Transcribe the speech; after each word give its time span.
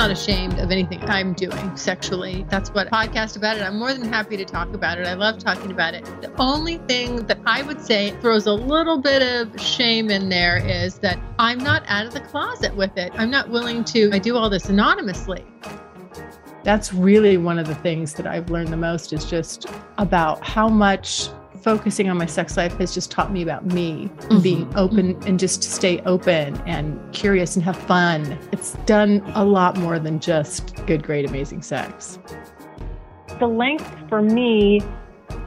Not 0.00 0.10
ashamed 0.10 0.58
of 0.58 0.70
anything 0.70 0.98
I'm 1.10 1.34
doing 1.34 1.76
sexually. 1.76 2.46
That's 2.48 2.70
what 2.70 2.88
podcast 2.88 3.36
about 3.36 3.58
it. 3.58 3.62
I'm 3.62 3.78
more 3.78 3.92
than 3.92 4.10
happy 4.10 4.34
to 4.38 4.46
talk 4.46 4.72
about 4.72 4.98
it. 4.98 5.06
I 5.06 5.12
love 5.12 5.36
talking 5.36 5.70
about 5.70 5.92
it. 5.92 6.06
The 6.22 6.32
only 6.38 6.78
thing 6.78 7.26
that 7.26 7.38
I 7.44 7.60
would 7.60 7.82
say 7.82 8.12
throws 8.22 8.46
a 8.46 8.52
little 8.54 8.96
bit 8.96 9.20
of 9.20 9.60
shame 9.60 10.08
in 10.10 10.30
there 10.30 10.56
is 10.56 10.94
that 11.00 11.18
I'm 11.38 11.58
not 11.58 11.82
out 11.86 12.06
of 12.06 12.14
the 12.14 12.22
closet 12.22 12.74
with 12.74 12.96
it. 12.96 13.12
I'm 13.14 13.30
not 13.30 13.50
willing 13.50 13.84
to 13.92 14.08
I 14.10 14.18
do 14.18 14.38
all 14.38 14.48
this 14.48 14.70
anonymously. 14.70 15.44
That's 16.64 16.94
really 16.94 17.36
one 17.36 17.58
of 17.58 17.66
the 17.66 17.74
things 17.74 18.14
that 18.14 18.26
I've 18.26 18.48
learned 18.48 18.68
the 18.68 18.78
most 18.78 19.12
is 19.12 19.26
just 19.26 19.66
about 19.98 20.42
how 20.42 20.70
much 20.70 21.28
focusing 21.62 22.08
on 22.08 22.16
my 22.18 22.26
sex 22.26 22.56
life 22.56 22.76
has 22.78 22.92
just 22.94 23.10
taught 23.10 23.32
me 23.32 23.42
about 23.42 23.66
me 23.66 24.10
Mhm. 24.28 24.42
being 24.42 24.72
open 24.76 25.16
and 25.26 25.38
just 25.38 25.62
stay 25.62 26.00
open 26.06 26.56
and 26.66 26.98
curious 27.12 27.56
and 27.56 27.64
have 27.64 27.76
fun. 27.76 28.38
It's 28.52 28.74
done 28.86 29.22
a 29.34 29.44
lot 29.44 29.76
more 29.76 29.98
than 29.98 30.20
just 30.20 30.74
good, 30.86 31.02
great, 31.02 31.28
amazing 31.28 31.62
sex. 31.62 32.18
the 33.38 33.46
length 33.46 33.90
for 34.10 34.20
me, 34.20 34.82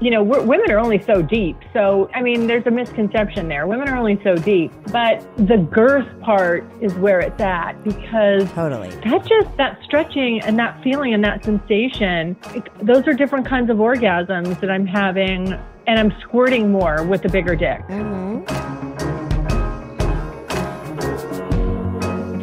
you 0.01 0.09
know, 0.09 0.23
we're, 0.23 0.41
women 0.41 0.71
are 0.71 0.79
only 0.79 0.99
so 1.03 1.21
deep. 1.21 1.55
So, 1.73 2.09
I 2.15 2.23
mean, 2.23 2.47
there's 2.47 2.65
a 2.65 2.71
misconception 2.71 3.47
there. 3.49 3.67
Women 3.67 3.87
are 3.87 3.95
only 3.95 4.19
so 4.23 4.35
deep, 4.35 4.71
but 4.91 5.23
the 5.37 5.57
girth 5.57 6.07
part 6.21 6.65
is 6.81 6.91
where 6.95 7.19
it's 7.19 7.39
at 7.39 7.73
because 7.83 8.51
Totally. 8.53 8.89
that 8.89 9.25
just, 9.27 9.55
that 9.57 9.77
stretching 9.83 10.41
and 10.41 10.57
that 10.57 10.81
feeling 10.83 11.13
and 11.13 11.23
that 11.23 11.45
sensation, 11.45 12.35
it, 12.55 12.63
those 12.81 13.07
are 13.07 13.13
different 13.13 13.45
kinds 13.45 13.69
of 13.69 13.77
orgasms 13.77 14.59
that 14.61 14.71
I'm 14.71 14.87
having. 14.87 15.53
And 15.85 15.99
I'm 15.99 16.13
squirting 16.21 16.71
more 16.71 17.03
with 17.03 17.23
the 17.23 17.29
bigger 17.29 17.55
dick. 17.55 17.81
Mm-hmm. 17.87 18.47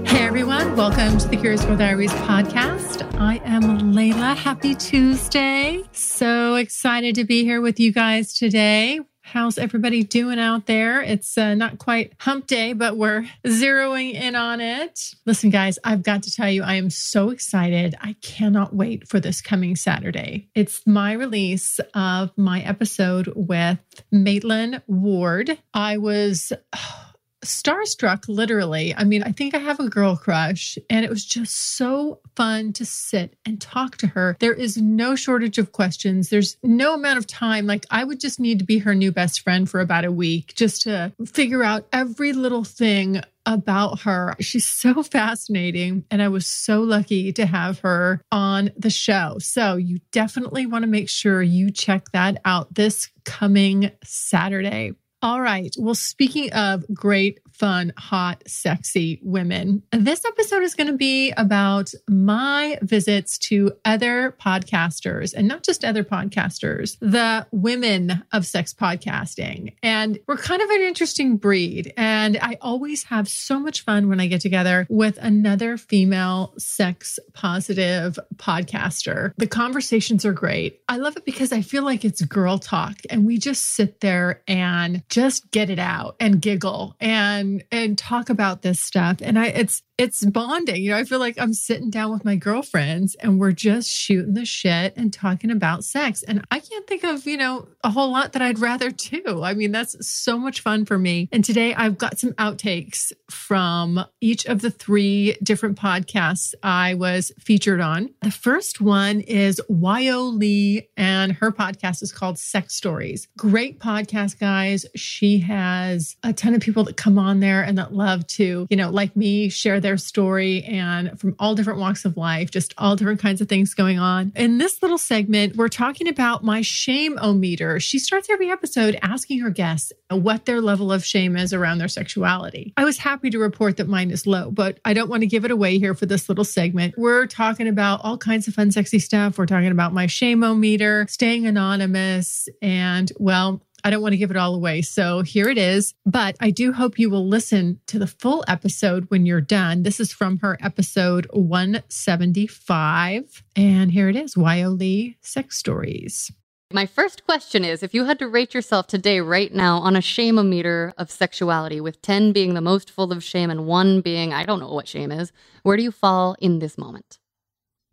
Hey 0.04 0.26
everyone, 0.26 0.76
welcome 0.76 1.16
to 1.18 1.26
the 1.28 1.36
Curious 1.36 1.64
Girl 1.64 1.76
Diaries 1.76 2.12
podcast. 2.12 3.08
I 3.18 3.40
am 3.44 3.92
Layla. 3.94 4.36
Happy 4.36 4.74
Tuesday. 4.74 5.82
So 5.92 6.56
excited 6.56 7.14
to 7.14 7.24
be 7.24 7.44
here 7.44 7.62
with 7.62 7.80
you 7.80 7.92
guys 7.92 8.34
today. 8.34 9.00
How's 9.32 9.58
everybody 9.58 10.02
doing 10.02 10.40
out 10.40 10.66
there? 10.66 11.00
It's 11.00 11.38
uh, 11.38 11.54
not 11.54 11.78
quite 11.78 12.14
hump 12.18 12.48
day, 12.48 12.72
but 12.72 12.96
we're 12.96 13.28
zeroing 13.46 14.14
in 14.14 14.34
on 14.34 14.60
it. 14.60 15.14
Listen, 15.24 15.50
guys, 15.50 15.78
I've 15.84 16.02
got 16.02 16.24
to 16.24 16.34
tell 16.34 16.50
you, 16.50 16.64
I 16.64 16.74
am 16.74 16.90
so 16.90 17.30
excited. 17.30 17.94
I 18.00 18.16
cannot 18.22 18.74
wait 18.74 19.06
for 19.06 19.20
this 19.20 19.40
coming 19.40 19.76
Saturday. 19.76 20.48
It's 20.56 20.84
my 20.84 21.12
release 21.12 21.78
of 21.94 22.36
my 22.36 22.60
episode 22.62 23.32
with 23.36 23.78
Maitland 24.10 24.82
Ward. 24.88 25.56
I 25.72 25.98
was 25.98 26.52
starstruck 27.44 28.24
literally 28.28 28.94
i 28.96 29.04
mean 29.04 29.22
i 29.22 29.32
think 29.32 29.54
i 29.54 29.58
have 29.58 29.80
a 29.80 29.88
girl 29.88 30.16
crush 30.16 30.78
and 30.88 31.04
it 31.04 31.10
was 31.10 31.24
just 31.24 31.76
so 31.76 32.20
fun 32.36 32.72
to 32.72 32.84
sit 32.84 33.36
and 33.46 33.60
talk 33.60 33.96
to 33.96 34.06
her 34.06 34.36
there 34.40 34.52
is 34.52 34.76
no 34.76 35.16
shortage 35.16 35.58
of 35.58 35.72
questions 35.72 36.28
there's 36.28 36.56
no 36.62 36.94
amount 36.94 37.18
of 37.18 37.26
time 37.26 37.66
like 37.66 37.86
i 37.90 38.04
would 38.04 38.20
just 38.20 38.40
need 38.40 38.58
to 38.58 38.64
be 38.64 38.78
her 38.78 38.94
new 38.94 39.10
best 39.10 39.40
friend 39.40 39.70
for 39.70 39.80
about 39.80 40.04
a 40.04 40.12
week 40.12 40.54
just 40.54 40.82
to 40.82 41.12
figure 41.26 41.62
out 41.62 41.86
every 41.92 42.32
little 42.32 42.64
thing 42.64 43.22
about 43.46 44.02
her. 44.02 44.34
She's 44.40 44.66
so 44.66 45.02
fascinating. 45.02 46.04
And 46.10 46.22
I 46.22 46.28
was 46.28 46.46
so 46.46 46.82
lucky 46.82 47.32
to 47.32 47.46
have 47.46 47.80
her 47.80 48.22
on 48.30 48.70
the 48.76 48.90
show. 48.90 49.36
So 49.40 49.76
you 49.76 50.00
definitely 50.12 50.66
want 50.66 50.82
to 50.82 50.88
make 50.88 51.08
sure 51.08 51.42
you 51.42 51.70
check 51.70 52.10
that 52.12 52.40
out 52.44 52.74
this 52.74 53.10
coming 53.24 53.90
Saturday. 54.04 54.92
All 55.22 55.40
right. 55.40 55.74
Well, 55.78 55.94
speaking 55.94 56.52
of 56.52 56.84
great, 56.94 57.40
fun, 57.60 57.92
hot, 57.98 58.42
sexy 58.46 59.20
women, 59.22 59.82
this 59.92 60.24
episode 60.24 60.62
is 60.62 60.74
going 60.74 60.86
to 60.86 60.96
be 60.96 61.30
about 61.32 61.92
my 62.08 62.78
visits 62.80 63.36
to 63.36 63.70
other 63.84 64.34
podcasters 64.40 65.34
and 65.34 65.46
not 65.46 65.62
just 65.62 65.84
other 65.84 66.02
podcasters, 66.02 66.96
the 67.00 67.46
women 67.52 68.24
of 68.32 68.46
sex 68.46 68.72
podcasting. 68.72 69.74
And 69.82 70.18
we're 70.26 70.38
kind 70.38 70.62
of 70.62 70.70
an 70.70 70.80
interesting 70.80 71.36
breed. 71.36 71.92
And 71.98 72.38
I 72.40 72.56
always 72.62 73.04
have 73.04 73.28
so 73.28 73.60
much 73.60 73.84
fun 73.84 74.08
when 74.08 74.20
I 74.20 74.26
get 74.26 74.40
together 74.40 74.86
with 74.88 75.18
another 75.18 75.76
female 75.76 76.54
sex 76.56 77.18
positive 77.34 78.18
podcaster. 78.36 79.34
The 79.36 79.46
conversations 79.46 80.24
are 80.24 80.32
great. 80.32 80.80
I 80.88 80.96
love 80.96 81.18
it 81.18 81.26
because 81.26 81.52
I 81.52 81.60
feel 81.60 81.82
like 81.82 82.06
it's 82.06 82.22
girl 82.22 82.58
talk 82.58 82.96
and 83.10 83.26
we 83.26 83.36
just 83.36 83.74
sit 83.74 84.00
there 84.00 84.40
and 84.48 85.02
just 85.10 85.50
get 85.50 85.68
it 85.68 85.78
out 85.78 86.16
and 86.20 86.40
giggle 86.40 86.96
and 87.00 87.49
and 87.72 87.96
talk 87.96 88.30
about 88.30 88.62
this 88.62 88.80
stuff. 88.80 89.18
And 89.22 89.38
i 89.38 89.46
it's 89.46 89.82
it's 90.00 90.24
bonding. 90.24 90.82
You 90.82 90.92
know 90.92 90.96
i 90.96 91.04
feel 91.04 91.18
like 91.18 91.38
i'm 91.38 91.52
sitting 91.52 91.90
down 91.90 92.10
with 92.10 92.24
my 92.24 92.34
girlfriends 92.34 93.14
and 93.16 93.38
we're 93.38 93.52
just 93.52 93.90
shooting 93.90 94.32
the 94.32 94.46
shit 94.46 94.96
and 94.96 95.12
talking 95.12 95.50
about 95.50 95.84
sex. 95.84 96.22
And 96.22 96.42
i 96.50 96.58
can't 96.58 96.86
think 96.86 97.04
of 97.04 97.26
you 97.26 97.36
know 97.36 97.68
a 97.84 97.90
whole 97.90 98.10
lot 98.10 98.32
that 98.32 98.42
i'd 98.42 98.58
rather 98.58 98.90
do. 98.90 99.42
I 99.42 99.52
mean 99.52 99.72
that's 99.72 100.08
so 100.08 100.38
much 100.38 100.62
fun 100.62 100.86
for 100.86 100.98
me. 100.98 101.28
And 101.32 101.44
today 101.44 101.74
i've 101.74 101.98
got 101.98 102.18
some 102.18 102.32
outtakes 102.32 103.12
from 103.30 104.02
each 104.22 104.46
of 104.46 104.62
the 104.62 104.70
three 104.70 105.36
different 105.42 105.78
podcasts 105.78 106.54
i 106.62 106.94
was 106.94 107.30
featured 107.38 107.82
on. 107.82 108.08
The 108.22 108.30
first 108.30 108.80
one 108.80 109.20
is 109.20 109.60
yo 109.68 110.22
lee 110.22 110.88
and 110.96 111.32
her 111.32 111.52
podcast 111.52 112.02
is 112.02 112.10
called 112.10 112.38
sex 112.38 112.74
stories. 112.74 113.28
Great 113.36 113.78
podcast 113.80 114.40
guys. 114.40 114.86
She 114.96 115.40
has 115.40 116.16
a 116.22 116.32
ton 116.32 116.54
of 116.54 116.62
people 116.62 116.84
that 116.84 116.96
come 116.96 117.18
on 117.18 117.40
there 117.40 117.62
and 117.62 117.76
that 117.76 117.92
love 117.92 118.26
to, 118.28 118.66
you 118.70 118.76
know, 118.76 118.88
like 118.88 119.14
me, 119.14 119.50
share 119.50 119.78
their 119.80 119.89
story 119.96 120.62
and 120.64 121.18
from 121.18 121.34
all 121.38 121.54
different 121.54 121.78
walks 121.78 122.04
of 122.04 122.16
life, 122.16 122.50
just 122.50 122.74
all 122.78 122.96
different 122.96 123.20
kinds 123.20 123.40
of 123.40 123.48
things 123.48 123.74
going 123.74 123.98
on. 123.98 124.32
In 124.36 124.58
this 124.58 124.82
little 124.82 124.98
segment, 124.98 125.56
we're 125.56 125.68
talking 125.68 126.08
about 126.08 126.44
my 126.44 126.62
shame 126.62 127.18
o 127.20 127.32
meter. 127.32 127.80
She 127.80 127.98
starts 127.98 128.28
every 128.30 128.50
episode 128.50 128.98
asking 129.02 129.40
her 129.40 129.50
guests 129.50 129.92
what 130.10 130.46
their 130.46 130.60
level 130.60 130.92
of 130.92 131.04
shame 131.04 131.36
is 131.36 131.52
around 131.52 131.78
their 131.78 131.88
sexuality. 131.88 132.72
I 132.76 132.84
was 132.84 132.98
happy 132.98 133.30
to 133.30 133.38
report 133.38 133.76
that 133.76 133.88
mine 133.88 134.10
is 134.10 134.26
low, 134.26 134.50
but 134.50 134.78
I 134.84 134.94
don't 134.94 135.08
want 135.08 135.22
to 135.22 135.26
give 135.26 135.44
it 135.44 135.50
away 135.50 135.78
here 135.78 135.94
for 135.94 136.06
this 136.06 136.28
little 136.28 136.44
segment. 136.44 136.94
We're 136.96 137.26
talking 137.26 137.68
about 137.68 138.00
all 138.02 138.18
kinds 138.18 138.48
of 138.48 138.54
fun, 138.54 138.70
sexy 138.70 138.98
stuff. 138.98 139.38
We're 139.38 139.46
talking 139.46 139.70
about 139.70 139.92
my 139.92 140.06
shame 140.06 140.42
o 140.42 140.54
meter, 140.54 141.06
staying 141.08 141.46
anonymous, 141.46 142.48
and 142.60 143.10
well, 143.18 143.62
I 143.84 143.90
don't 143.90 144.02
want 144.02 144.12
to 144.12 144.18
give 144.18 144.30
it 144.30 144.36
all 144.36 144.54
away. 144.54 144.82
So 144.82 145.22
here 145.22 145.48
it 145.48 145.58
is. 145.58 145.94
But 146.04 146.36
I 146.40 146.50
do 146.50 146.72
hope 146.72 146.98
you 146.98 147.10
will 147.10 147.26
listen 147.26 147.80
to 147.86 147.98
the 147.98 148.06
full 148.06 148.44
episode 148.48 149.10
when 149.10 149.26
you're 149.26 149.40
done. 149.40 149.82
This 149.82 149.98
is 150.00 150.12
from 150.12 150.38
her 150.38 150.56
episode 150.60 151.26
175. 151.32 153.42
And 153.56 153.90
here 153.90 154.08
it 154.08 154.16
is 154.16 154.36
Yo 154.36 154.70
Lee 154.70 155.16
Sex 155.20 155.58
Stories. 155.58 156.30
My 156.72 156.86
first 156.86 157.24
question 157.24 157.64
is 157.64 157.82
if 157.82 157.94
you 157.94 158.04
had 158.04 158.20
to 158.20 158.28
rate 158.28 158.54
yourself 158.54 158.86
today, 158.86 159.20
right 159.20 159.52
now, 159.52 159.78
on 159.78 159.96
a 159.96 160.00
shame-o-meter 160.00 160.94
of 160.96 161.10
sexuality, 161.10 161.80
with 161.80 162.00
10 162.00 162.32
being 162.32 162.54
the 162.54 162.60
most 162.60 162.92
full 162.92 163.10
of 163.10 163.24
shame 163.24 163.50
and 163.50 163.66
1 163.66 164.02
being, 164.02 164.32
I 164.32 164.46
don't 164.46 164.60
know 164.60 164.72
what 164.72 164.86
shame 164.86 165.10
is, 165.10 165.32
where 165.64 165.76
do 165.76 165.82
you 165.82 165.90
fall 165.90 166.36
in 166.38 166.60
this 166.60 166.78
moment? 166.78 167.18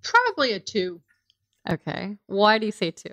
Probably 0.03 0.51
a 0.51 0.59
two. 0.59 1.01
Okay. 1.67 2.17
Why 2.27 2.59
do 2.59 2.67
you 2.67 2.71
say 2.71 2.91
2? 2.91 3.09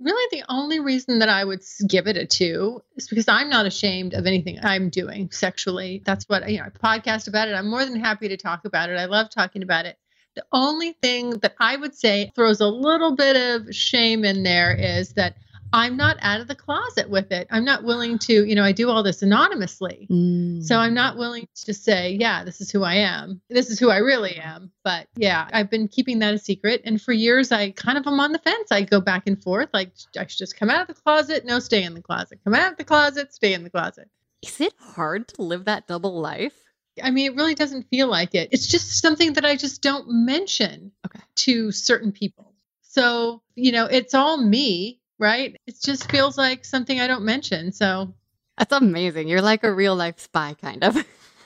Really 0.00 0.38
the 0.38 0.44
only 0.48 0.80
reason 0.80 1.18
that 1.18 1.28
I 1.28 1.44
would 1.44 1.62
give 1.86 2.06
it 2.06 2.16
a 2.16 2.26
two 2.26 2.82
is 2.96 3.08
because 3.08 3.28
I'm 3.28 3.50
not 3.50 3.66
ashamed 3.66 4.14
of 4.14 4.26
anything 4.26 4.58
I'm 4.62 4.88
doing 4.88 5.30
sexually. 5.30 6.02
That's 6.04 6.24
what 6.28 6.50
you 6.50 6.58
know. 6.58 6.64
I 6.64 6.70
podcast 6.70 7.28
about 7.28 7.48
it. 7.48 7.54
I'm 7.54 7.68
more 7.68 7.84
than 7.84 8.00
happy 8.00 8.28
to 8.28 8.36
talk 8.36 8.64
about 8.64 8.90
it. 8.90 8.98
I 8.98 9.04
love 9.04 9.30
talking 9.30 9.62
about 9.62 9.86
it. 9.86 9.98
The 10.36 10.44
only 10.52 10.92
thing 11.02 11.30
that 11.40 11.54
I 11.58 11.76
would 11.76 11.94
say 11.94 12.32
throws 12.34 12.60
a 12.60 12.68
little 12.68 13.14
bit 13.14 13.36
of 13.36 13.74
shame 13.74 14.24
in 14.24 14.42
there 14.42 14.72
is 14.72 15.14
that 15.14 15.36
I'm 15.72 15.96
not 15.96 16.16
out 16.20 16.40
of 16.40 16.48
the 16.48 16.54
closet 16.54 17.08
with 17.08 17.30
it. 17.32 17.46
I'm 17.50 17.64
not 17.64 17.84
willing 17.84 18.18
to, 18.20 18.44
you 18.44 18.54
know, 18.54 18.64
I 18.64 18.72
do 18.72 18.88
all 18.90 19.02
this 19.02 19.22
anonymously. 19.22 20.08
Mm. 20.10 20.64
So 20.64 20.76
I'm 20.76 20.94
not 20.94 21.16
willing 21.16 21.46
to 21.54 21.66
just 21.66 21.84
say, 21.84 22.16
yeah, 22.18 22.44
this 22.44 22.60
is 22.60 22.70
who 22.70 22.82
I 22.82 22.94
am. 22.94 23.40
This 23.48 23.70
is 23.70 23.78
who 23.78 23.88
I 23.90 23.98
really 23.98 24.36
am. 24.36 24.72
But 24.82 25.08
yeah, 25.16 25.48
I've 25.52 25.70
been 25.70 25.88
keeping 25.88 26.18
that 26.20 26.34
a 26.34 26.38
secret. 26.38 26.82
And 26.84 27.00
for 27.00 27.12
years, 27.12 27.52
I 27.52 27.70
kind 27.70 27.98
of 27.98 28.06
am 28.06 28.18
on 28.20 28.32
the 28.32 28.38
fence. 28.38 28.72
I 28.72 28.82
go 28.82 29.00
back 29.00 29.24
and 29.26 29.40
forth. 29.42 29.68
Like, 29.72 29.92
I 30.18 30.26
should 30.26 30.38
just 30.38 30.56
come 30.56 30.70
out 30.70 30.82
of 30.82 30.88
the 30.88 31.00
closet. 31.00 31.44
No, 31.44 31.58
stay 31.60 31.82
in 31.84 31.94
the 31.94 32.02
closet. 32.02 32.40
Come 32.44 32.54
out 32.54 32.72
of 32.72 32.78
the 32.78 32.84
closet. 32.84 33.32
Stay 33.32 33.54
in 33.54 33.62
the 33.64 33.70
closet. 33.70 34.08
Is 34.42 34.60
it 34.60 34.74
hard 34.78 35.28
to 35.28 35.42
live 35.42 35.66
that 35.66 35.86
double 35.86 36.20
life? 36.20 36.54
I 37.02 37.10
mean, 37.10 37.30
it 37.30 37.36
really 37.36 37.54
doesn't 37.54 37.88
feel 37.88 38.08
like 38.08 38.34
it. 38.34 38.48
It's 38.52 38.66
just 38.66 39.00
something 39.00 39.34
that 39.34 39.44
I 39.44 39.56
just 39.56 39.82
don't 39.82 40.06
mention 40.08 40.92
Okay. 41.06 41.20
to 41.36 41.70
certain 41.72 42.12
people. 42.12 42.54
So, 42.82 43.42
you 43.54 43.70
know, 43.72 43.86
it's 43.86 44.14
all 44.14 44.36
me, 44.36 44.99
right? 45.20 45.56
It 45.66 45.76
just 45.84 46.10
feels 46.10 46.36
like 46.38 46.64
something 46.64 47.00
I 47.00 47.06
don't 47.06 47.24
mention. 47.24 47.72
So, 47.72 48.14
That's 48.58 48.72
amazing. 48.72 49.28
You're 49.28 49.42
like 49.42 49.64
a 49.64 49.72
real 49.72 49.94
life 49.94 50.18
spy, 50.18 50.54
kind 50.60 50.82
of. 50.82 50.96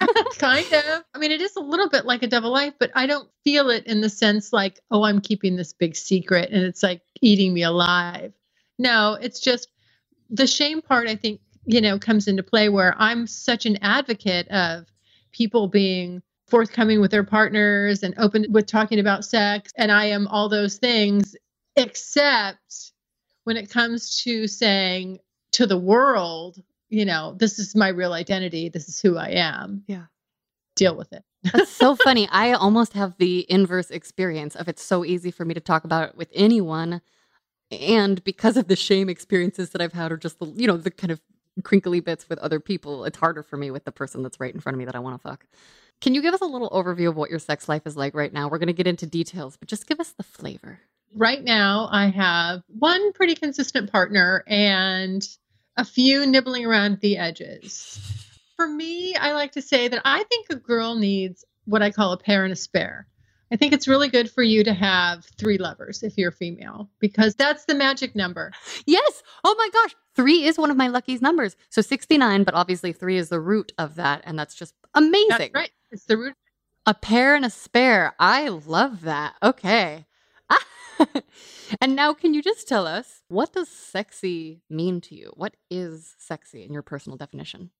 kind 0.38 0.73
of. 0.73 1.05
I 1.15 1.19
mean, 1.19 1.32
it 1.32 1.43
is 1.43 1.56
a 1.56 1.61
little 1.61 1.88
bit 1.91 2.06
like 2.06 2.23
a 2.23 2.29
double 2.29 2.53
life, 2.53 2.75
but 2.79 2.91
I 2.94 3.06
don't 3.06 3.29
feel 3.44 3.71
it 3.71 3.87
in 3.87 4.00
the 4.00 4.09
sense 4.09 4.53
like, 4.53 4.81
oh, 4.91 5.05
I'm 5.05 5.21
keeping 5.21 5.56
this 5.56 5.73
big 5.73 5.97
secret 5.97 6.50
and 6.50 6.62
it's 6.62 6.82
like 6.82 7.03
eating 7.21 7.53
me 7.53 7.62
alive. 7.65 8.32
No, 8.79 9.19
it's 9.21 9.41
just 9.41 9.69
the 10.31 10.47
shame 10.47 10.82
part, 10.82 11.09
I 11.09 11.17
think, 11.17 11.41
you 11.67 11.81
know, 11.81 11.99
comes 11.99 12.29
into 12.29 12.43
play 12.43 12.69
where 12.69 12.94
I'm 12.99 13.26
such 13.26 13.67
an 13.67 13.79
advocate 13.82 14.49
of 14.49 14.87
people 15.32 15.69
being 15.69 16.23
forthcoming 16.49 17.00
with 17.00 17.11
their 17.11 17.25
partners 17.25 18.03
and 18.03 18.15
open 18.19 18.47
with 18.50 18.67
talking 18.67 19.00
about 19.00 19.25
sex. 19.25 19.73
And 19.76 19.91
I 19.91 20.06
am 20.06 20.29
all 20.29 20.49
those 20.49 20.76
things, 20.76 21.35
except 21.76 22.93
when 23.44 23.56
it 23.56 23.70
comes 23.70 24.23
to 24.25 24.46
saying 24.46 25.20
to 25.52 25.67
the 25.67 25.79
world, 25.79 26.62
you 26.88 27.05
know, 27.05 27.35
this 27.38 27.58
is 27.58 27.75
my 27.75 27.88
real 27.88 28.12
identity, 28.12 28.69
this 28.69 28.88
is 28.88 29.00
who 29.00 29.17
I 29.17 29.31
am. 29.31 29.85
Yeah. 29.87 30.05
Deal 30.76 30.96
with 30.96 31.12
it. 31.12 31.23
That's 31.44 31.70
so 31.70 31.94
funny. 32.05 32.29
I 32.31 32.52
almost 32.52 32.94
have 32.94 33.17
the 33.19 33.46
inverse 33.50 33.91
experience 33.91 34.56
of 34.56 34.69
it's 34.69 34.82
so 34.82 35.05
easy 35.05 35.31
for 35.31 35.44
me 35.44 35.55
to 35.55 35.61
talk 35.61 35.85
about 35.85 36.08
it 36.11 36.17
with 36.17 36.29
anyone. 36.35 37.00
And 37.70 38.23
because 38.25 38.56
of 38.56 38.69
the 38.69 38.76
shame 38.76 39.08
experiences 39.08 39.70
that 39.70 39.81
I've 39.81 39.93
had, 39.93 40.12
or 40.12 40.17
just 40.17 40.38
the, 40.38 40.47
you 40.47 40.67
know, 40.67 40.76
the 40.76 40.90
kind 40.90 41.11
of 41.11 41.20
crinkly 41.62 42.00
bits 42.00 42.29
with 42.29 42.38
other 42.40 42.61
people, 42.61 43.05
it's 43.05 43.19
harder 43.19 43.43
for 43.43 43.56
me 43.56 43.70
with 43.70 43.85
the 43.85 43.93
person 43.93 44.23
that's 44.23 44.40
right 44.40 44.55
in 44.55 44.61
front 44.61 44.75
of 44.75 44.79
me 44.79 44.85
that 44.85 44.97
I 44.97 45.00
want 45.00 45.20
to 45.20 45.29
fuck. 45.29 45.47
Can 46.00 46.14
you 46.14 46.23
give 46.23 46.35
us 46.35 46.40
a 46.40 46.47
little 46.47 46.70
overview 46.70 47.08
of 47.08 47.17
what 47.17 47.31
your 47.31 47.38
sex 47.38 47.69
life 47.69 47.87
is 47.87 47.97
like 47.97 48.14
right 48.14 48.32
now? 48.32 48.49
We're 48.49 48.58
going 48.58 48.67
to 48.67 48.73
get 48.73 48.87
into 48.87 49.06
details, 49.06 49.56
but 49.56 49.69
just 49.69 49.87
give 49.87 50.00
us 50.00 50.11
the 50.11 50.25
flavor. 50.25 50.81
Right 51.14 51.43
now, 51.43 51.88
I 51.93 52.08
have 52.08 52.62
one 52.66 53.12
pretty 53.12 53.37
consistent 53.37 53.90
partner 53.90 54.43
and 54.49 55.26
a 55.76 55.84
few 55.84 56.26
nibbling 56.26 56.66
around 56.66 57.00
the 57.00 57.16
edges. 57.16 58.00
For 58.56 58.66
me, 58.66 59.14
I 59.14 59.32
like 59.32 59.52
to 59.52 59.62
say 59.62 59.88
that 59.88 60.02
I 60.05 60.25
think 60.25 60.46
a 60.50 60.56
girl 60.56 60.96
needs 60.96 61.44
what 61.66 61.82
I 61.82 61.90
call 61.90 62.12
a 62.12 62.19
pair 62.19 62.44
and 62.44 62.52
a 62.52 62.56
spare. 62.56 63.06
I 63.52 63.56
think 63.56 63.72
it's 63.72 63.87
really 63.87 64.08
good 64.08 64.28
for 64.28 64.43
you 64.43 64.64
to 64.64 64.75
have 64.75 65.25
three 65.38 65.58
lovers 65.58 66.02
if 66.02 66.19
you're 66.19 66.32
female 66.32 66.90
because 66.99 67.37
that's 67.37 67.66
the 67.66 67.75
magic 67.75 68.16
number. 68.16 68.52
Yes. 68.84 69.22
Oh 69.44 69.55
my 69.56 69.69
gosh. 69.72 69.94
Three 70.16 70.44
is 70.44 70.58
one 70.58 70.70
of 70.70 70.76
my 70.76 70.88
luckiest 70.88 71.22
numbers. 71.22 71.55
So 71.69 71.81
69, 71.81 72.43
but 72.43 72.55
obviously 72.55 72.93
three 72.93 73.16
is 73.16 73.28
the 73.28 73.40
root 73.40 73.72
of 73.78 73.94
that. 73.96 74.22
And 74.25 74.37
that's 74.38 74.55
just 74.55 74.75
amazing. 74.94 75.28
That's 75.28 75.55
right. 75.55 75.70
It's 75.93 76.05
the 76.05 76.16
root. 76.16 76.34
A 76.87 76.94
pair 76.94 77.37
and 77.37 77.44
a 77.44 77.50
spare. 77.50 78.14
I 78.19 78.49
love 78.49 79.02
that. 79.02 79.34
Okay. 79.43 80.06
and 81.81 81.96
now 81.96 82.14
can 82.14 82.35
you 82.35 82.43
just 82.43 82.69
tell 82.69 82.87
us 82.87 83.23
what 83.29 83.52
does 83.52 83.69
sexy 83.69 84.62
mean 84.69 85.00
to 85.02 85.14
you? 85.14 85.32
What 85.37 85.56
is 85.70 86.14
sexy 86.19 86.64
in 86.64 86.73
your 86.73 86.82
personal 86.82 87.17
definition? 87.17 87.70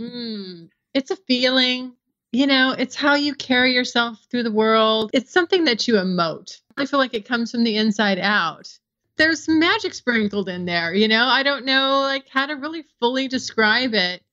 Mm, 0.00 0.70
it's 0.92 1.10
a 1.10 1.16
feeling. 1.16 1.94
You 2.32 2.48
know, 2.48 2.74
it's 2.76 2.96
how 2.96 3.14
you 3.14 3.34
carry 3.34 3.72
yourself 3.72 4.18
through 4.30 4.42
the 4.42 4.50
world. 4.50 5.10
It's 5.12 5.32
something 5.32 5.64
that 5.64 5.86
you 5.86 5.94
emote. 5.94 6.60
I 6.76 6.86
feel 6.86 6.98
like 6.98 7.14
it 7.14 7.28
comes 7.28 7.52
from 7.52 7.62
the 7.62 7.76
inside 7.76 8.18
out. 8.18 8.76
There's 9.16 9.48
magic 9.48 9.94
sprinkled 9.94 10.48
in 10.48 10.64
there, 10.64 10.92
you 10.92 11.06
know? 11.06 11.26
I 11.26 11.44
don't 11.44 11.64
know 11.64 12.00
like 12.00 12.28
how 12.28 12.46
to 12.46 12.54
really 12.54 12.84
fully 12.98 13.28
describe 13.28 13.94
it 13.94 14.24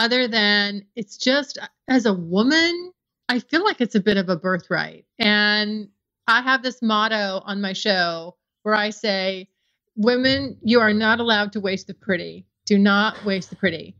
other 0.00 0.26
than 0.26 0.86
it's 0.96 1.18
just 1.18 1.58
as 1.86 2.06
a 2.06 2.14
woman, 2.14 2.92
I 3.28 3.38
feel 3.38 3.62
like 3.62 3.82
it's 3.82 3.94
a 3.94 4.00
bit 4.00 4.16
of 4.16 4.30
a 4.30 4.36
birthright. 4.36 5.04
And 5.18 5.88
I 6.30 6.42
have 6.42 6.62
this 6.62 6.80
motto 6.80 7.42
on 7.44 7.60
my 7.60 7.72
show 7.72 8.36
where 8.62 8.74
I 8.74 8.90
say, 8.90 9.48
Women, 9.96 10.56
you 10.62 10.80
are 10.80 10.94
not 10.94 11.18
allowed 11.18 11.52
to 11.52 11.60
waste 11.60 11.88
the 11.88 11.94
pretty. 11.94 12.46
Do 12.66 12.78
not 12.78 13.24
waste 13.24 13.50
the 13.50 13.56
pretty. 13.56 13.96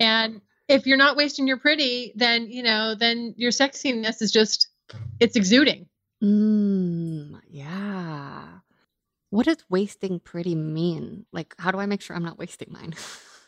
And 0.00 0.40
if 0.68 0.86
you're 0.86 0.98
not 0.98 1.16
wasting 1.16 1.46
your 1.46 1.56
pretty, 1.56 2.12
then, 2.16 2.50
you 2.50 2.62
know, 2.62 2.96
then 2.96 3.34
your 3.36 3.52
sexiness 3.52 4.20
is 4.20 4.32
just, 4.32 4.68
it's 5.20 5.36
exuding. 5.36 5.86
Mm, 6.22 7.40
yeah. 7.48 8.48
What 9.30 9.46
does 9.46 9.64
wasting 9.70 10.18
pretty 10.18 10.56
mean? 10.56 11.26
Like, 11.32 11.54
how 11.58 11.70
do 11.70 11.78
I 11.78 11.86
make 11.86 12.02
sure 12.02 12.16
I'm 12.16 12.24
not 12.24 12.38
wasting 12.38 12.72
mine? 12.72 12.94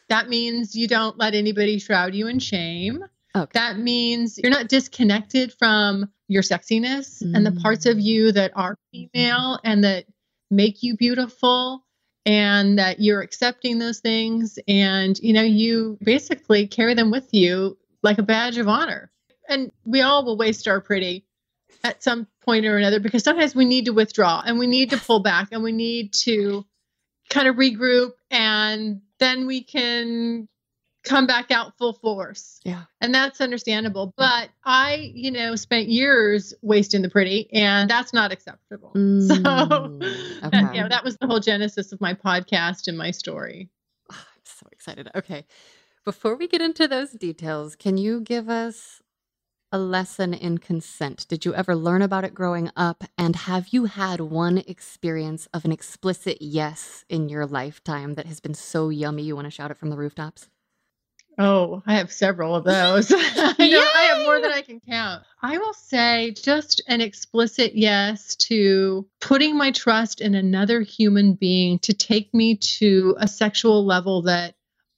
That 0.08 0.28
means 0.28 0.74
you 0.74 0.88
don't 0.88 1.16
let 1.18 1.36
anybody 1.36 1.78
shroud 1.78 2.16
you 2.16 2.26
in 2.26 2.40
shame. 2.40 3.04
Okay. 3.36 3.50
That 3.54 3.78
means 3.78 4.38
you're 4.38 4.50
not 4.50 4.68
disconnected 4.68 5.52
from 5.52 6.10
your 6.30 6.42
sexiness 6.42 7.22
and 7.22 7.44
the 7.44 7.60
parts 7.60 7.86
of 7.86 7.96
mm. 7.96 8.02
you 8.02 8.32
that 8.32 8.52
are 8.54 8.78
female 8.92 9.58
mm-hmm. 9.58 9.66
and 9.66 9.84
that 9.84 10.04
make 10.50 10.82
you 10.82 10.96
beautiful 10.96 11.84
and 12.24 12.78
that 12.78 13.00
you're 13.00 13.20
accepting 13.20 13.78
those 13.78 13.98
things 13.98 14.58
and 14.68 15.18
you 15.18 15.32
know 15.32 15.42
you 15.42 15.98
basically 16.02 16.66
carry 16.66 16.94
them 16.94 17.10
with 17.10 17.32
you 17.32 17.76
like 18.02 18.18
a 18.18 18.22
badge 18.22 18.58
of 18.58 18.68
honor. 18.68 19.10
And 19.48 19.72
we 19.84 20.02
all 20.02 20.24
will 20.24 20.36
waste 20.36 20.68
our 20.68 20.80
pretty 20.80 21.26
at 21.82 22.02
some 22.02 22.26
point 22.42 22.66
or 22.66 22.76
another 22.76 23.00
because 23.00 23.24
sometimes 23.24 23.54
we 23.54 23.64
need 23.64 23.86
to 23.86 23.92
withdraw 23.92 24.42
and 24.44 24.58
we 24.58 24.66
need 24.66 24.90
to 24.90 24.98
pull 24.98 25.20
back 25.24 25.48
and 25.50 25.62
we 25.62 25.72
need 25.72 26.12
to 26.12 26.64
kind 27.28 27.48
of 27.48 27.56
regroup 27.56 28.12
and 28.30 29.00
then 29.18 29.46
we 29.46 29.62
can 29.62 30.48
come 31.04 31.26
back 31.26 31.50
out 31.50 31.76
full 31.78 31.94
force. 31.94 32.60
Yeah. 32.64 32.82
And 33.00 33.14
that's 33.14 33.40
understandable. 33.40 34.12
But 34.16 34.50
I, 34.64 35.10
you 35.14 35.30
know, 35.30 35.56
spent 35.56 35.88
years 35.88 36.52
wasting 36.62 37.02
the 37.02 37.08
pretty 37.10 37.48
and 37.52 37.88
that's 37.88 38.12
not 38.12 38.32
acceptable. 38.32 38.90
so, 38.94 38.98
Mm, 39.00 40.50
that- 40.50 40.74
you 40.74 40.82
know, 40.82 40.88
that 40.88 41.04
was 41.04 41.16
the 41.16 41.26
whole 41.26 41.40
genesis 41.40 41.92
of 41.92 42.00
my 42.00 42.14
podcast 42.14 42.86
and 42.88 42.98
my 42.98 43.10
story. 43.10 43.68
I'm 44.10 44.16
so 44.44 44.66
excited. 44.72 45.08
Okay. 45.14 45.46
Before 46.04 46.34
we 46.36 46.48
get 46.48 46.60
into 46.62 46.88
those 46.88 47.12
details, 47.12 47.76
can 47.76 47.96
you 47.96 48.20
give 48.20 48.48
us 48.48 49.02
a 49.72 49.78
lesson 49.78 50.34
in 50.34 50.58
consent? 50.58 51.26
Did 51.28 51.44
you 51.44 51.54
ever 51.54 51.76
learn 51.76 52.02
about 52.02 52.24
it 52.24 52.34
growing 52.34 52.70
up? 52.76 53.04
And 53.16 53.36
have 53.36 53.68
you 53.68 53.84
had 53.84 54.20
one 54.20 54.58
experience 54.58 55.46
of 55.54 55.64
an 55.64 55.72
explicit 55.72 56.38
yes 56.40 57.04
in 57.08 57.28
your 57.28 57.46
lifetime 57.46 58.14
that 58.14 58.26
has 58.26 58.40
been 58.40 58.54
so 58.54 58.88
yummy 58.88 59.22
you 59.22 59.36
want 59.36 59.46
to 59.46 59.50
shout 59.50 59.70
it 59.70 59.76
from 59.78 59.90
the 59.90 59.96
rooftops? 59.96 60.48
Oh, 61.42 61.82
I 61.86 61.94
have 61.94 62.12
several 62.12 62.54
of 62.54 62.64
those. 62.64 63.10
I 63.16 63.54
know 63.58 63.90
I 63.94 64.12
have 64.12 64.26
more 64.26 64.42
than 64.42 64.52
I 64.52 64.60
can 64.60 64.78
count. 64.78 65.22
I 65.40 65.56
will 65.56 65.72
say 65.72 66.32
just 66.32 66.82
an 66.86 67.00
explicit 67.00 67.74
yes 67.74 68.36
to 68.36 69.08
putting 69.22 69.56
my 69.56 69.70
trust 69.70 70.20
in 70.20 70.34
another 70.34 70.82
human 70.82 71.32
being 71.32 71.78
to 71.80 71.94
take 71.94 72.34
me 72.34 72.56
to 72.56 73.16
a 73.18 73.26
sexual 73.26 73.86
level 73.86 74.20
that 74.22 74.54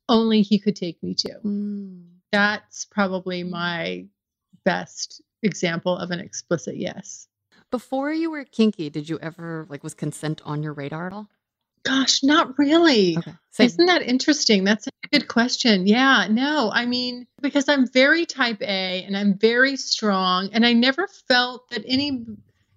only 0.09 0.43
he 0.43 0.59
could 0.59 0.75
take 0.75 1.01
me 1.01 1.15
to. 1.15 1.33
Mm. 1.45 2.07
That's 2.33 2.87
probably 2.87 3.45
my 3.45 4.07
best 4.65 5.23
example 5.45 5.97
of 5.97 6.11
an 6.11 6.19
explicit 6.19 6.77
yes. 6.77 7.29
Before 7.71 8.13
you 8.13 8.33
were 8.33 8.45
kinky, 8.45 8.91
did 8.91 9.09
you 9.09 9.17
ever 9.23 9.65
like 9.69 9.85
was 9.85 9.95
consent 9.95 10.43
on 10.45 10.65
your 10.65 10.73
radar 10.73 11.07
at 11.07 11.13
all? 11.13 11.29
Gosh, 11.85 12.23
not 12.23 12.59
really. 12.59 13.17
Okay. 13.19 13.33
Same. 13.51 13.67
Isn't 13.67 13.87
that 13.87 14.03
interesting? 14.03 14.65
That's 14.65 14.87
a 14.87 14.91
good 15.13 15.29
question. 15.29 15.87
Yeah, 15.87 16.27
no, 16.31 16.71
I 16.73 16.87
mean, 16.87 17.27
because 17.43 17.69
I'm 17.69 17.87
very 17.87 18.25
type 18.25 18.63
A 18.63 19.05
and 19.05 19.17
I'm 19.17 19.37
very 19.37 19.77
strong, 19.77 20.51
and 20.53 20.65
I 20.65 20.73
never 20.73 21.07
felt 21.29 21.69
that 21.71 21.85
any, 21.87 22.25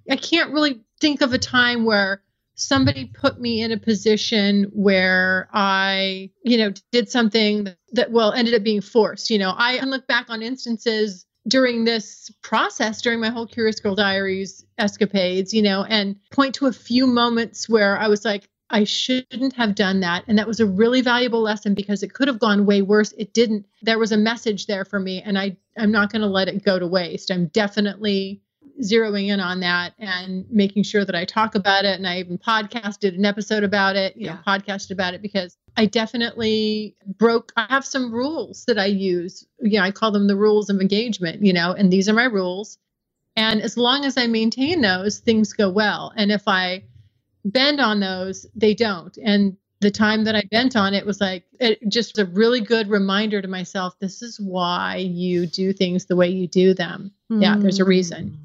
I 0.10 0.18
can't 0.18 0.52
really 0.52 0.82
think 1.00 1.22
of 1.22 1.34
a 1.34 1.38
time 1.38 1.86
where 1.86 2.22
somebody 2.56 3.06
put 3.06 3.40
me 3.40 3.62
in 3.62 3.72
a 3.72 3.78
position 3.78 4.64
where 4.74 5.50
I, 5.54 6.32
you 6.44 6.58
know, 6.58 6.74
did 6.92 7.10
something 7.10 7.66
that, 7.66 7.78
that 7.94 8.12
well, 8.12 8.34
ended 8.34 8.54
up 8.54 8.64
being 8.64 8.82
forced. 8.82 9.30
You 9.30 9.40
know, 9.40 9.54
I 9.56 9.78
can 9.78 9.90
look 9.90 10.08
back 10.08 10.26
on 10.30 10.42
instances 10.42 11.26
during 11.48 11.84
this 11.84 12.32
process, 12.42 13.02
during 13.02 13.20
my 13.20 13.30
whole 13.30 13.46
Curious 13.46 13.80
Girl 13.80 13.96
Diaries 13.96 14.66
escapades, 14.78 15.54
you 15.54 15.62
know, 15.62 15.84
and 15.84 16.16
point 16.32 16.56
to 16.56 16.66
a 16.66 16.74
few 16.74 17.08
moments 17.08 17.70
where 17.70 17.98
I 17.98 18.08
was 18.08 18.26
like, 18.26 18.50
I 18.70 18.84
shouldn't 18.84 19.54
have 19.54 19.76
done 19.76 20.00
that. 20.00 20.24
And 20.28 20.38
that 20.40 20.48
was 20.48 20.60
a 20.60 20.66
really 20.66 21.02
valuable 21.02 21.42
lesson 21.42 21.76
because 21.76 22.02
it 22.02 22.14
could 22.14 22.28
have 22.28 22.40
gone 22.40 22.66
way 22.66 22.82
worse. 22.82 23.14
It 23.18 23.34
didn't. 23.34 23.66
There 23.82 24.00
was 24.00 24.12
a 24.12 24.18
message 24.18 24.66
there 24.66 24.86
for 24.86 25.00
me, 25.00 25.22
and 25.22 25.38
I, 25.38 25.58
I'm 25.78 25.92
not 25.92 26.12
going 26.12 26.24
to 26.24 26.28
let 26.28 26.48
it 26.48 26.64
go 26.64 26.80
to 26.80 26.88
waste. 26.88 27.32
I'm 27.32 27.48
definitely 27.48 28.42
zeroing 28.84 29.30
in 29.30 29.40
on 29.40 29.62
that 29.62 29.94
and 30.00 30.46
making 30.50 30.84
sure 30.84 31.06
that 31.06 31.16
I 31.16 31.26
talk 31.26 31.56
about 31.56 31.86
it. 31.86 31.98
And 31.98 32.08
I 32.08 32.20
even 32.20 32.38
podcasted 32.38 33.16
an 33.16 33.24
episode 33.24 33.64
about 33.64 33.96
it, 33.96 34.18
you 34.18 34.28
know, 34.28 34.38
podcasted 34.46 34.92
about 34.92 35.14
it 35.14 35.22
because 35.22 35.58
I 35.78 35.86
definitely 35.86 36.96
broke. 37.06 37.54
I 37.56 37.68
have 37.70 37.86
some 37.86 38.12
rules 38.12 38.66
that 38.66 38.78
I 38.78 38.88
use. 38.88 39.46
You 39.60 39.80
know, 39.80 39.86
I 39.86 39.92
call 39.92 40.12
them 40.12 40.28
the 40.28 40.36
rules 40.36 40.70
of 40.70 40.82
engagement, 40.82 41.44
you 41.44 41.54
know, 41.54 41.72
and 41.72 41.92
these 41.92 42.10
are 42.10 42.14
my 42.14 42.26
rules. 42.26 42.78
And 43.38 43.62
as 43.62 43.78
long 43.78 44.06
as 44.06 44.18
I 44.18 44.28
maintain 44.28 44.82
those, 44.82 45.20
things 45.20 45.54
go 45.54 45.70
well. 45.70 46.12
And 46.16 46.32
if 46.32 46.48
I 46.48 46.84
bend 47.46 47.80
on 47.80 48.00
those, 48.00 48.46
they 48.56 48.74
don't. 48.74 49.18
And 49.24 49.56
the 49.82 49.92
time 49.92 50.24
that 50.24 50.36
I 50.36 50.44
bent 50.52 50.76
on 50.76 50.94
it 50.94 51.06
was 51.06 51.22
like 51.22 51.44
it 51.60 51.80
just 51.88 52.18
a 52.18 52.26
really 52.26 52.62
good 52.62 52.90
reminder 52.90 53.42
to 53.42 53.48
myself 53.48 53.98
this 54.00 54.22
is 54.22 54.40
why 54.40 54.98
you 54.98 55.46
do 55.46 55.74
things 55.74 56.06
the 56.06 56.16
way 56.16 56.30
you 56.30 56.48
do 56.48 56.74
them. 56.74 57.12
Yeah, 57.30 57.58
there's 57.58 57.80
a 57.80 57.86
reason. 57.86 58.28
Hmm. 58.28 58.42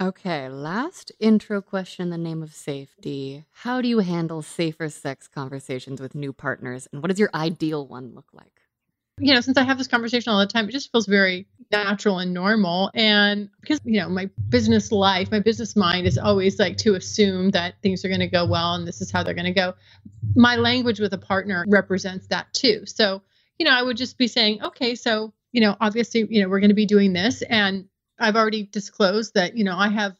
Okay, 0.00 0.48
last 0.48 1.10
intro 1.18 1.60
question 1.60 2.04
in 2.04 2.10
the 2.10 2.18
name 2.18 2.40
of 2.40 2.54
safety. 2.54 3.46
How 3.50 3.80
do 3.80 3.88
you 3.88 3.98
handle 3.98 4.42
safer 4.42 4.88
sex 4.88 5.26
conversations 5.26 6.00
with 6.00 6.14
new 6.14 6.32
partners 6.32 6.86
and 6.92 7.02
what 7.02 7.08
does 7.08 7.18
your 7.18 7.30
ideal 7.34 7.86
one 7.86 8.14
look 8.14 8.28
like? 8.32 8.57
You 9.18 9.34
know, 9.34 9.40
since 9.40 9.58
I 9.58 9.62
have 9.62 9.78
this 9.78 9.88
conversation 9.88 10.32
all 10.32 10.38
the 10.38 10.46
time, 10.46 10.68
it 10.68 10.72
just 10.72 10.92
feels 10.92 11.06
very 11.06 11.46
natural 11.70 12.18
and 12.18 12.32
normal. 12.32 12.90
And 12.94 13.50
because, 13.60 13.80
you 13.84 14.00
know, 14.00 14.08
my 14.08 14.30
business 14.48 14.90
life, 14.90 15.30
my 15.30 15.40
business 15.40 15.76
mind 15.76 16.06
is 16.06 16.18
always 16.18 16.58
like 16.58 16.76
to 16.78 16.94
assume 16.94 17.50
that 17.50 17.74
things 17.82 18.04
are 18.04 18.08
going 18.08 18.20
to 18.20 18.28
go 18.28 18.46
well 18.46 18.74
and 18.74 18.86
this 18.86 19.00
is 19.00 19.10
how 19.10 19.22
they're 19.22 19.34
going 19.34 19.44
to 19.44 19.52
go. 19.52 19.74
My 20.34 20.56
language 20.56 21.00
with 21.00 21.12
a 21.12 21.18
partner 21.18 21.64
represents 21.68 22.26
that 22.28 22.52
too. 22.52 22.86
So, 22.86 23.22
you 23.58 23.66
know, 23.66 23.72
I 23.72 23.82
would 23.82 23.96
just 23.96 24.18
be 24.18 24.28
saying, 24.28 24.62
okay, 24.62 24.94
so, 24.94 25.32
you 25.52 25.60
know, 25.60 25.76
obviously, 25.80 26.26
you 26.30 26.42
know, 26.42 26.48
we're 26.48 26.60
going 26.60 26.70
to 26.70 26.74
be 26.74 26.86
doing 26.86 27.12
this. 27.12 27.42
And 27.42 27.86
I've 28.18 28.36
already 28.36 28.64
disclosed 28.64 29.34
that, 29.34 29.56
you 29.56 29.64
know, 29.64 29.76
I 29.76 29.88
have 29.88 30.16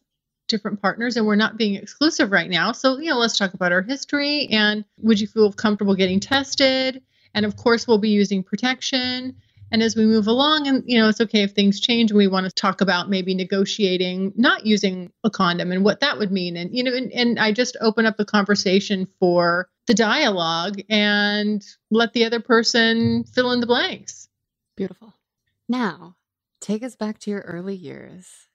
different 0.49 0.81
partners 0.81 1.17
and 1.17 1.27
we're 1.27 1.37
not 1.37 1.57
being 1.57 1.75
exclusive 1.75 2.33
right 2.33 2.49
now. 2.49 2.73
So, 2.73 2.99
you 2.99 3.11
know, 3.11 3.19
let's 3.19 3.37
talk 3.37 3.55
about 3.55 3.71
our 3.71 3.83
history 3.83 4.49
and 4.51 4.85
would 5.01 5.21
you 5.21 5.27
feel 5.27 5.53
comfortable 5.53 5.95
getting 5.95 6.21
tested? 6.21 7.03
And 7.35 7.47
of 7.47 7.57
course, 7.57 7.87
we'll 7.87 7.99
be 7.99 8.11
using 8.11 8.43
protection. 8.43 9.37
And 9.71 9.83
as 9.83 9.95
we 9.95 10.07
move 10.07 10.27
along, 10.27 10.67
and 10.67 10.83
you 10.87 10.99
know, 10.99 11.09
it's 11.09 11.21
okay 11.21 11.43
if 11.43 11.53
things 11.53 11.81
change 11.81 12.11
and 12.11 12.19
we 12.19 12.27
want 12.27 12.47
to 12.47 12.53
talk 12.53 12.81
about 12.81 13.11
maybe 13.11 13.35
negotiating 13.35 14.33
not 14.37 14.65
using 14.65 15.13
a 15.25 15.31
condom 15.31 15.73
and 15.73 15.85
what 15.85 16.01
that 16.01 16.19
would 16.19 16.33
mean. 16.33 16.57
And, 16.57 16.75
you 16.75 16.83
know, 16.83 16.95
and, 16.95 17.13
and 17.13 17.39
I 17.39 17.53
just 17.53 17.77
open 17.81 18.07
up 18.07 18.17
the 18.17 18.25
conversation 18.25 19.07
for 19.21 19.69
the 19.87 19.95
dialogue 19.95 20.81
and 20.89 21.63
let 21.91 22.13
the 22.13 22.25
other 22.25 22.41
person 22.41 23.25
fill 23.25 23.53
in 23.53 23.61
the 23.61 23.67
blanks. 23.67 24.29
Beautiful. 24.77 25.15
Now, 25.69 26.17
take 26.61 26.83
us 26.83 26.97
back 26.97 27.19
to 27.21 27.31
your 27.31 27.41
early 27.41 27.75
years. 27.75 28.49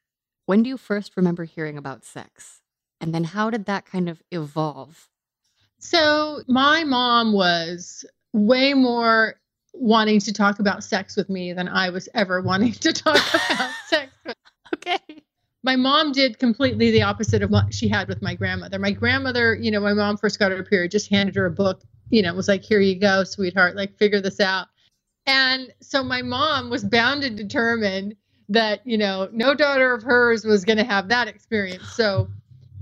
When 0.46 0.64
do 0.64 0.70
you 0.70 0.78
first 0.78 1.16
remember 1.16 1.44
hearing 1.44 1.78
about 1.78 2.06
sex? 2.06 2.62
And 3.00 3.14
then 3.14 3.24
how 3.24 3.50
did 3.50 3.66
that 3.66 3.86
kind 3.86 4.10
of 4.10 4.22
evolve? 4.32 5.10
So, 5.78 6.42
my 6.48 6.86
mom 6.86 7.34
was 7.34 8.06
way 8.34 8.74
more 8.74 9.36
wanting 9.74 10.20
to 10.20 10.34
talk 10.34 10.60
about 10.60 10.84
sex 10.84 11.16
with 11.16 11.30
me 11.30 11.54
than 11.54 11.68
I 11.68 11.90
was 11.90 12.10
ever 12.14 12.42
wanting 12.42 12.74
to 12.74 12.94
talk 12.94 13.18
about 13.34 13.72
sex 13.88 14.12
with. 14.26 14.36
Okay. 14.76 15.24
My 15.64 15.76
mom 15.78 16.12
did 16.12 16.40
completely 16.40 16.92
the 16.92 17.04
opposite 17.04 17.42
of 17.42 17.50
what 17.50 17.74
she 17.74 17.88
had 17.88 18.10
with 18.10 18.22
my 18.22 18.36
grandmother. 18.36 18.78
My 18.80 18.92
grandmother, 18.92 19.56
you 19.56 19.72
know, 19.72 19.80
my 19.80 19.94
mom 19.94 20.18
first 20.18 20.38
got 20.38 20.52
her 20.52 20.64
period, 20.64 20.92
just 20.92 21.10
handed 21.10 21.36
her 21.36 21.46
a 21.46 21.52
book, 21.52 21.82
you 22.10 22.22
know, 22.22 22.34
was 22.34 22.50
like, 22.50 22.64
here 22.64 22.82
you 22.82 23.00
go, 23.00 23.24
sweetheart, 23.24 23.76
like 23.76 23.98
figure 23.98 24.20
this 24.20 24.42
out. 24.42 24.68
And 25.26 25.74
so 25.82 26.04
my 26.04 26.22
mom 26.22 26.70
was 26.70 26.84
bound 26.84 27.24
and 27.24 27.38
determined 27.38 28.16
that, 28.50 28.82
you 28.86 28.98
know, 28.98 29.30
no 29.32 29.54
daughter 29.54 29.94
of 29.94 30.04
hers 30.04 30.44
was 30.44 30.66
going 30.66 30.78
to 30.78 30.84
have 30.84 31.08
that 31.08 31.30
experience. 31.30 31.88
So 31.94 32.28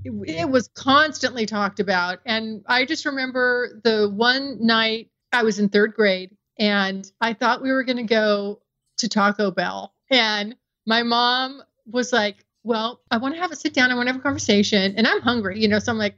it, 0.03 0.11
it 0.27 0.49
was 0.49 0.67
constantly 0.69 1.45
talked 1.45 1.79
about. 1.79 2.19
And 2.25 2.63
I 2.65 2.85
just 2.85 3.05
remember 3.05 3.79
the 3.83 4.09
one 4.09 4.65
night 4.65 5.10
I 5.31 5.43
was 5.43 5.59
in 5.59 5.69
third 5.69 5.93
grade 5.93 6.35
and 6.59 7.09
I 7.19 7.33
thought 7.33 7.61
we 7.61 7.71
were 7.71 7.83
going 7.83 7.97
to 7.97 8.03
go 8.03 8.61
to 8.97 9.09
Taco 9.09 9.51
Bell. 9.51 9.93
And 10.09 10.55
my 10.85 11.03
mom 11.03 11.63
was 11.85 12.11
like, 12.13 12.45
Well, 12.63 13.01
I 13.09 13.17
want 13.17 13.35
to 13.35 13.41
have 13.41 13.51
a 13.51 13.55
sit 13.55 13.73
down. 13.73 13.91
I 13.91 13.95
want 13.95 14.07
to 14.07 14.13
have 14.13 14.21
a 14.21 14.23
conversation. 14.23 14.93
And 14.97 15.07
I'm 15.07 15.21
hungry, 15.21 15.59
you 15.59 15.67
know. 15.67 15.79
So 15.79 15.91
I'm 15.91 15.97
like, 15.97 16.15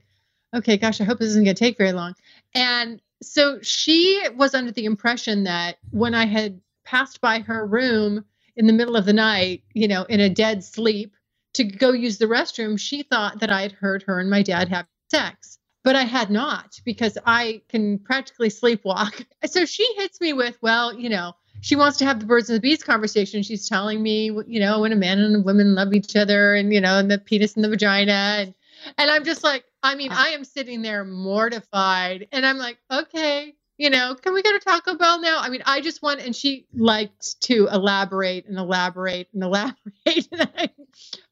Okay, 0.55 0.77
gosh, 0.77 1.01
I 1.01 1.03
hope 1.03 1.19
this 1.19 1.29
isn't 1.29 1.43
going 1.43 1.55
to 1.55 1.59
take 1.59 1.77
very 1.77 1.93
long. 1.93 2.15
And 2.53 3.01
so 3.21 3.59
she 3.61 4.21
was 4.35 4.53
under 4.53 4.71
the 4.71 4.85
impression 4.85 5.45
that 5.45 5.77
when 5.91 6.13
I 6.13 6.25
had 6.25 6.59
passed 6.83 7.21
by 7.21 7.39
her 7.39 7.65
room 7.65 8.25
in 8.55 8.67
the 8.67 8.73
middle 8.73 8.95
of 8.95 9.05
the 9.05 9.13
night, 9.13 9.63
you 9.73 9.87
know, 9.87 10.03
in 10.03 10.19
a 10.19 10.29
dead 10.29 10.63
sleep 10.63 11.15
to 11.53 11.63
go 11.63 11.91
use 11.91 12.17
the 12.17 12.25
restroom, 12.25 12.79
she 12.79 13.03
thought 13.03 13.39
that 13.39 13.51
I 13.51 13.61
had 13.61 13.71
heard 13.71 14.03
her 14.03 14.19
and 14.19 14.29
my 14.29 14.43
dad 14.43 14.69
have 14.69 14.85
sex 15.09 15.59
but 15.83 15.95
I 15.95 16.03
had 16.03 16.31
not 16.31 16.79
because 16.85 17.17
I 17.25 17.61
can 17.69 17.99
practically 17.99 18.49
sleepwalk. 18.49 19.25
So 19.45 19.65
she 19.65 19.85
hits 19.97 20.21
me 20.21 20.31
with, 20.31 20.57
well, 20.61 20.97
you 20.97 21.09
know, 21.09 21.33
she 21.61 21.75
wants 21.75 21.97
to 21.97 22.05
have 22.05 22.19
the 22.19 22.25
birds 22.25 22.49
and 22.49 22.55
the 22.55 22.61
bees 22.61 22.81
conversation. 22.81 23.43
She's 23.43 23.67
telling 23.67 24.01
me, 24.01 24.31
you 24.47 24.59
know, 24.59 24.79
when 24.79 24.93
a 24.93 24.95
man 24.95 25.19
and 25.19 25.35
a 25.35 25.39
woman 25.39 25.75
love 25.75 25.93
each 25.93 26.15
other 26.15 26.55
and, 26.55 26.73
you 26.73 26.79
know, 26.79 26.97
and 26.97 27.11
the 27.11 27.17
penis 27.17 27.55
and 27.55 27.63
the 27.63 27.69
vagina. 27.69 28.11
And, 28.11 28.53
and 28.97 29.11
I'm 29.11 29.25
just 29.25 29.43
like, 29.43 29.65
I 29.83 29.95
mean, 29.95 30.11
I 30.11 30.29
am 30.29 30.45
sitting 30.45 30.81
there 30.81 31.03
mortified 31.03 32.29
and 32.31 32.45
I'm 32.45 32.57
like, 32.57 32.77
okay, 32.89 33.53
you 33.77 33.89
know, 33.89 34.15
can 34.15 34.33
we 34.33 34.41
go 34.41 34.51
to 34.51 34.59
Taco 34.59 34.95
Bell 34.95 35.19
now? 35.19 35.39
I 35.41 35.49
mean, 35.49 35.63
I 35.65 35.81
just 35.81 36.01
want, 36.01 36.21
and 36.21 36.35
she 36.35 36.67
liked 36.73 37.41
to 37.41 37.67
elaborate 37.67 38.47
and 38.47 38.57
elaborate 38.57 39.27
and 39.33 39.43
elaborate. 39.43 40.27
and 40.31 40.49
I, 40.57 40.69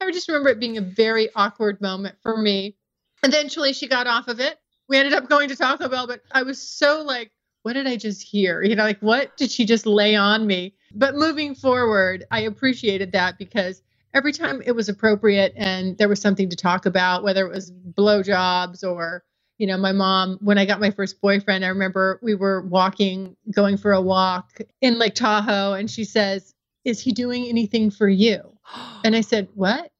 I 0.01 0.11
just 0.11 0.27
remember 0.27 0.49
it 0.49 0.59
being 0.59 0.77
a 0.77 0.81
very 0.81 1.29
awkward 1.35 1.79
moment 1.81 2.17
for 2.21 2.35
me. 2.35 2.75
Eventually, 3.23 3.73
she 3.73 3.87
got 3.87 4.07
off 4.07 4.27
of 4.27 4.39
it. 4.39 4.57
We 4.87 4.97
ended 4.97 5.13
up 5.13 5.29
going 5.29 5.49
to 5.49 5.55
Taco 5.55 5.87
Bell, 5.87 6.07
but 6.07 6.21
I 6.31 6.43
was 6.43 6.61
so 6.61 7.01
like, 7.01 7.31
what 7.63 7.73
did 7.73 7.87
I 7.87 7.95
just 7.95 8.21
hear? 8.21 8.63
You 8.63 8.75
know, 8.75 8.83
like, 8.83 8.99
what 9.01 9.37
did 9.37 9.51
she 9.51 9.65
just 9.65 9.85
lay 9.85 10.15
on 10.15 10.47
me? 10.47 10.73
But 10.93 11.15
moving 11.15 11.55
forward, 11.55 12.25
I 12.31 12.41
appreciated 12.41 13.11
that 13.11 13.37
because 13.37 13.81
every 14.13 14.33
time 14.33 14.61
it 14.65 14.73
was 14.73 14.89
appropriate 14.89 15.53
and 15.55 15.97
there 15.97 16.09
was 16.09 16.19
something 16.19 16.49
to 16.49 16.55
talk 16.55 16.85
about, 16.85 17.23
whether 17.23 17.45
it 17.45 17.53
was 17.53 17.71
blowjobs 17.71 18.83
or, 18.83 19.23
you 19.57 19.67
know, 19.67 19.77
my 19.77 19.91
mom, 19.91 20.39
when 20.41 20.57
I 20.57 20.65
got 20.65 20.81
my 20.81 20.91
first 20.91 21.21
boyfriend, 21.21 21.63
I 21.63 21.69
remember 21.69 22.19
we 22.23 22.35
were 22.35 22.61
walking, 22.63 23.35
going 23.53 23.77
for 23.77 23.93
a 23.93 24.01
walk 24.01 24.59
in 24.81 24.97
Lake 24.97 25.15
Tahoe, 25.15 25.73
and 25.73 25.89
she 25.89 26.03
says, 26.03 26.53
Is 26.83 26.99
he 26.99 27.11
doing 27.11 27.45
anything 27.45 27.91
for 27.91 28.09
you? 28.09 28.57
And 29.03 29.15
I 29.15 29.21
said, 29.21 29.47
What? 29.55 29.90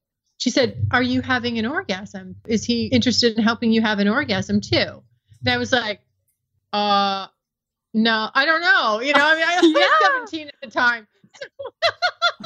She 0.42 0.50
said, 0.50 0.88
Are 0.90 1.04
you 1.04 1.20
having 1.20 1.60
an 1.60 1.66
orgasm? 1.66 2.34
Is 2.48 2.64
he 2.64 2.86
interested 2.86 3.36
in 3.38 3.44
helping 3.44 3.70
you 3.70 3.80
have 3.80 4.00
an 4.00 4.08
orgasm 4.08 4.60
too? 4.60 5.04
And 5.40 5.48
I 5.48 5.56
was 5.56 5.70
like, 5.70 6.00
Uh, 6.72 7.28
no, 7.94 8.28
I 8.34 8.44
don't 8.44 8.60
know. 8.60 9.00
You 9.00 9.12
know, 9.12 9.24
I 9.24 9.34
mean, 9.36 9.44
I 9.46 9.60
was 9.60 9.70
Yeah. 10.02 10.08
17 10.40 10.48
at 10.48 10.54
the 10.60 10.68
time. 10.68 11.06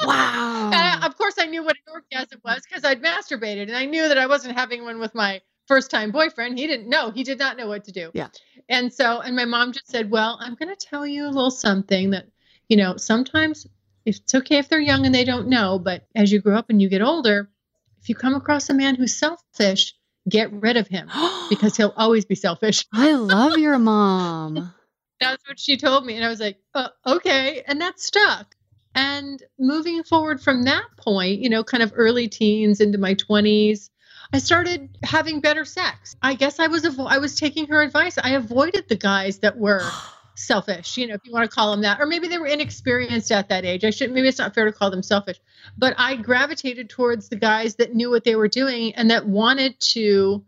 Wow. 0.05 0.67
And 0.73 0.75
I- 0.75 1.07
of 1.07 1.17
course, 1.17 1.37
I 1.39 1.47
knew 1.47 1.63
what 1.65 1.77
an 1.87 1.91
orgasm 1.95 2.43
was 2.45 2.65
because 2.69 2.85
I'd 2.85 3.01
masturbated, 3.03 3.63
and 3.63 3.77
I 3.77 3.87
knew 3.87 4.09
that 4.09 4.19
I 4.19 4.27
wasn't 4.27 4.59
having 4.59 4.83
one 4.85 4.99
with 4.99 5.15
my 5.15 5.41
first 5.69 5.91
time 5.91 6.11
boyfriend. 6.11 6.59
He 6.59 6.67
didn't 6.67 6.91
know. 6.91 7.11
He 7.11 7.25
did 7.25 7.39
not 7.39 7.57
know 7.57 7.67
what 7.67 7.85
to 7.85 7.93
do. 7.93 8.11
Yeah. 8.13 8.29
And 8.69 8.93
so, 8.93 9.21
and 9.21 9.35
my 9.35 9.47
mom 9.47 9.73
just 9.73 9.89
said, 9.89 10.11
"Well, 10.11 10.37
I'm 10.39 10.55
going 10.55 10.69
to 10.69 10.77
tell 10.77 11.07
you 11.07 11.25
a 11.25 11.33
little 11.33 11.51
something 11.51 12.11
that, 12.11 12.27
you 12.69 12.77
know, 12.77 12.99
sometimes 12.99 13.67
it's 14.05 14.35
okay 14.35 14.59
if 14.59 14.69
they're 14.69 14.81
young 14.81 15.07
and 15.07 15.15
they 15.15 15.25
don't 15.25 15.49
know, 15.49 15.79
but 15.79 16.07
as 16.15 16.31
you 16.31 16.43
grow 16.43 16.57
up 16.59 16.69
and 16.69 16.83
you 16.83 16.91
get 16.91 17.01
older, 17.03 17.49
if 18.07 18.11
you 18.11 18.15
come 18.15 18.37
across 18.37 18.71
a 18.71 18.75
man 18.75 18.95
who's 18.95 19.17
selfish, 19.17 19.93
get 20.29 20.53
rid 20.53 20.77
of 20.77 20.87
him 20.87 21.11
because 21.51 21.77
he'll 21.77 21.93
always 21.97 22.25
be 22.25 22.37
selfish." 22.37 22.87
I 22.95 23.15
love 23.15 23.59
your 23.59 23.79
mom. 23.81 24.73
That's 25.19 25.43
what 25.49 25.59
she 25.59 25.77
told 25.77 26.07
me. 26.07 26.15
And 26.15 26.25
I 26.25 26.29
was 26.29 26.39
like, 26.39 26.59
uh, 26.73 26.91
okay. 27.05 27.65
And 27.67 27.81
that 27.81 27.99
stuck. 27.99 28.55
And 28.95 29.43
moving 29.59 30.05
forward 30.05 30.41
from 30.41 30.65
that 30.65 30.85
point, 30.97 31.41
you 31.41 31.49
know, 31.49 31.65
kind 31.65 31.83
of 31.83 31.93
early 31.97 32.29
teens 32.29 32.81
into 32.81 32.97
my 32.97 33.17
20s, 33.17 33.91
I 34.33 34.39
started 34.39 34.97
having 35.03 35.41
better 35.41 35.65
sex. 35.65 36.15
I 36.23 36.35
guess 36.35 36.61
I 36.61 36.69
was 36.69 36.85
avo- 36.85 37.11
I 37.11 37.19
was 37.19 37.35
taking 37.35 37.67
her 37.67 37.83
advice. 37.83 38.19
I 38.23 38.35
avoided 38.35 38.89
the 38.89 38.97
guys 38.97 39.41
that 39.41 39.59
were 39.59 39.83
selfish, 40.37 40.97
you 40.97 41.07
know, 41.07 41.15
if 41.15 41.21
you 41.25 41.33
want 41.33 41.49
to 41.49 41.55
call 41.55 41.71
them 41.71 41.83
that, 41.83 42.01
or 42.01 42.07
maybe 42.07 42.29
they 42.29 42.39
were 42.39 42.47
inexperienced 42.47 43.33
at 43.33 43.49
that 43.49 43.65
age. 43.65 43.85
I 43.85 43.91
should 43.91 44.13
maybe 44.13 44.29
it's 44.29 44.39
not 44.39 44.55
fair 44.55 44.67
to 44.67 44.73
call 44.73 44.91
them 44.91 45.03
selfish, 45.03 45.41
but 45.77 45.95
I 45.99 46.17
gravitated 46.17 46.91
towards 46.91 47.29
the 47.29 47.37
guys 47.37 47.77
that 47.77 47.95
knew 47.95 48.11
what 48.11 48.25
they 48.25 48.37
were 48.37 48.49
doing 48.49 48.95
and 48.95 49.11
that 49.11 49.27
wanted 49.27 49.79
to 49.81 50.45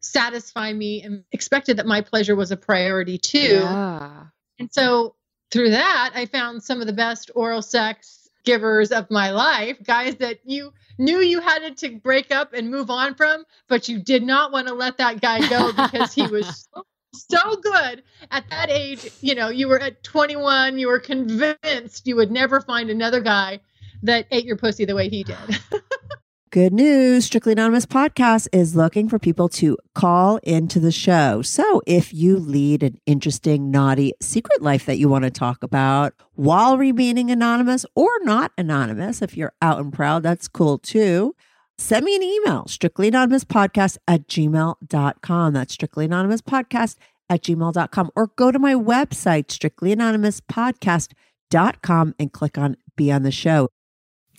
satisfy 0.00 0.72
me 0.72 1.02
and 1.02 1.24
expected 1.32 1.78
that 1.78 1.86
my 1.86 2.02
pleasure 2.02 2.36
was 2.36 2.50
a 2.50 2.56
priority 2.56 3.18
too. 3.18 3.60
Yeah. 3.62 4.24
And 4.58 4.72
so 4.72 5.16
through 5.50 5.70
that, 5.70 6.12
I 6.14 6.26
found 6.26 6.62
some 6.62 6.80
of 6.80 6.86
the 6.86 6.92
best 6.92 7.30
oral 7.34 7.62
sex 7.62 8.28
givers 8.44 8.92
of 8.92 9.10
my 9.10 9.30
life, 9.30 9.78
guys 9.82 10.16
that 10.16 10.40
you 10.44 10.72
knew 10.98 11.18
you 11.18 11.40
had 11.40 11.76
to 11.78 11.98
break 11.98 12.30
up 12.30 12.52
and 12.52 12.70
move 12.70 12.90
on 12.90 13.14
from, 13.14 13.44
but 13.68 13.88
you 13.88 13.98
did 13.98 14.22
not 14.22 14.52
want 14.52 14.68
to 14.68 14.74
let 14.74 14.98
that 14.98 15.20
guy 15.20 15.48
go 15.48 15.72
because 15.72 16.12
he 16.12 16.26
was 16.26 16.68
so, 16.74 16.84
so 17.14 17.56
good 17.56 18.02
at 18.30 18.48
that 18.50 18.70
age. 18.70 19.10
You 19.20 19.34
know, 19.34 19.48
you 19.48 19.68
were 19.68 19.80
at 19.80 20.02
21, 20.02 20.78
you 20.78 20.88
were 20.88 21.00
convinced 21.00 22.06
you 22.06 22.16
would 22.16 22.30
never 22.30 22.60
find 22.60 22.90
another 22.90 23.20
guy 23.20 23.60
that 24.02 24.26
ate 24.30 24.44
your 24.44 24.56
pussy 24.56 24.84
the 24.84 24.94
way 24.94 25.08
he 25.08 25.24
did. 25.24 25.36
Good 26.54 26.72
news 26.72 27.24
Strictly 27.24 27.54
Anonymous 27.54 27.84
Podcast 27.84 28.46
is 28.52 28.76
looking 28.76 29.08
for 29.08 29.18
people 29.18 29.48
to 29.48 29.76
call 29.92 30.36
into 30.44 30.78
the 30.78 30.92
show. 30.92 31.42
So 31.42 31.82
if 31.84 32.14
you 32.14 32.36
lead 32.36 32.84
an 32.84 33.00
interesting, 33.06 33.72
naughty 33.72 34.12
secret 34.22 34.62
life 34.62 34.86
that 34.86 34.96
you 34.98 35.08
want 35.08 35.24
to 35.24 35.32
talk 35.32 35.64
about 35.64 36.14
while 36.34 36.78
remaining 36.78 37.28
anonymous 37.28 37.84
or 37.96 38.08
not 38.20 38.52
anonymous, 38.56 39.20
if 39.20 39.36
you're 39.36 39.52
out 39.60 39.80
and 39.80 39.92
proud, 39.92 40.22
that's 40.22 40.46
cool 40.46 40.78
too. 40.78 41.34
Send 41.76 42.04
me 42.04 42.14
an 42.14 42.22
email, 42.22 42.66
strictly 42.68 43.08
anonymous 43.08 43.42
podcast 43.44 43.96
at 44.06 44.28
gmail.com. 44.28 45.52
That's 45.52 45.72
strictly 45.72 46.04
anonymous 46.04 46.40
podcast 46.40 46.94
at 47.28 47.42
gmail.com 47.42 48.10
or 48.14 48.28
go 48.36 48.52
to 48.52 48.58
my 48.58 48.74
website, 48.74 49.46
strictlyanonymouspodcast.com 49.46 52.14
and 52.18 52.32
click 52.32 52.58
on 52.58 52.76
Be 52.96 53.10
on 53.10 53.22
the 53.22 53.32
Show. 53.32 53.70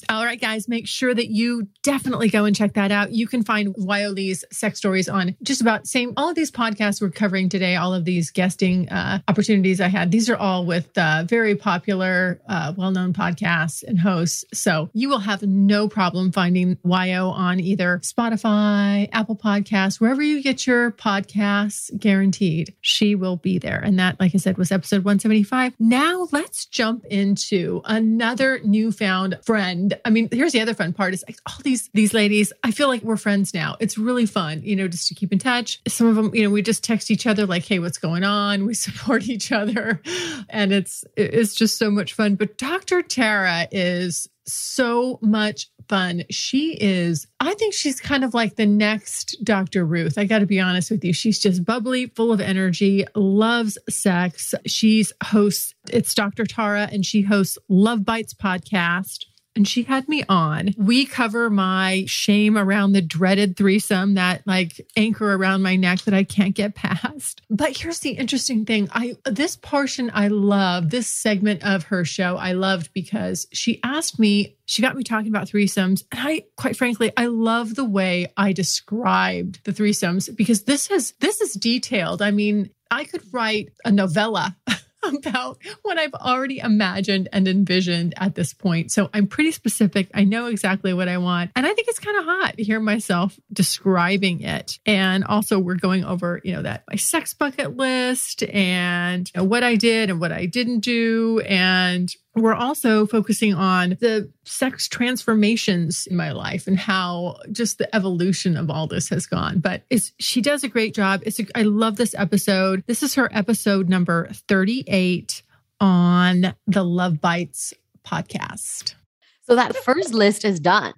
All 0.10 0.24
right, 0.24 0.40
guys, 0.40 0.68
make 0.68 0.88
sure 0.88 1.14
that 1.14 1.32
you 1.32 1.68
definitely 1.82 2.30
go 2.30 2.46
and 2.46 2.56
check 2.56 2.74
that 2.74 2.92
out. 2.92 3.12
You 3.12 3.28
can 3.28 3.44
find 3.44 3.74
Wyolie's 3.76 4.46
sex 4.52 4.78
stories 4.78 5.10
on 5.10 5.36
just 5.42 5.62
about 5.62 5.88
same. 5.88 6.14
All 6.16 6.30
of 6.30 6.36
these 6.36 6.52
podcasts 6.52 7.02
we're 7.02 7.10
covering 7.10 7.50
today, 7.50 7.76
all 7.76 7.94
of 7.94 8.06
these 8.06 8.30
guesting 8.30 8.88
uh, 8.90 9.20
opportunities 9.28 9.82
I 9.82 9.88
had, 9.88 10.12
these 10.12 10.30
are 10.30 10.38
all 10.38 10.66
with 10.66 10.96
uh, 10.98 11.24
very 11.28 11.56
popular, 11.56 12.40
uh, 12.48 12.74
well-known 12.78 13.14
podcasts 13.14 13.84
and 13.84 14.00
hosts. 14.00 14.46
So 14.54 14.90
you 14.94 15.10
will 15.10 15.20
have 15.20 15.42
no 15.42 15.88
problem 15.88 16.32
finding 16.32 16.76
Wyo 16.78 17.32
on 17.32 17.60
either 17.60 18.00
Spotify, 18.04 19.10
Apple 19.12 19.36
Podcasts, 19.36 20.00
wherever 20.00 20.22
you 20.22 20.44
get 20.44 20.68
your 20.68 20.92
podcasts. 20.92 21.90
Guaranteed, 21.98 22.76
she 22.82 23.16
will 23.16 23.38
be 23.38 23.58
there. 23.58 23.80
And 23.80 23.98
that, 24.00 24.20
like 24.20 24.36
I 24.36 24.38
said, 24.38 24.58
was 24.58 24.72
episode 24.72 25.04
175. 25.04 25.74
Now 25.80 26.28
let's 26.32 26.66
jump 26.66 27.06
into 27.06 27.82
another 27.86 28.60
newfound 28.64 29.40
friend 29.44 29.95
I 30.04 30.10
mean, 30.10 30.30
here's 30.32 30.52
the 30.52 30.62
other 30.62 30.74
fun 30.74 30.94
part 30.94 31.14
is 31.14 31.24
all 31.48 31.58
these 31.64 31.90
these 31.94 32.14
ladies, 32.14 32.52
I 32.64 32.72
feel 32.72 32.88
like 32.88 33.02
we're 33.02 33.18
friends 33.18 33.54
now. 33.54 33.76
It's 33.80 33.98
really 33.98 34.26
fun, 34.26 34.62
you 34.64 34.76
know, 34.76 34.88
just 34.88 35.08
to 35.10 35.16
keep 35.16 35.32
in 35.32 35.40
touch. 35.40 35.82
Some 35.88 36.08
of 36.08 36.16
them, 36.16 36.34
you 36.34 36.44
know, 36.44 36.50
we 36.50 36.62
just 36.62 36.84
text 36.84 37.12
each 37.12 37.28
other 37.28 37.46
like, 37.46 37.66
"Hey, 37.66 37.80
what's 37.80 37.98
going 37.98 38.24
on?" 38.24 38.66
We 38.66 38.74
support 38.86 39.28
each 39.28 39.52
other, 39.52 40.02
and 40.50 40.72
it's 40.72 41.04
it's 41.16 41.56
just 41.56 41.78
so 41.78 41.90
much 41.92 42.14
fun. 42.14 42.36
But 42.36 42.58
Dr. 42.58 43.02
Tara 43.02 43.68
is 43.72 44.28
so 44.48 45.20
much 45.22 45.70
fun. 45.88 46.24
She 46.30 46.78
is, 46.80 47.28
I 47.40 47.54
think 47.56 47.74
she's 47.74 48.00
kind 48.00 48.24
of 48.24 48.34
like 48.34 48.56
the 48.56 48.66
next 48.66 49.38
Dr. 49.44 49.86
Ruth. 49.86 50.18
I 50.18 50.26
got 50.26 50.40
to 50.40 50.46
be 50.46 50.60
honest 50.60 50.92
with 50.92 51.04
you. 51.04 51.14
She's 51.14 51.40
just 51.40 51.66
bubbly, 51.66 52.08
full 52.08 52.32
of 52.32 52.42
energy, 52.42 53.06
loves 53.16 53.78
sex. 53.90 54.54
She's 54.66 55.12
hosts, 55.24 55.74
it's 55.92 56.14
Dr. 56.14 56.46
Tara, 56.46 56.90
and 56.92 57.06
she 57.06 57.22
hosts 57.22 57.58
Love 57.70 58.06
Bites 58.06 58.34
podcast 58.34 59.26
and 59.56 59.68
she 59.68 59.84
had 59.84 60.08
me 60.08 60.24
on. 60.28 60.74
We 60.78 61.06
cover 61.06 61.50
my 61.50 62.04
shame 62.08 62.58
around 62.58 62.92
the 62.92 63.02
dreaded 63.02 63.56
threesome, 63.56 64.16
that 64.16 64.46
like 64.46 64.86
anchor 64.96 65.34
around 65.34 65.62
my 65.62 65.76
neck 65.76 66.02
that 66.02 66.14
I 66.14 66.24
can't 66.24 66.56
get 66.56 66.76
past. 66.76 67.42
But 67.50 67.78
here's 67.78 68.00
the 68.00 68.12
interesting 68.12 68.66
thing. 68.66 68.90
I 68.92 69.16
this 69.26 69.56
portion 69.56 70.12
I 70.14 70.28
love, 70.28 70.90
this 70.90 71.08
segment 71.08 71.64
of 71.64 71.86
her 71.86 72.04
show 72.06 72.38
I 72.38 72.54
loved 72.54 72.92
because 72.94 73.48
she 73.54 73.80
asked 73.84 74.20
me, 74.20 74.58
she 74.66 74.82
got 74.82 74.96
me 74.96 75.04
talking 75.04 75.30
about 75.30 75.48
threesomes. 75.48 76.04
And 76.12 76.20
I 76.22 76.44
quite 76.58 76.76
frankly, 76.76 77.12
I 77.16 77.28
love 77.28 77.76
the 77.76 77.86
way 77.86 78.32
I 78.36 78.52
described 78.52 79.64
the 79.64 79.72
threesomes 79.72 80.36
because 80.36 80.64
this 80.64 80.92
is 80.92 81.14
this 81.20 81.42
is 81.42 81.54
detailed. 81.54 82.22
I 82.22 82.32
mean, 82.32 82.72
I 82.92 83.06
could 83.06 83.22
write 83.34 83.70
a 83.84 83.92
novella 83.92 84.56
about 85.14 85.58
what 85.82 85.98
I've 85.98 86.14
already 86.14 86.60
imagined 86.60 87.30
and 87.32 87.48
envisioned 87.48 88.14
at 88.18 88.36
this 88.36 88.54
point. 88.54 88.92
So 88.92 89.10
I'm 89.14 89.28
pretty 89.28 89.52
specific. 89.52 90.10
I 90.14 90.24
know 90.24 90.48
exactly 90.48 90.94
what 90.94 91.08
I 91.08 91.18
want. 91.18 91.52
And 91.56 91.66
I 91.66 91.74
think 91.74 91.88
it's 91.88 92.00
kind 92.00 92.18
of 92.18 92.26
hot 92.26 92.58
to 92.58 92.64
hear 92.64 92.80
myself 92.80 93.40
describing 93.52 94.42
it. 94.42 94.80
And 94.86 95.24
also 95.24 95.60
we're 95.60 95.76
going 95.76 96.04
over, 96.04 96.42
you 96.44 96.54
know, 96.54 96.62
that 96.64 96.84
my 96.90 96.96
sex 96.96 97.34
bucket 97.34 97.78
list 97.78 98.44
and 98.44 99.30
you 99.34 99.42
know, 99.42 99.46
what 99.46 99.64
I 99.64 99.76
did 99.76 100.10
and 100.10 100.20
what 100.20 100.32
I 100.32 100.46
didn't 100.46 100.80
do 100.80 101.42
and 101.46 102.14
we're 102.36 102.54
also 102.54 103.06
focusing 103.06 103.54
on 103.54 103.92
the 104.02 104.30
sex 104.44 104.88
transformations 104.88 106.06
in 106.08 106.18
my 106.18 106.32
life 106.32 106.68
and 106.68 106.78
how 106.78 107.38
just 107.52 107.78
the 107.78 107.96
evolution 107.96 108.58
of 108.58 108.70
all 108.70 108.88
this 108.88 109.10
has 109.10 109.26
gone. 109.26 109.60
But 109.60 109.84
it's, 109.90 110.12
she 110.20 110.42
does 110.42 110.64
a 110.64 110.68
great 110.68 110.94
job. 110.94 111.22
It's 111.26 111.40
a, 111.40 111.46
I 111.56 111.62
love 111.62 111.96
this 111.96 112.14
episode. 112.16 112.84
This 112.88 113.04
is 113.04 113.16
her 113.16 113.30
episode 113.34 113.88
number 113.88 114.28
38 114.50 115.44
on 115.80 116.54
the 116.68 116.84
Love 116.84 117.22
Bites 117.22 117.74
podcast. 118.06 118.96
So 119.44 119.56
that 119.56 119.76
first 119.78 120.14
list 120.14 120.44
is 120.44 120.60
done. 120.60 120.94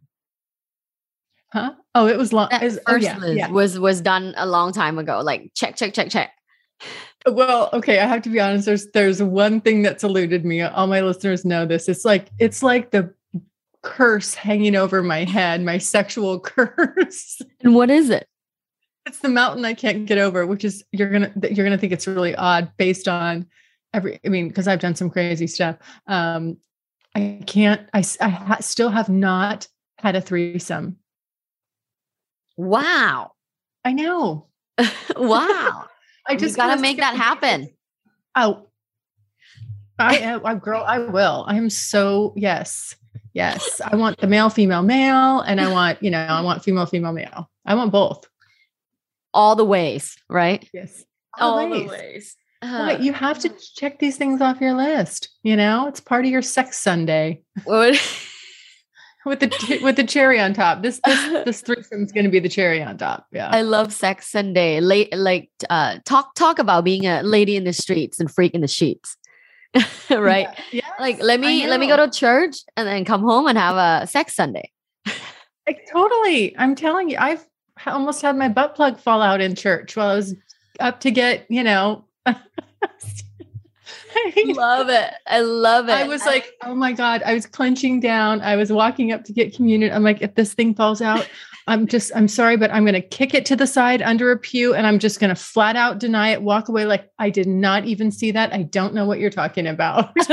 Huh? 1.54 1.74
Oh, 1.94 2.08
it 2.08 2.18
was 2.18 2.34
long. 2.34 2.50
That 2.52 2.64
oh, 2.64 2.70
first 2.70 2.84
oh, 2.88 2.96
yeah, 2.98 3.18
list 3.18 3.38
yeah. 3.38 3.50
was 3.50 3.80
was 3.80 4.02
done 4.02 4.34
a 4.38 4.46
long 4.46 4.74
time 4.74 5.00
ago. 5.00 5.22
Like 5.24 5.52
check, 5.56 5.76
check, 5.76 5.94
check, 5.94 6.10
check. 6.10 6.32
Well, 7.30 7.70
okay, 7.74 8.00
I 8.00 8.06
have 8.06 8.22
to 8.24 8.30
be 8.30 8.40
honest. 8.40 8.66
There's 8.66 8.88
there's 8.92 9.22
one 9.22 9.60
thing 9.62 9.82
that's 9.82 10.04
eluded 10.04 10.46
me. 10.46 10.62
All 10.62 10.88
my 10.88 11.02
listeners 11.02 11.44
know 11.44 11.66
this. 11.66 11.90
It's 11.90 12.06
like 12.06 12.30
it's 12.40 12.64
like 12.64 12.92
the 12.92 13.14
curse 13.84 14.34
hanging 14.34 14.76
over 14.76 15.04
my 15.04 15.24
head, 15.24 15.62
my 15.62 15.78
sexual 15.78 16.40
curse. 16.42 17.42
And 17.62 17.76
what 17.76 17.90
is 17.90 18.10
it? 18.10 18.28
It's 19.06 19.20
the 19.20 19.30
mountain 19.30 19.66
I 19.66 19.74
can't 19.74 20.06
get 20.06 20.18
over, 20.18 20.46
which 20.46 20.66
is 20.66 20.84
you're 20.92 21.10
gonna 21.10 21.32
you're 21.52 21.66
gonna 21.66 21.78
think 21.78 21.94
it's 21.94 22.08
really 22.08 22.36
odd 22.36 22.72
based 22.78 23.08
on 23.08 23.48
every. 23.94 24.20
I 24.26 24.30
mean, 24.30 24.48
because 24.48 24.68
I've 24.68 24.80
done 24.80 24.96
some 24.96 25.10
crazy 25.10 25.48
stuff. 25.48 25.78
Um, 26.08 26.58
I 27.16 27.42
can't. 27.46 27.90
I 27.94 28.04
I 28.22 28.30
ha- 28.30 28.58
still 28.62 28.90
have 28.90 29.10
not 29.10 29.68
had 29.98 30.16
a 30.16 30.22
threesome. 30.22 30.98
Wow. 32.58 33.32
I 33.86 33.94
know. 33.94 34.48
wow. 35.16 35.86
I 36.28 36.36
just 36.36 36.56
gotta 36.56 36.82
make 36.82 36.98
that 36.98 37.16
happen. 37.16 37.70
Oh, 38.36 38.68
I 40.00 40.18
am, 40.20 40.46
I, 40.46 40.56
girl, 40.56 40.84
I 40.86 41.00
will. 41.00 41.46
I 41.48 41.56
am 41.56 41.70
so 41.70 42.34
yes, 42.36 42.96
yes. 43.34 43.82
I 43.84 43.96
want 43.96 44.20
the 44.20 44.28
male, 44.28 44.50
female, 44.50 44.84
male, 44.84 45.40
and 45.42 45.60
I 45.62 45.72
want 45.72 46.02
you 46.04 46.12
know, 46.12 46.20
I 46.20 46.42
want 46.42 46.64
female, 46.64 46.86
female, 46.86 47.14
male. 47.14 47.50
I 47.66 47.76
want 47.76 47.92
both. 47.92 48.26
All 49.34 49.56
the 49.56 49.66
ways, 49.66 50.16
right? 50.30 50.68
Yes, 50.74 51.04
All 51.38 51.58
the 51.58 51.64
Always. 51.76 51.90
ways. 51.90 52.36
Right, 52.64 53.00
you 53.00 53.14
have 53.26 53.40
to 53.40 53.50
check 53.76 54.00
these 54.00 54.18
things 54.18 54.42
off 54.42 54.60
your 54.62 54.74
list. 54.74 55.30
You 55.44 55.56
know, 55.56 55.88
it's 55.88 56.00
part 56.00 56.26
of 56.26 56.32
your 56.32 56.42
sex 56.42 56.80
Sunday 56.80 57.44
What- 57.66 58.00
with 59.28 59.42
the 59.42 59.80
with 59.84 59.96
the 59.96 60.04
cherry 60.04 60.40
on 60.40 60.54
top. 60.54 60.82
This 60.82 61.00
this 61.06 61.44
this 61.46 61.62
threesome 61.62 62.04
is 62.04 62.12
going 62.12 62.26
to 62.26 62.32
be 62.32 62.40
the 62.40 62.50
cherry 62.50 62.82
on 62.82 62.98
top. 62.98 63.28
Yeah. 63.32 63.50
I 63.52 63.62
love 63.62 63.94
Sex 63.94 64.32
Sunday. 64.32 64.80
Late, 64.80 65.16
like 65.16 65.50
uh, 65.70 66.00
talk 66.06 66.34
talk 66.36 66.60
about 66.60 66.84
being 66.84 67.06
a 67.06 67.22
lady 67.24 67.56
in 67.56 67.64
the 67.64 67.74
streets 67.74 68.20
and 68.20 68.32
freak 68.32 68.54
in 68.54 68.62
the 68.62 68.68
sheets, 68.68 69.18
right? 70.10 70.48
Yeah. 70.72 70.90
Like 71.00 71.22
let 71.22 71.40
me 71.40 71.68
let 71.68 71.80
me 71.80 71.88
go 71.88 71.98
to 71.98 72.10
church 72.10 72.58
and 72.76 72.88
then 72.88 73.06
come 73.06 73.22
home 73.22 73.48
and 73.48 73.58
have 73.58 73.76
a 73.76 74.08
Sex 74.08 74.36
Sunday. 74.36 74.72
Like, 75.68 75.86
totally. 75.92 76.58
I'm 76.58 76.76
telling 76.76 77.10
you, 77.10 77.18
I've 77.20 77.46
almost 77.86 78.22
had 78.22 78.38
my 78.38 78.48
butt 78.48 78.74
plug 78.74 78.98
fall 78.98 79.22
out 79.22 79.42
in 79.42 79.54
church 79.54 79.98
while 79.98 80.12
I 80.12 80.16
was 80.16 80.34
up 80.80 81.02
to 81.02 81.12
get, 81.12 81.46
you 81.50 81.64
know. 81.64 82.06
love 84.56 84.90
it. 84.90 85.14
I 85.28 85.40
love 85.42 85.90
it. 85.90 85.94
I 85.94 86.08
was 86.08 86.26
like, 86.26 86.54
oh 86.64 86.76
my 86.76 86.94
God. 86.94 87.24
I 87.26 87.34
was 87.34 87.46
clenching 87.46 88.00
down. 88.00 88.42
I 88.42 88.56
was 88.56 88.72
walking 88.72 89.12
up 89.12 89.24
to 89.26 89.34
get 89.34 89.56
communion. 89.56 89.94
I'm 89.94 90.04
like, 90.04 90.22
if 90.22 90.36
this 90.36 90.54
thing 90.54 90.74
falls 90.74 91.02
out, 91.02 91.28
I'm 91.68 91.86
just, 91.86 92.12
I'm 92.16 92.28
sorry, 92.28 92.56
but 92.56 92.72
I'm 92.72 92.84
going 92.84 92.94
to 92.94 93.02
kick 93.02 93.34
it 93.34 93.46
to 93.48 93.56
the 93.56 93.68
side 93.68 94.02
under 94.02 94.32
a 94.32 94.38
pew 94.38 94.74
and 94.74 94.88
I'm 94.88 95.00
just 95.00 95.20
going 95.20 95.30
to 95.30 95.36
flat 95.36 95.76
out 95.76 96.00
deny 96.00 96.30
it, 96.30 96.42
walk 96.42 96.70
away 96.70 96.86
like 96.86 97.10
I 97.20 97.30
did 97.30 97.48
not 97.48 97.86
even 97.86 98.12
see 98.12 98.32
that. 98.32 98.54
I 98.54 98.64
don't 98.64 98.94
know 98.94 99.06
what 99.06 99.20
you're 99.20 99.30
talking 99.30 99.68
about. 99.68 100.16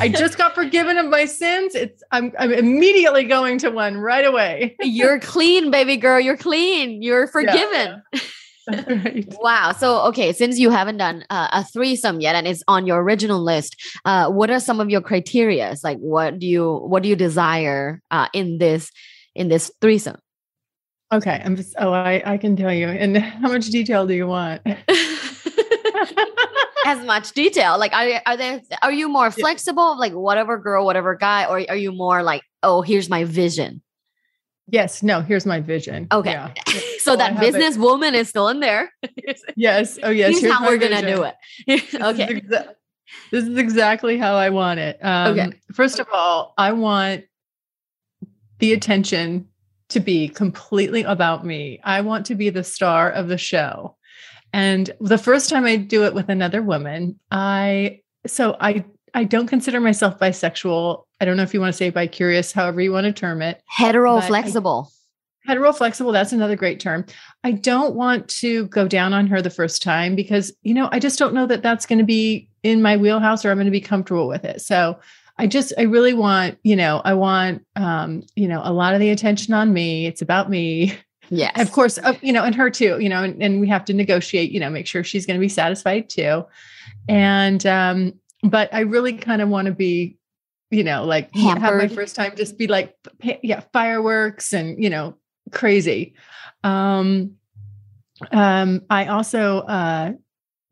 I 0.00 0.08
just 0.08 0.36
got 0.36 0.54
forgiven 0.54 0.98
of 0.98 1.06
my 1.06 1.24
sins. 1.24 1.74
It's 1.74 2.02
I'm 2.10 2.32
I'm 2.38 2.52
immediately 2.52 3.24
going 3.24 3.58
to 3.58 3.70
one 3.70 3.96
right 3.96 4.24
away. 4.24 4.76
you're 4.80 5.20
clean, 5.20 5.70
baby 5.70 5.96
girl. 5.96 6.20
You're 6.20 6.36
clean. 6.36 7.02
You're 7.02 7.26
forgiven. 7.28 8.02
right. 8.88 9.26
Wow. 9.40 9.72
So, 9.72 10.00
okay, 10.06 10.32
since 10.32 10.58
you 10.58 10.70
haven't 10.70 10.96
done 10.96 11.24
uh, 11.30 11.48
a 11.52 11.64
threesome 11.64 12.20
yet 12.20 12.34
and 12.34 12.46
it's 12.46 12.62
on 12.68 12.86
your 12.86 13.02
original 13.02 13.42
list, 13.42 13.76
uh, 14.04 14.30
what 14.30 14.50
are 14.50 14.60
some 14.60 14.80
of 14.80 14.90
your 14.90 15.00
criterias? 15.00 15.84
Like, 15.84 15.98
what 15.98 16.38
do 16.38 16.46
you 16.46 16.76
what 16.76 17.02
do 17.02 17.08
you 17.08 17.16
desire 17.16 18.00
uh, 18.10 18.28
in 18.32 18.58
this 18.58 18.90
in 19.34 19.48
this 19.48 19.70
threesome? 19.80 20.16
Okay. 21.12 21.42
I'm 21.44 21.56
just 21.56 21.74
oh 21.78 21.92
I 21.92 22.22
I 22.24 22.38
can 22.38 22.56
tell 22.56 22.72
you. 22.72 22.88
And 22.88 23.18
how 23.42 23.48
much 23.48 23.66
detail 23.66 24.06
do 24.06 24.14
you 24.14 24.26
want? 24.26 24.62
as 26.86 27.04
much 27.04 27.32
detail. 27.32 27.78
Like, 27.78 27.92
are 27.92 28.22
are 28.26 28.36
there 28.36 28.62
are 28.82 28.92
you 28.92 29.08
more 29.08 29.30
flexible? 29.30 29.98
Like, 29.98 30.12
whatever 30.12 30.58
girl, 30.58 30.84
whatever 30.84 31.14
guy, 31.14 31.44
or 31.44 31.64
are 31.68 31.76
you 31.76 31.92
more 31.92 32.22
like, 32.22 32.42
oh, 32.62 32.82
here's 32.82 33.08
my 33.08 33.24
vision? 33.24 33.82
Yes, 34.66 35.02
no, 35.02 35.20
here's 35.20 35.44
my 35.46 35.60
vision. 35.60 36.06
Okay. 36.10 36.32
Yeah. 36.32 36.52
so 36.98 37.12
Oh, 37.12 37.16
that 37.16 37.34
have 37.34 37.42
it. 37.42 37.52
business 37.52 37.76
woman 37.76 38.14
is 38.14 38.28
still 38.28 38.48
in 38.48 38.60
there. 38.60 38.90
Yes. 39.56 39.98
Oh 40.02 40.10
yes. 40.10 40.30
Here's 40.30 40.40
here's 40.42 40.52
how 40.54 40.66
we're 40.66 40.78
gonna 40.78 41.02
do 41.02 41.22
it. 41.22 41.34
This 41.66 41.94
is 41.94 42.00
okay. 42.00 42.34
exa- 42.40 42.74
this 43.30 43.44
is 43.44 43.58
exactly 43.58 44.16
how 44.18 44.34
I 44.34 44.50
want 44.50 44.80
it. 44.80 44.98
Um, 45.02 45.38
Okay. 45.38 45.52
First 45.74 45.98
of 46.00 46.06
all, 46.12 46.54
I 46.58 46.72
want 46.72 47.24
the 48.58 48.72
attention 48.72 49.48
to 49.90 50.00
be 50.00 50.28
completely 50.28 51.02
about 51.02 51.44
me. 51.44 51.78
I 51.84 52.00
want 52.00 52.26
to 52.26 52.34
be 52.34 52.48
the 52.50 52.64
star 52.64 53.10
of 53.10 53.28
the 53.28 53.38
show. 53.38 53.96
And 54.52 54.90
the 55.00 55.18
first 55.18 55.50
time 55.50 55.64
I 55.66 55.76
do 55.76 56.04
it 56.04 56.14
with 56.14 56.28
another 56.28 56.62
woman, 56.62 57.18
I 57.30 58.00
so 58.26 58.56
I 58.60 58.84
I 59.14 59.24
don't 59.24 59.46
consider 59.46 59.80
myself 59.80 60.18
bisexual. 60.18 61.04
I 61.20 61.24
don't 61.24 61.36
know 61.36 61.44
if 61.44 61.54
you 61.54 61.60
want 61.60 61.72
to 61.72 61.76
say 61.76 61.90
bi 61.90 62.06
curious, 62.06 62.52
however 62.52 62.80
you 62.80 62.92
want 62.92 63.04
to 63.04 63.12
term 63.12 63.40
it. 63.42 63.62
Hetero 63.66 64.20
flexible. 64.20 64.90
hetero 65.46 65.72
flexible 65.72 66.10
that's 66.10 66.32
another 66.32 66.56
great 66.56 66.80
term 66.80 67.04
i 67.44 67.52
don't 67.52 67.94
want 67.94 68.26
to 68.28 68.66
go 68.68 68.88
down 68.88 69.12
on 69.12 69.26
her 69.26 69.42
the 69.42 69.50
first 69.50 69.82
time 69.82 70.16
because 70.16 70.50
you 70.62 70.72
know 70.72 70.88
i 70.90 70.98
just 70.98 71.18
don't 71.18 71.34
know 71.34 71.46
that 71.46 71.62
that's 71.62 71.84
going 71.84 71.98
to 71.98 72.04
be 72.04 72.48
in 72.62 72.80
my 72.80 72.96
wheelhouse 72.96 73.44
or 73.44 73.50
i'm 73.50 73.58
going 73.58 73.66
to 73.66 73.70
be 73.70 73.78
comfortable 73.80 74.26
with 74.26 74.42
it 74.42 74.62
so 74.62 74.98
i 75.36 75.46
just 75.46 75.70
i 75.76 75.82
really 75.82 76.14
want 76.14 76.56
you 76.62 76.74
know 76.74 77.02
i 77.04 77.12
want 77.12 77.62
um 77.76 78.22
you 78.36 78.48
know 78.48 78.62
a 78.64 78.72
lot 78.72 78.94
of 78.94 79.00
the 79.00 79.10
attention 79.10 79.52
on 79.52 79.72
me 79.74 80.06
it's 80.06 80.22
about 80.22 80.48
me 80.48 80.96
Yes. 81.30 81.52
of 81.60 81.72
course 81.72 81.98
uh, 81.98 82.14
you 82.22 82.32
know 82.32 82.42
and 82.44 82.54
her 82.54 82.70
too 82.70 82.98
you 83.00 83.08
know 83.10 83.22
and, 83.22 83.42
and 83.42 83.60
we 83.60 83.68
have 83.68 83.84
to 83.86 83.92
negotiate 83.92 84.50
you 84.50 84.60
know 84.60 84.70
make 84.70 84.86
sure 84.86 85.04
she's 85.04 85.26
going 85.26 85.38
to 85.38 85.44
be 85.44 85.48
satisfied 85.48 86.08
too 86.08 86.44
and 87.08 87.66
um 87.66 88.14
but 88.44 88.72
i 88.72 88.80
really 88.80 89.14
kind 89.14 89.42
of 89.42 89.48
want 89.48 89.66
to 89.66 89.72
be 89.72 90.16
you 90.70 90.84
know 90.84 91.04
like 91.04 91.34
have 91.34 91.74
my 91.74 91.88
first 91.88 92.14
time 92.16 92.32
just 92.36 92.58
be 92.58 92.66
like 92.66 92.94
yeah 93.42 93.60
fireworks 93.72 94.52
and 94.52 94.82
you 94.82 94.90
know 94.90 95.16
crazy. 95.52 96.14
Um 96.62 97.32
um 98.32 98.82
i 98.90 99.06
also 99.06 99.58
uh 99.60 100.12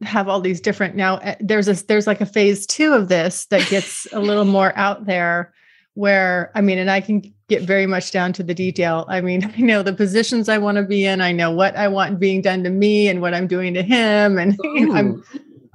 have 0.03 0.29
all 0.29 0.41
these 0.41 0.61
different 0.61 0.97
now 0.97 1.17
uh, 1.17 1.35
there's 1.41 1.69
a 1.69 1.75
there's 1.87 2.07
like 2.07 2.21
a 2.21 2.27
phase 2.27 2.67
two 2.67 2.93
of 2.93 3.09
this 3.09 3.47
that 3.47 3.69
gets 3.69 4.07
a 4.13 4.21
little 4.21 4.45
more 4.45 4.77
out 4.77 5.07
there 5.07 5.53
where 5.95 6.51
i 6.55 6.61
mean 6.61 6.79
and 6.79 6.91
i 6.91 7.01
can 7.01 7.23
get 7.49 7.63
very 7.63 7.87
much 7.87 8.13
down 8.13 8.33
to 8.33 8.43
the 8.43 8.55
detail. 8.55 9.05
I 9.09 9.21
mean 9.21 9.45
i 9.59 9.61
know 9.61 9.83
the 9.83 9.93
positions 9.93 10.49
i 10.49 10.59
want 10.59 10.77
to 10.77 10.83
be 10.83 11.05
in 11.05 11.21
i 11.21 11.33
know 11.33 11.51
what 11.51 11.77
i 11.77 11.89
want 11.89 12.19
being 12.19 12.41
done 12.41 12.65
to 12.65 12.71
me 12.71 13.09
and 13.09 13.21
what 13.21 13.35
i'm 13.35 13.47
doing 13.47 13.75
to 13.75 13.83
him 13.83 14.39
and 14.39 14.57
you 14.65 14.87
know, 14.87 14.95
i'm 14.95 15.25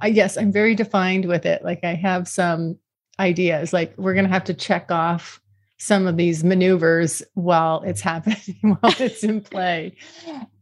i 0.00 0.10
guess 0.10 0.36
i'm 0.36 0.52
very 0.52 0.74
defined 0.74 1.24
with 1.26 1.44
it. 1.46 1.62
Like 1.64 1.84
i 1.84 1.94
have 1.94 2.28
some 2.28 2.78
ideas 3.20 3.72
like 3.72 3.94
we're 3.98 4.14
going 4.14 4.26
to 4.26 4.32
have 4.32 4.44
to 4.44 4.54
check 4.54 4.90
off 4.92 5.40
some 5.78 6.06
of 6.06 6.16
these 6.16 6.42
maneuvers 6.44 7.22
while 7.34 7.82
it's 7.82 8.00
happening 8.10 8.76
while 8.80 8.94
it's 9.00 9.22
in 9.24 9.40
play. 9.40 9.94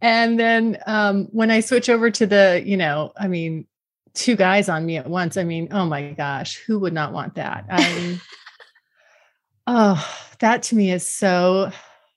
And 0.03 0.39
then 0.39 0.79
um, 0.87 1.27
when 1.33 1.51
i 1.51 1.61
switch 1.61 1.89
over 1.89 2.11
to 2.11 2.27
the 2.27 2.63
you 2.65 2.77
know 2.77 3.13
i 3.19 3.29
mean 3.29 3.67
two 4.15 4.37
guys 4.37 4.69
on 4.71 4.87
me 4.87 4.97
at 4.97 5.07
once 5.09 5.37
i 5.37 5.45
mean 5.45 5.69
oh 5.73 5.85
my 5.85 6.13
gosh 6.13 6.57
who 6.67 6.79
would 6.79 6.95
not 6.95 7.13
want 7.13 7.35
that? 7.35 7.67
I 7.69 8.19
oh 9.67 10.19
that 10.39 10.63
to 10.65 10.77
me 10.77 10.91
is 10.93 11.07
so 11.09 11.71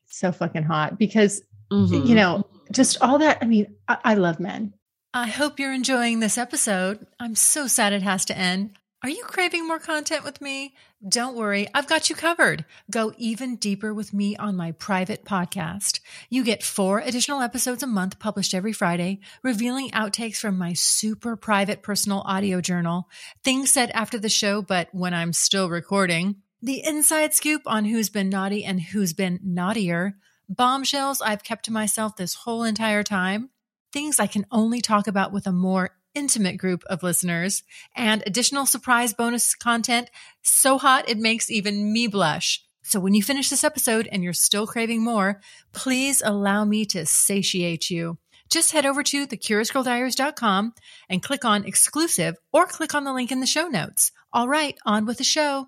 so 0.08 0.32
fucking 0.32 0.64
hot 0.64 0.98
because 0.98 1.42
Mhm. 1.72 2.08
you 2.08 2.16
know 2.16 2.46
just 2.72 3.00
all 3.02 3.20
that 3.20 3.38
i 3.42 3.46
mean 3.46 3.76
I, 3.88 3.98
I 4.04 4.14
love 4.16 4.40
men 4.40 4.74
I 5.14 5.26
hope 5.26 5.60
you're 5.60 5.74
enjoying 5.74 6.20
this 6.20 6.38
episode. 6.38 7.08
I'm 7.20 7.34
so 7.34 7.66
sad 7.66 7.94
it 7.94 8.04
has 8.04 8.26
to 8.26 8.38
end. 8.38 8.78
Are 9.02 9.10
you 9.10 9.24
craving 9.24 9.68
more 9.68 9.80
content 9.80 10.24
with 10.24 10.40
me? 10.40 10.76
Don't 11.08 11.36
worry, 11.36 11.68
I've 11.74 11.88
got 11.88 12.12
you 12.12 12.16
covered. 12.16 12.64
Go 12.92 13.14
even 13.18 13.56
deeper 13.56 13.92
with 13.92 14.14
me 14.14 14.36
on 14.36 14.56
my 14.56 14.72
private 14.74 15.26
podcast. 15.26 16.00
You 16.30 16.44
get 16.44 16.62
four 16.62 17.00
additional 17.00 17.42
episodes 17.42 17.82
a 17.82 17.88
month 17.88 18.20
published 18.20 18.54
every 18.54 18.72
Friday, 18.72 19.20
revealing 19.42 19.90
outtakes 19.92 20.36
from 20.36 20.60
my 20.60 20.74
super 20.74 21.36
private 21.36 21.82
personal 21.82 22.22
audio 22.24 22.62
journal, 22.62 23.10
things 23.44 23.72
said 23.72 23.90
after 23.96 24.20
the 24.20 24.30
show, 24.30 24.62
but 24.62 24.90
when 24.92 25.16
I'm 25.16 25.34
still 25.34 25.72
recording, 25.72 26.36
the 26.62 26.86
inside 26.86 27.34
scoop 27.34 27.64
on 27.66 27.86
who's 27.86 28.10
been 28.10 28.30
naughty 28.30 28.64
and 28.64 28.80
who's 28.80 29.14
been 29.14 29.40
naughtier, 29.42 30.18
bombshells 30.48 31.20
I've 31.20 31.44
kept 31.44 31.66
to 31.66 31.74
myself 31.74 32.16
this 32.16 32.36
whole 32.36 32.64
entire 32.64 33.02
time 33.02 33.50
things 33.92 34.20
I 34.20 34.28
can 34.28 34.46
only 34.52 34.82
talk 34.82 35.08
about 35.08 35.32
with 35.32 35.48
a 35.48 35.52
more 35.52 35.92
intimate 36.16 36.58
group 36.58 36.84
of 36.86 37.04
listeners, 37.04 37.64
and 37.96 38.24
additional 38.26 38.66
surprise 38.66 39.14
bonus 39.14 39.56
content 39.56 40.10
so 40.42 40.78
hot 40.78 41.08
it 41.08 41.18
makes 41.18 41.52
even 41.52 41.94
me 41.94 42.08
blush. 42.08 42.64
So 42.82 43.00
when 43.00 43.14
you 43.14 43.22
finish 43.22 43.50
this 43.50 43.64
episode 43.64 44.08
and 44.12 44.24
you're 44.24 44.34
still 44.34 44.66
craving 44.66 45.04
more, 45.04 45.40
please 45.74 46.24
allow 46.26 46.66
me 46.66 46.86
to 46.86 47.06
satiate 47.06 47.92
you. 47.92 48.18
Just 48.50 48.72
head 48.72 48.88
over 48.88 49.04
to 49.04 49.28
thecuriousgirldiaries.com 49.28 50.74
and 51.08 51.22
click 51.22 51.46
on 51.46 51.66
exclusive 51.66 52.36
or 52.52 52.66
click 52.66 52.96
on 52.96 53.04
the 53.04 53.14
link 53.14 53.32
in 53.32 53.42
the 53.42 53.46
show 53.46 53.68
notes. 53.68 54.12
All 54.34 54.48
right, 54.48 54.76
on 54.86 55.06
with 55.06 55.20
the 55.20 55.24
show. 55.24 55.68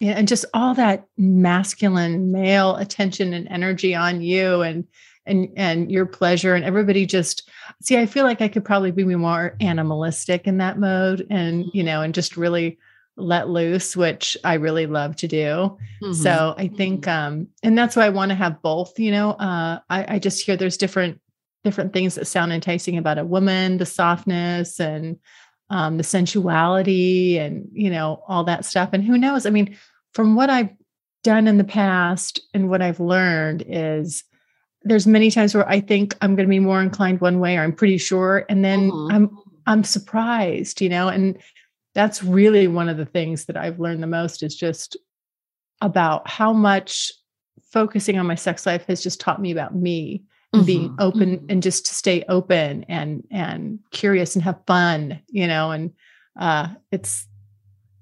yeah 0.00 0.12
and 0.12 0.28
just 0.28 0.44
all 0.52 0.74
that 0.74 1.06
masculine 1.16 2.30
male 2.30 2.76
attention 2.76 3.32
and 3.32 3.48
energy 3.48 3.94
on 3.94 4.20
you 4.20 4.60
and 4.62 4.84
and 5.28 5.48
and 5.56 5.90
your 5.90 6.06
pleasure 6.06 6.54
and 6.54 6.64
everybody 6.64 7.06
just 7.06 7.48
see 7.82 7.96
i 7.98 8.06
feel 8.06 8.24
like 8.24 8.40
i 8.40 8.48
could 8.48 8.64
probably 8.64 8.90
be 8.90 9.04
more 9.04 9.54
animalistic 9.60 10.46
in 10.46 10.58
that 10.58 10.78
mode 10.78 11.26
and 11.30 11.66
you 11.72 11.82
know 11.82 12.02
and 12.02 12.14
just 12.14 12.36
really 12.36 12.78
let 13.16 13.48
loose 13.48 13.96
which 13.96 14.36
i 14.44 14.54
really 14.54 14.86
love 14.86 15.16
to 15.16 15.26
do. 15.28 15.76
Mhm. 16.02 16.14
so 16.14 16.54
i 16.56 16.68
think 16.68 17.06
um 17.08 17.48
and 17.62 17.76
that's 17.76 17.96
why 17.96 18.06
i 18.06 18.10
want 18.10 18.30
to 18.30 18.34
have 18.36 18.62
both 18.62 18.98
you 18.98 19.10
know 19.10 19.30
uh 19.32 19.78
I, 19.90 20.14
I 20.14 20.18
just 20.18 20.44
hear 20.44 20.56
there's 20.56 20.76
different 20.76 21.20
different 21.64 21.92
things 21.92 22.14
that 22.14 22.26
sound 22.26 22.52
enticing 22.52 22.96
about 22.96 23.18
a 23.18 23.24
woman 23.24 23.78
the 23.78 23.86
softness 23.86 24.78
and 24.80 25.18
um 25.70 25.96
the 25.98 26.04
sensuality 26.04 27.38
and 27.38 27.68
you 27.72 27.90
know 27.90 28.22
all 28.28 28.44
that 28.44 28.64
stuff. 28.64 28.90
And 28.92 29.04
who 29.04 29.18
knows? 29.18 29.44
I 29.44 29.50
mean 29.50 29.76
from 30.14 30.34
what 30.36 30.48
i've 30.48 30.70
done 31.24 31.46
in 31.48 31.58
the 31.58 31.64
past 31.64 32.40
and 32.54 32.70
what 32.70 32.80
i've 32.80 33.00
learned 33.00 33.64
is 33.66 34.22
there's 34.88 35.06
many 35.06 35.30
times 35.30 35.54
where 35.54 35.68
i 35.68 35.80
think 35.80 36.16
i'm 36.22 36.34
going 36.34 36.46
to 36.46 36.50
be 36.50 36.58
more 36.58 36.80
inclined 36.82 37.20
one 37.20 37.38
way 37.40 37.56
or 37.56 37.62
i'm 37.62 37.72
pretty 37.72 37.98
sure 37.98 38.44
and 38.48 38.64
then 38.64 38.90
Mhm. 38.90 39.12
i'm 39.12 39.38
i'm 39.66 39.84
surprised 39.84 40.80
you 40.80 40.88
know 40.88 41.08
and 41.08 41.38
that's 41.94 42.22
really 42.22 42.68
one 42.68 42.88
of 42.88 42.96
the 42.96 43.06
things 43.06 43.46
that 43.46 43.56
I've 43.56 43.80
learned 43.80 44.02
the 44.02 44.06
most 44.06 44.44
is 44.44 44.54
just 44.54 44.96
about 45.80 46.28
how 46.30 46.52
much 46.52 47.10
focusing 47.72 48.18
on 48.18 48.26
my 48.26 48.36
sex 48.36 48.66
life 48.66 48.84
has 48.86 49.02
just 49.02 49.18
taught 49.20 49.40
me 49.40 49.50
about 49.50 49.74
me 49.74 50.22
and 50.52 50.64
being 50.64 50.94
open 51.00 51.44
and 51.48 51.60
just 51.62 51.86
to 51.86 51.94
stay 51.94 52.24
open 52.28 52.84
and 52.88 53.26
and 53.32 53.80
curious 53.90 54.36
and 54.36 54.44
have 54.44 54.60
fun, 54.66 55.20
you 55.28 55.46
know, 55.48 55.72
and 55.72 55.92
uh 56.38 56.68
it's 56.92 57.26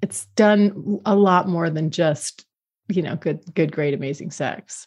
it's 0.03 0.27
done 0.37 1.01
a 1.07 1.17
lot 1.17 1.49
more 1.49 1.71
than 1.71 1.91
just, 1.91 2.45
you 2.89 3.01
know, 3.03 3.17
good 3.17 3.41
good 3.55 3.73
great 3.73 3.95
amazing 3.95 4.31
sex. 4.31 4.87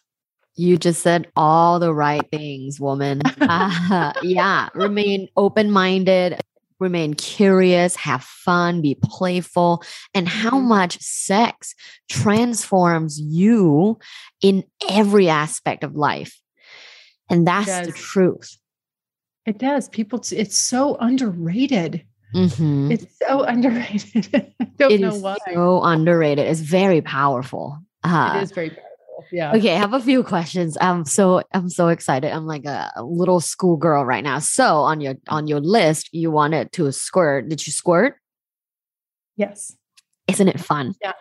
You 0.60 0.78
just 0.78 1.02
said 1.02 1.32
all 1.38 1.80
the 1.80 1.94
right 1.94 2.30
things, 2.30 2.82
woman. 2.82 3.22
Ah, 3.40 4.12
yeah. 4.22 4.68
Remain 4.76 5.30
open 5.38 5.72
minded, 5.72 6.38
remain 6.82 7.14
curious, 7.14 7.96
have 7.96 8.22
fun, 8.26 8.82
be 8.82 8.96
playful, 9.02 9.82
and 10.14 10.28
how 10.28 10.60
Mhm. 10.60 10.64
much 10.68 11.00
sex 11.00 11.74
transforms 12.10 13.18
you 13.22 14.00
in 14.42 14.66
every 14.90 15.30
aspect 15.30 15.86
of 15.86 15.96
life. 15.96 16.38
And 17.30 17.48
that's 17.48 17.86
the 17.86 17.94
truth. 17.94 18.58
It 19.46 19.60
does. 19.60 19.88
People 19.88 20.22
it's 20.30 20.58
so 20.58 20.98
underrated. 21.00 22.04
Mhm. 22.36 22.92
It's 22.92 23.06
so 23.26 23.44
underrated. 23.54 24.28
I 24.60 24.66
don't 24.78 24.92
It 24.92 25.00
know 25.00 25.16
why. 25.16 25.38
so 25.54 25.82
underrated. 25.84 26.48
It's 26.48 26.60
very 26.60 27.00
powerful. 27.02 27.80
Uh, 28.04 28.34
it 28.36 28.44
is 28.44 28.52
very 28.52 28.72
powerful. 28.72 28.89
Yeah. 29.32 29.54
Okay, 29.54 29.74
I 29.74 29.78
have 29.78 29.94
a 29.94 30.00
few 30.00 30.24
questions. 30.24 30.78
I'm 30.80 31.06
so 31.06 31.42
I'm 31.54 31.70
so 31.70 31.88
excited. 31.90 32.32
I'm 32.32 32.46
like 32.46 32.66
a, 32.66 32.92
a 32.96 33.04
little 33.04 33.40
schoolgirl 33.40 34.06
right 34.06 34.24
now. 34.24 34.40
So 34.40 34.78
on 34.78 35.02
your 35.02 35.16
on 35.28 35.48
your 35.48 35.60
list, 35.60 36.10
you 36.14 36.32
wanted 36.32 36.72
to 36.74 36.92
squirt. 36.92 37.50
Did 37.50 37.66
you 37.66 37.74
squirt? 37.74 38.18
Yes. 39.36 39.76
Isn't 40.28 40.48
it 40.48 40.60
fun? 40.60 40.96
Yeah. 41.02 41.14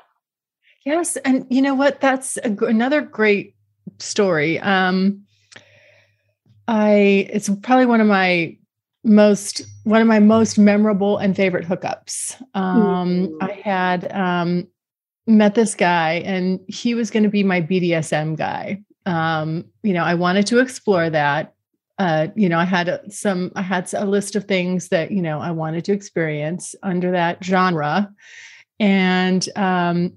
Yes, 0.84 1.16
and 1.18 1.46
you 1.50 1.60
know 1.60 1.74
what? 1.74 2.00
That's 2.00 2.38
a, 2.38 2.50
another 2.64 3.02
great 3.02 3.54
story. 3.98 4.58
Um, 4.58 5.24
I 6.66 7.28
it's 7.30 7.48
probably 7.62 7.86
one 7.86 8.00
of 8.00 8.06
my 8.06 8.56
most 9.04 9.62
one 9.84 10.00
of 10.00 10.06
my 10.06 10.18
most 10.18 10.58
memorable 10.58 11.18
and 11.18 11.34
favorite 11.34 11.66
hookups. 11.66 12.40
Um, 12.54 13.36
I 13.40 13.52
had 13.52 14.10
um, 14.12 14.68
met 15.28 15.54
this 15.54 15.74
guy, 15.74 16.14
and 16.24 16.60
he 16.68 16.94
was 16.94 17.10
going 17.10 17.22
to 17.22 17.28
be 17.28 17.44
my 17.44 17.60
BDSM 17.60 18.36
guy. 18.36 18.82
Um, 19.06 19.66
you 19.82 19.92
know, 19.92 20.04
I 20.04 20.14
wanted 20.14 20.46
to 20.48 20.58
explore 20.58 21.10
that. 21.10 21.54
Uh, 21.98 22.28
you 22.34 22.48
know, 22.48 22.58
I 22.58 22.64
had 22.64 22.88
a- 22.88 23.10
some, 23.10 23.52
I 23.56 23.62
had 23.62 23.92
a 23.94 24.04
list 24.04 24.36
of 24.36 24.44
things 24.44 24.88
that 24.88 25.10
you 25.10 25.22
know 25.22 25.40
I 25.40 25.50
wanted 25.50 25.84
to 25.86 25.92
experience 25.92 26.74
under 26.82 27.10
that 27.12 27.44
genre, 27.44 28.12
and 28.80 29.48
um, 29.56 30.16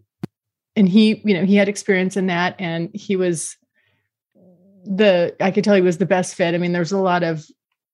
and 0.75 0.87
he 0.87 1.21
you 1.25 1.33
know 1.33 1.45
he 1.45 1.55
had 1.55 1.69
experience 1.69 2.17
in 2.17 2.27
that 2.27 2.55
and 2.59 2.89
he 2.93 3.15
was 3.15 3.57
the 4.83 5.35
i 5.39 5.51
could 5.51 5.63
tell 5.63 5.75
he 5.75 5.81
was 5.81 5.97
the 5.97 6.05
best 6.05 6.35
fit 6.35 6.55
i 6.55 6.57
mean 6.57 6.71
there's 6.71 6.91
a 6.91 6.97
lot 6.97 7.23
of 7.23 7.45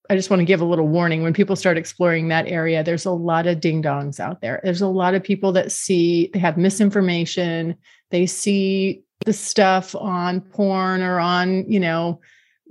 i 0.09 0.15
just 0.15 0.29
want 0.29 0.39
to 0.39 0.45
give 0.45 0.61
a 0.61 0.65
little 0.65 0.87
warning. 0.87 1.23
When 1.23 1.33
people 1.33 1.55
start 1.55 1.77
exploring 1.77 2.27
that 2.27 2.47
area 2.47 2.83
there's 2.83 3.05
a 3.05 3.11
lot 3.11 3.47
of 3.47 3.59
ding 3.59 3.81
dongs 3.81 4.19
out 4.19 4.41
there. 4.41 4.59
There's 4.63 4.81
a 4.81 4.87
lot 4.87 5.15
of 5.15 5.23
people 5.23 5.51
that 5.53 5.71
see 5.71 6.29
they 6.33 6.39
have 6.39 6.57
misinformation. 6.57 7.75
They 8.11 8.25
see 8.25 9.03
the 9.25 9.33
stuff 9.33 9.95
on 9.95 10.41
porn 10.41 11.01
or 11.01 11.19
on 11.19 11.69
you 11.69 11.79
know 11.79 12.19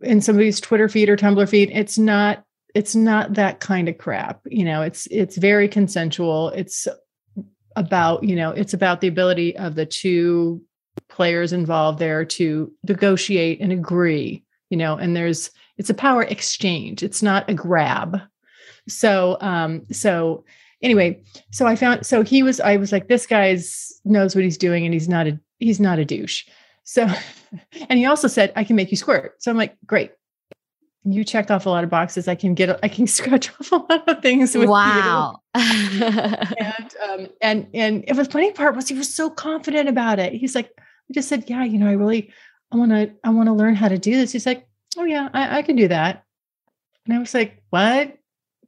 in 0.03 0.21
somebody's 0.21 0.61
twitter 0.61 0.89
feed 0.89 1.09
or 1.09 1.17
tumblr 1.17 1.49
feed. 1.49 1.71
It's 1.73 1.99
not 1.99 2.45
it's 2.75 2.95
not 2.95 3.35
that 3.35 3.61
kind 3.61 3.89
of 3.89 3.99
crap 3.99 4.41
you 4.47 4.65
know? 4.65 4.83
It's 4.83 5.07
it's 5.11 5.37
very 5.37 5.69
consensual. 5.69 6.51
It's 6.51 6.89
about 7.75 8.25
you 8.25 8.37
know 8.37 8.51
it's 8.51 8.75
about 8.75 9.01
the 9.01 9.09
ability 9.09 9.57
of 9.57 9.75
the 9.75 9.87
two 9.87 10.63
players 11.09 11.53
involved 11.53 11.99
there 11.99 12.25
to 12.25 12.73
negotiate 12.85 13.61
and 13.61 13.73
agree 13.73 14.43
you 14.71 14.77
know, 14.77 14.97
and 14.97 15.15
there's 15.15 15.51
it's 15.79 15.91
a 15.91 15.95
power 15.95 16.23
exchange. 16.23 17.03
It's 17.03 17.23
not 17.23 17.49
a 17.49 17.55
grab. 17.55 18.21
So 18.89 19.37
um 19.41 19.87
so 19.93 20.45
anyway, 20.83 21.23
so 21.51 21.67
I 21.67 21.77
found 21.77 22.07
so 22.07 22.23
he 22.23 22.43
was 22.43 22.61
I 22.61 22.77
was 22.77 22.93
like 22.93 23.09
this 23.09 23.27
guy's 23.27 24.01
knows 24.05 24.35
what 24.35 24.45
he's 24.45 24.59
doing 24.59 24.85
and 24.85 24.95
he's 24.95 25.09
not 25.09 25.27
a 25.27 25.39
he's 25.59 25.81
not 25.81 25.99
a 25.99 26.05
douche. 26.05 26.45
So 26.85 27.09
and 27.89 27.99
he 27.99 28.07
also 28.07 28.29
said 28.29 28.53
I 28.57 28.65
can 28.65 28.77
make 28.77 28.91
you 28.91 28.97
squirt. 28.97 29.43
So 29.43 29.51
I'm 29.51 29.57
like 29.57 29.77
great. 29.87 30.13
You 31.09 31.23
checked 31.23 31.53
off 31.53 31.67
a 31.67 31.71
lot 31.71 31.85
of 31.85 31.91
boxes. 31.91 32.27
I 32.27 32.35
can 32.35 32.55
get 32.55 32.79
I 32.83 32.89
can 32.89 33.07
scratch 33.19 33.51
off 33.51 33.73
a 33.73 33.77
lot 33.77 34.09
of 34.09 34.23
things 34.23 34.55
with 34.55 34.69
wow. 34.69 35.41
And 35.55 36.95
um 37.09 37.29
and 37.41 37.67
and 37.75 38.05
it 38.07 38.17
was 38.17 38.29
funny 38.29 38.53
part 38.53 38.77
was 38.77 38.89
he 38.89 38.95
was 38.95 39.13
so 39.13 39.31
confident 39.31 39.89
about 39.89 40.19
it. 40.19 40.33
He's 40.33 40.55
like 40.55 40.71
I 40.79 41.13
just 41.13 41.29
said, 41.29 41.45
yeah, 41.49 41.65
you 41.65 41.79
know, 41.79 41.89
I 41.89 41.93
really 41.93 42.33
I 42.73 42.77
want 42.77 42.91
to 42.91 43.13
I 43.23 43.31
want 43.31 43.49
to 43.49 43.53
learn 43.53 43.75
how 43.75 43.89
to 43.89 43.99
do 43.99 44.13
this. 44.13 44.33
He's 44.33 44.47
like, 44.47 44.67
"Oh 44.97 45.05
yeah, 45.05 45.29
I, 45.33 45.59
I 45.59 45.63
can 45.63 45.77
do 45.77 45.89
that." 45.89 46.25
And 47.07 47.15
I 47.15 47.19
was 47.19 47.35
like, 47.35 47.63
"What? 47.71 48.17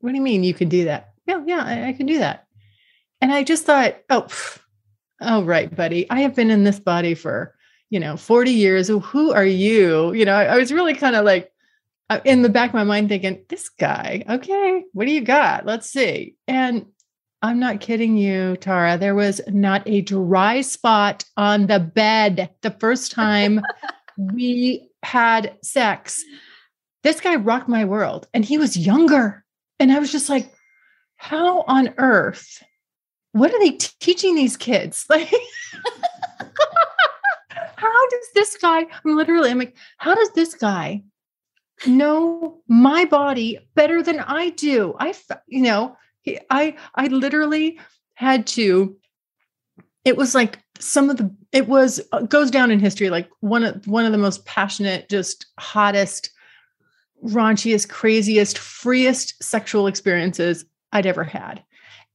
What 0.00 0.10
do 0.10 0.16
you 0.16 0.22
mean 0.22 0.44
you 0.44 0.54
can 0.54 0.68
do 0.68 0.84
that?" 0.84 1.10
Yeah, 1.26 1.42
yeah, 1.46 1.62
I, 1.64 1.88
I 1.88 1.92
can 1.92 2.06
do 2.06 2.18
that. 2.18 2.46
And 3.20 3.32
I 3.32 3.44
just 3.44 3.64
thought, 3.64 3.96
"Oh, 4.10 4.22
pff, 4.22 4.58
oh 5.20 5.42
right, 5.44 5.74
buddy. 5.74 6.08
I 6.10 6.20
have 6.20 6.34
been 6.34 6.50
in 6.50 6.64
this 6.64 6.80
body 6.80 7.14
for 7.14 7.54
you 7.90 8.00
know 8.00 8.16
40 8.16 8.50
years. 8.50 8.88
Who 8.88 9.32
are 9.32 9.44
you?" 9.44 10.12
You 10.12 10.24
know, 10.24 10.34
I, 10.34 10.44
I 10.44 10.56
was 10.56 10.72
really 10.72 10.94
kind 10.94 11.16
of 11.16 11.24
like 11.24 11.52
uh, 12.10 12.20
in 12.24 12.42
the 12.42 12.48
back 12.48 12.70
of 12.70 12.74
my 12.74 12.84
mind 12.84 13.08
thinking, 13.08 13.44
"This 13.48 13.68
guy, 13.68 14.24
okay, 14.28 14.84
what 14.92 15.06
do 15.06 15.12
you 15.12 15.22
got? 15.22 15.66
Let's 15.66 15.90
see." 15.90 16.36
And 16.46 16.86
I'm 17.40 17.60
not 17.60 17.80
kidding 17.80 18.16
you, 18.16 18.56
Tara. 18.56 18.98
There 18.98 19.14
was 19.14 19.40
not 19.46 19.82
a 19.86 20.00
dry 20.00 20.60
spot 20.60 21.24
on 21.36 21.66
the 21.66 21.78
bed 21.78 22.50
the 22.62 22.72
first 22.72 23.12
time 23.12 23.62
we 24.16 24.87
had 25.02 25.56
sex. 25.62 26.22
This 27.02 27.20
guy 27.20 27.36
rocked 27.36 27.68
my 27.68 27.84
world 27.84 28.26
and 28.34 28.44
he 28.44 28.58
was 28.58 28.76
younger. 28.76 29.44
And 29.78 29.92
I 29.92 29.98
was 29.98 30.10
just 30.10 30.28
like, 30.28 30.52
how 31.16 31.62
on 31.62 31.94
earth? 31.98 32.62
What 33.32 33.52
are 33.52 33.58
they 33.60 33.72
t- 33.72 33.90
teaching 34.00 34.34
these 34.34 34.56
kids? 34.56 35.06
Like, 35.18 35.32
how 37.76 38.08
does 38.10 38.26
this 38.34 38.56
guy, 38.56 38.80
I'm 38.80 39.16
literally, 39.16 39.50
I'm 39.50 39.58
like, 39.58 39.76
how 39.98 40.14
does 40.14 40.30
this 40.32 40.54
guy 40.54 41.02
know 41.86 42.60
my 42.66 43.04
body 43.04 43.58
better 43.74 44.02
than 44.02 44.18
I 44.18 44.50
do? 44.50 44.96
I, 44.98 45.14
you 45.46 45.62
know, 45.62 45.96
I, 46.50 46.76
I 46.94 47.06
literally 47.06 47.78
had 48.14 48.46
to, 48.48 48.96
it 50.04 50.16
was 50.16 50.34
like 50.34 50.58
some 50.78 51.10
of 51.10 51.16
the, 51.16 51.34
it 51.52 51.68
was, 51.68 52.00
uh, 52.12 52.22
goes 52.22 52.50
down 52.50 52.70
in 52.70 52.80
history, 52.80 53.10
like 53.10 53.28
one 53.40 53.64
of, 53.64 53.86
one 53.86 54.04
of 54.04 54.12
the 54.12 54.18
most 54.18 54.44
passionate, 54.44 55.08
just 55.08 55.46
hottest, 55.58 56.30
raunchiest, 57.24 57.88
craziest, 57.88 58.58
freest 58.58 59.42
sexual 59.42 59.86
experiences 59.86 60.64
I'd 60.92 61.06
ever 61.06 61.24
had. 61.24 61.62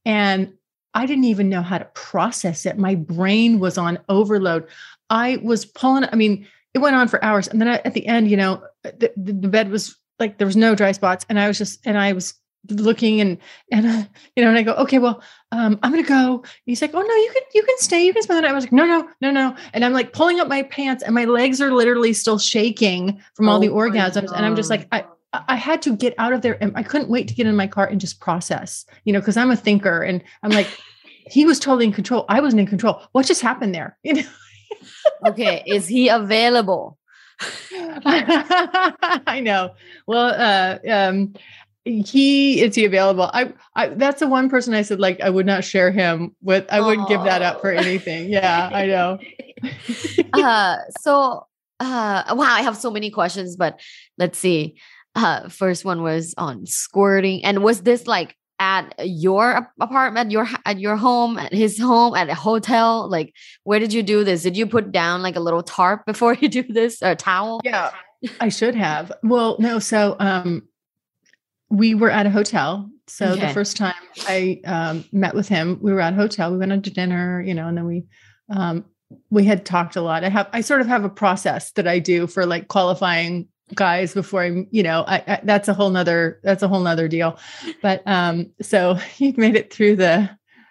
And 0.05 0.53
I 0.93 1.05
didn't 1.05 1.25
even 1.25 1.49
know 1.49 1.61
how 1.61 1.77
to 1.77 1.85
process 1.93 2.65
it. 2.65 2.77
My 2.77 2.95
brain 2.95 3.59
was 3.59 3.77
on 3.77 3.99
overload. 4.09 4.67
I 5.09 5.37
was 5.43 5.65
pulling, 5.65 6.05
I 6.05 6.15
mean, 6.15 6.47
it 6.73 6.79
went 6.79 6.95
on 6.95 7.07
for 7.07 7.23
hours. 7.23 7.47
And 7.47 7.59
then 7.59 7.67
at 7.67 7.93
the 7.93 8.05
end, 8.07 8.29
you 8.29 8.37
know, 8.37 8.63
the, 8.83 9.11
the 9.15 9.33
bed 9.33 9.69
was 9.69 9.95
like, 10.19 10.37
there 10.37 10.47
was 10.47 10.55
no 10.55 10.75
dry 10.75 10.91
spots. 10.91 11.25
And 11.29 11.39
I 11.39 11.47
was 11.47 11.57
just, 11.57 11.85
and 11.85 11.97
I 11.97 12.13
was 12.13 12.33
looking 12.69 13.21
and, 13.21 13.37
and, 13.71 13.85
uh, 13.85 14.03
you 14.35 14.43
know, 14.43 14.49
and 14.49 14.57
I 14.57 14.63
go, 14.63 14.73
okay, 14.73 14.99
well, 14.99 15.21
um, 15.51 15.79
I'm 15.83 15.91
going 15.91 16.03
to 16.03 16.09
go. 16.09 16.43
He's 16.65 16.81
like, 16.81 16.91
oh 16.93 17.01
no, 17.01 17.15
you 17.15 17.31
can, 17.33 17.43
you 17.53 17.63
can 17.63 17.77
stay. 17.77 18.05
You 18.05 18.13
can 18.13 18.23
spend 18.23 18.37
the 18.37 18.41
night. 18.41 18.51
I 18.51 18.53
was 18.53 18.63
like, 18.63 18.73
no, 18.73 18.85
no, 18.85 19.09
no, 19.21 19.31
no. 19.31 19.55
And 19.73 19.83
I'm 19.83 19.93
like 19.93 20.13
pulling 20.13 20.39
up 20.39 20.47
my 20.47 20.63
pants 20.63 21.03
and 21.03 21.13
my 21.13 21.25
legs 21.25 21.61
are 21.61 21.71
literally 21.71 22.13
still 22.13 22.39
shaking 22.39 23.21
from 23.35 23.49
all 23.49 23.57
Oh 23.57 23.61
the 23.61 23.69
orgasms. 23.69 24.31
And 24.31 24.45
I'm 24.45 24.55
just 24.55 24.69
like, 24.69 24.87
I, 24.91 25.05
I 25.33 25.55
had 25.55 25.81
to 25.83 25.95
get 25.95 26.13
out 26.17 26.33
of 26.33 26.41
there 26.41 26.57
and 26.61 26.71
I 26.75 26.83
couldn't 26.83 27.09
wait 27.09 27.27
to 27.27 27.33
get 27.33 27.47
in 27.47 27.55
my 27.55 27.67
car 27.67 27.87
and 27.87 27.99
just 27.99 28.19
process, 28.19 28.85
you 29.03 29.13
know, 29.13 29.19
because 29.19 29.37
I'm 29.37 29.51
a 29.51 29.55
thinker 29.55 30.01
and 30.01 30.23
I'm 30.43 30.51
like, 30.51 30.67
he 31.29 31.45
was 31.45 31.59
totally 31.59 31.85
in 31.85 31.93
control. 31.93 32.25
I 32.29 32.39
wasn't 32.39 32.61
in 32.61 32.67
control. 32.67 33.01
What 33.11 33.25
just 33.25 33.41
happened 33.41 33.73
there? 33.73 33.97
You 34.03 34.13
know? 34.13 34.29
okay, 35.27 35.63
is 35.65 35.87
he 35.87 36.09
available? 36.09 36.97
I 37.65 39.41
know. 39.43 39.75
Well, 40.07 40.33
uh, 40.35 40.79
um, 40.89 41.33
he 41.85 42.61
is 42.61 42.75
he 42.75 42.85
available? 42.85 43.29
I, 43.33 43.53
I 43.75 43.89
that's 43.89 44.19
the 44.19 44.27
one 44.27 44.49
person 44.49 44.73
I 44.73 44.83
said 44.83 44.99
like 44.99 45.19
I 45.21 45.29
would 45.29 45.45
not 45.45 45.63
share 45.63 45.91
him 45.91 46.35
with. 46.41 46.65
I 46.71 46.81
wouldn't 46.81 47.07
give 47.07 47.23
that 47.23 47.41
up 47.41 47.61
for 47.61 47.71
anything. 47.71 48.29
Yeah, 48.29 48.69
I 48.71 48.85
know. 48.87 49.19
uh 50.33 50.77
so 50.99 51.45
uh 51.79 52.23
wow 52.35 52.53
i 52.53 52.61
have 52.61 52.75
so 52.75 52.91
many 52.91 53.09
questions 53.09 53.55
but 53.55 53.79
let's 54.17 54.37
see 54.37 54.75
uh 55.15 55.47
first 55.47 55.85
one 55.85 56.01
was 56.01 56.33
on 56.37 56.65
squirting 56.65 57.43
and 57.45 57.63
was 57.63 57.81
this 57.83 58.05
like 58.05 58.35
at 58.59 58.93
your 58.99 59.71
apartment 59.79 60.31
your 60.31 60.47
at 60.65 60.79
your 60.79 60.97
home 60.97 61.37
at 61.37 61.53
his 61.53 61.79
home 61.79 62.13
at 62.13 62.29
a 62.29 62.35
hotel 62.35 63.09
like 63.09 63.33
where 63.63 63.79
did 63.79 63.93
you 63.93 64.03
do 64.03 64.23
this 64.23 64.43
did 64.43 64.57
you 64.57 64.67
put 64.67 64.91
down 64.91 65.21
like 65.21 65.35
a 65.35 65.39
little 65.39 65.63
tarp 65.63 66.05
before 66.05 66.33
you 66.41 66.49
do 66.49 66.63
this 66.63 67.01
or 67.01 67.11
a 67.11 67.15
towel 67.15 67.61
Yeah, 67.63 67.91
I 68.39 68.49
should 68.49 68.75
have. 68.75 69.11
Well, 69.21 69.57
no. 69.59 69.79
So, 69.79 70.15
um, 70.19 70.63
we 71.73 71.95
were 71.95 72.11
at 72.11 72.27
a 72.27 72.29
hotel. 72.29 72.89
So 73.07 73.31
Okay. 73.31 73.47
the 73.47 73.53
first 73.53 73.75
time 73.75 73.95
I 74.27 74.61
um, 74.65 75.03
met 75.11 75.33
with 75.33 75.47
him, 75.49 75.79
we 75.81 75.91
were 75.91 75.99
at 75.99 76.13
a 76.13 76.15
hotel. 76.15 76.51
We 76.51 76.59
went 76.59 76.71
out 76.71 76.83
to 76.83 76.91
dinner, 76.91 77.41
you 77.41 77.53
know, 77.53 77.67
and 77.67 77.75
then 77.77 77.85
we 77.85 78.05
um, 78.49 78.85
we 79.29 79.43
had 79.45 79.65
talked 79.65 79.95
a 79.95 80.01
lot. 80.01 80.23
I 80.23 80.29
have 80.29 80.47
I 80.53 80.61
sort 80.61 80.81
of 80.81 80.87
have 80.87 81.03
a 81.03 81.09
process 81.09 81.71
that 81.71 81.87
I 81.87 81.99
do 81.99 82.27
for 82.27 82.45
like 82.45 82.67
qualifying 82.67 83.47
guys 83.73 84.13
before 84.13 84.43
I'm, 84.43 84.67
you 84.69 84.83
know, 84.83 85.03
I, 85.07 85.23
I, 85.27 85.39
that's 85.43 85.67
a 85.67 85.73
whole 85.73 85.89
nother 85.89 86.39
that's 86.43 86.61
a 86.63 86.67
whole 86.67 86.81
nother 86.81 87.07
deal. 87.07 87.39
But 87.81 88.03
um, 88.05 88.51
so 88.61 88.93
he 89.17 89.33
made 89.35 89.55
it 89.55 89.73
through 89.73 89.95
the 89.95 90.29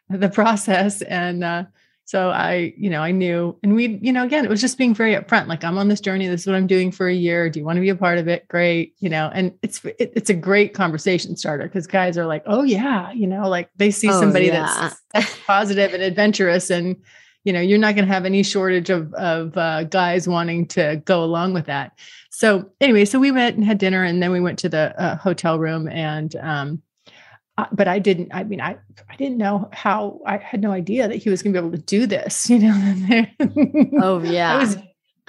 the 0.09 0.29
process 0.29 1.03
and 1.03 1.43
uh 1.43 1.65
so 2.05 2.31
I, 2.31 2.75
you 2.77 2.91
know, 2.91 3.01
I 3.01 3.11
knew, 3.12 3.57
and 3.62 3.75
we, 3.75 3.99
you 4.03 4.12
know, 4.12 4.25
again, 4.25 4.45
it 4.45 4.51
was 4.51 4.61
just 4.61 4.77
being 4.77 4.95
very 4.95 5.15
upfront. 5.15 5.47
Like, 5.47 5.65
I'm 5.65 5.79
on 5.79 5.88
this 5.88 6.01
journey. 6.01 6.27
This 6.27 6.43
is 6.43 6.47
what 6.47 6.57
I'm 6.57 6.67
doing 6.67 6.91
for 6.91 7.09
a 7.09 7.15
year. 7.15 7.49
Do 7.49 7.59
you 7.61 7.65
want 7.65 7.77
to 7.77 7.81
be 7.81 7.88
a 7.88 7.95
part 7.97 8.19
of 8.19 8.29
it? 8.29 8.47
Great, 8.49 8.95
you 8.99 9.09
know. 9.09 9.31
And 9.33 9.53
it's 9.62 9.85
it, 9.85 10.12
it's 10.17 10.29
a 10.29 10.35
great 10.35 10.75
conversation 10.75 11.37
starter 11.37 11.65
because 11.65 11.87
guys 11.87 12.19
are 12.19 12.27
like, 12.27 12.43
oh 12.47 12.62
yeah, 12.65 13.12
you 13.12 13.27
know, 13.27 13.49
like 13.49 13.71
they 13.77 13.91
see 13.91 14.11
Oh, 14.11 14.21
somebody 14.21 14.47
yeah. 14.47 14.91
that's, 15.15 15.38
positive 15.47 15.95
and 15.95 16.03
adventurous, 16.03 16.71
and 16.71 16.97
you 17.45 17.53
know, 17.53 17.61
you're 17.61 17.79
not 17.79 17.95
going 17.95 18.07
to 18.07 18.12
have 18.12 18.27
any 18.27 18.43
shortage 18.43 18.91
of 18.91 19.15
of 19.15 19.57
uh, 19.57 19.85
guys 19.85 20.29
wanting 20.29 20.67
to 20.69 21.01
go 21.05 21.23
along 21.25 21.55
with 21.55 21.67
that. 21.67 21.93
So 22.31 22.71
anyway, 22.81 23.05
so 23.05 23.19
we 23.19 23.31
went 23.31 23.57
and 23.57 23.65
had 23.65 23.79
dinner, 23.79 24.03
and 24.03 24.23
then 24.23 24.33
we 24.33 24.41
went 24.41 24.59
to 24.61 24.69
the 24.69 25.01
uh, 25.01 25.17
hotel 25.17 25.59
room, 25.59 25.88
and 25.88 26.35
um, 26.37 26.83
uh, 27.59 27.67
but 27.73 27.88
I 27.88 27.99
didn't. 27.99 28.29
I 28.33 28.45
mean, 28.45 28.61
I 28.61 28.77
I 29.11 29.17
didn't 29.17 29.38
know 29.38 29.69
how. 29.73 30.21
I 30.27 30.38
had 30.38 30.61
no 30.61 30.73
idea 30.73 31.09
that 31.09 31.17
he 31.17 31.31
was 31.31 31.43
going 31.43 31.53
to 31.55 31.61
be 31.61 31.67
able 31.67 31.77
to 31.77 31.85
do 31.85 32.07
this. 32.07 32.49
You 32.51 32.59
know. 32.59 33.27
oh 34.03 34.23
yeah 34.23 34.55
I 34.57 34.59
was. 34.59 34.77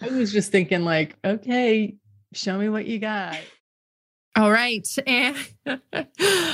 I 0.01 0.07
was 0.07 0.33
just 0.33 0.51
thinking, 0.51 0.83
like, 0.83 1.15
okay, 1.23 1.95
show 2.33 2.57
me 2.57 2.67
what 2.67 2.85
you 2.85 2.99
got. 2.99 3.37
All 4.35 4.51
right. 4.51 4.87
And 5.05 5.35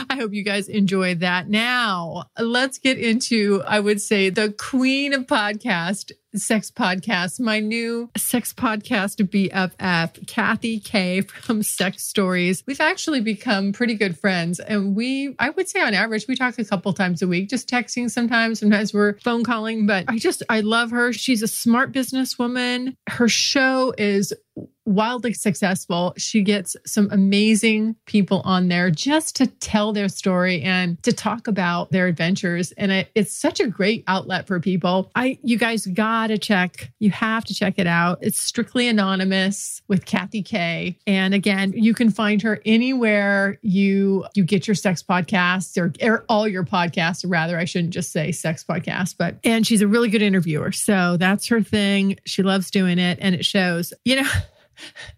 I 0.10 0.16
hope 0.16 0.34
you 0.34 0.44
guys 0.44 0.68
enjoyed 0.68 1.22
that. 1.22 1.50
Now, 1.50 2.26
let's 2.38 2.78
get 2.78 2.98
into, 3.00 3.64
I 3.66 3.80
would 3.80 4.02
say, 4.02 4.30
the 4.30 4.52
queen 4.52 5.14
of 5.14 5.26
podcast, 5.28 6.12
sex 6.36 6.70
podcast, 6.70 7.40
my 7.40 7.60
new 7.60 8.10
sex 8.16 8.54
podcast 8.54 9.18
BFF, 9.18 10.28
Kathy 10.28 10.80
K 10.80 11.22
from 11.22 11.64
Sex 11.64 12.04
Stories. 12.04 12.64
We've 12.68 12.82
actually 12.82 13.22
become 13.22 13.74
pretty 13.74 13.96
good 13.96 14.18
friends. 14.18 14.60
And 14.60 14.96
we, 14.96 15.36
I 15.40 15.50
would 15.50 15.68
say 15.68 15.82
on 15.82 15.94
average, 15.94 16.28
we 16.28 16.36
talk 16.36 16.60
a 16.60 16.66
couple 16.66 16.94
times 16.94 17.22
a 17.22 17.28
week, 17.28 17.50
just 17.50 17.70
texting 17.70 18.10
sometimes. 18.10 18.60
Sometimes 18.60 18.94
we're 18.94 19.18
phone 19.20 19.44
calling, 19.44 19.88
but 19.88 20.06
I 20.08 20.18
just, 20.18 20.44
I 20.50 20.62
love 20.62 20.92
her. 20.92 21.14
She's 21.14 21.42
a 21.42 21.48
smart 21.48 21.92
businesswoman. 21.92 22.96
Her 23.08 23.28
show 23.28 23.94
is 23.98 24.34
wildly 24.90 25.34
successful. 25.34 26.14
She 26.18 26.42
gets 26.42 26.76
some 26.86 27.10
amazing 27.12 27.96
people 28.06 28.42
on 28.44 28.68
there 28.68 28.90
just 28.90 29.36
to 29.38 29.48
tell 29.48 29.94
their 29.94 30.10
story 30.10 30.62
and 30.62 31.02
to 31.04 31.14
talk 31.14 31.48
about 31.48 31.92
their 31.92 32.08
adventures. 32.08 32.72
And 32.74 32.92
it, 32.92 33.12
it's 33.14 33.32
such 33.32 33.60
a 33.60 33.68
great 33.68 34.04
outlet 34.08 34.48
for 34.48 34.60
people. 34.60 35.12
I, 35.16 35.38
you 35.44 35.58
guys 35.58 35.86
gotta 36.20 36.38
check. 36.38 36.92
You 37.00 37.12
have 37.12 37.46
to 37.46 37.54
check 37.54 37.76
it 37.78 37.88
out. 37.88 38.20
It's 38.22 38.40
strictly 38.40 38.90
anonymous 38.90 39.82
with 39.88 40.06
Kathy 40.06 40.44
K. 40.44 40.98
And 41.08 41.34
again, 41.34 41.72
you 41.74 41.94
can 41.94 42.10
find 42.10 42.42
her 42.42 42.60
anywhere 42.66 43.58
you 43.62 44.26
you 44.36 44.44
get 44.44 44.68
your 44.68 44.76
sex 44.76 45.02
podcasts 45.02 45.78
or, 45.78 45.94
or 46.06 46.26
all 46.28 46.46
your 46.46 46.66
podcasts. 46.66 47.24
Rather, 47.26 47.58
I 47.58 47.64
shouldn't 47.64 47.94
just 47.94 48.12
say 48.12 48.34
sex 48.34 48.66
podcast, 48.68 49.16
but 49.18 49.38
and 49.46 49.66
she's 49.66 49.82
a 49.82 49.88
really 49.88 50.10
good 50.10 50.22
interviewer. 50.22 50.74
So 50.74 51.16
that's 51.18 51.48
her 51.48 51.62
thing. 51.62 52.18
She 52.26 52.44
loves 52.44 52.70
doing 52.70 53.00
it, 53.00 53.18
and 53.22 53.34
it 53.34 53.46
shows. 53.46 53.94
You 54.04 54.18
know. 54.18 54.30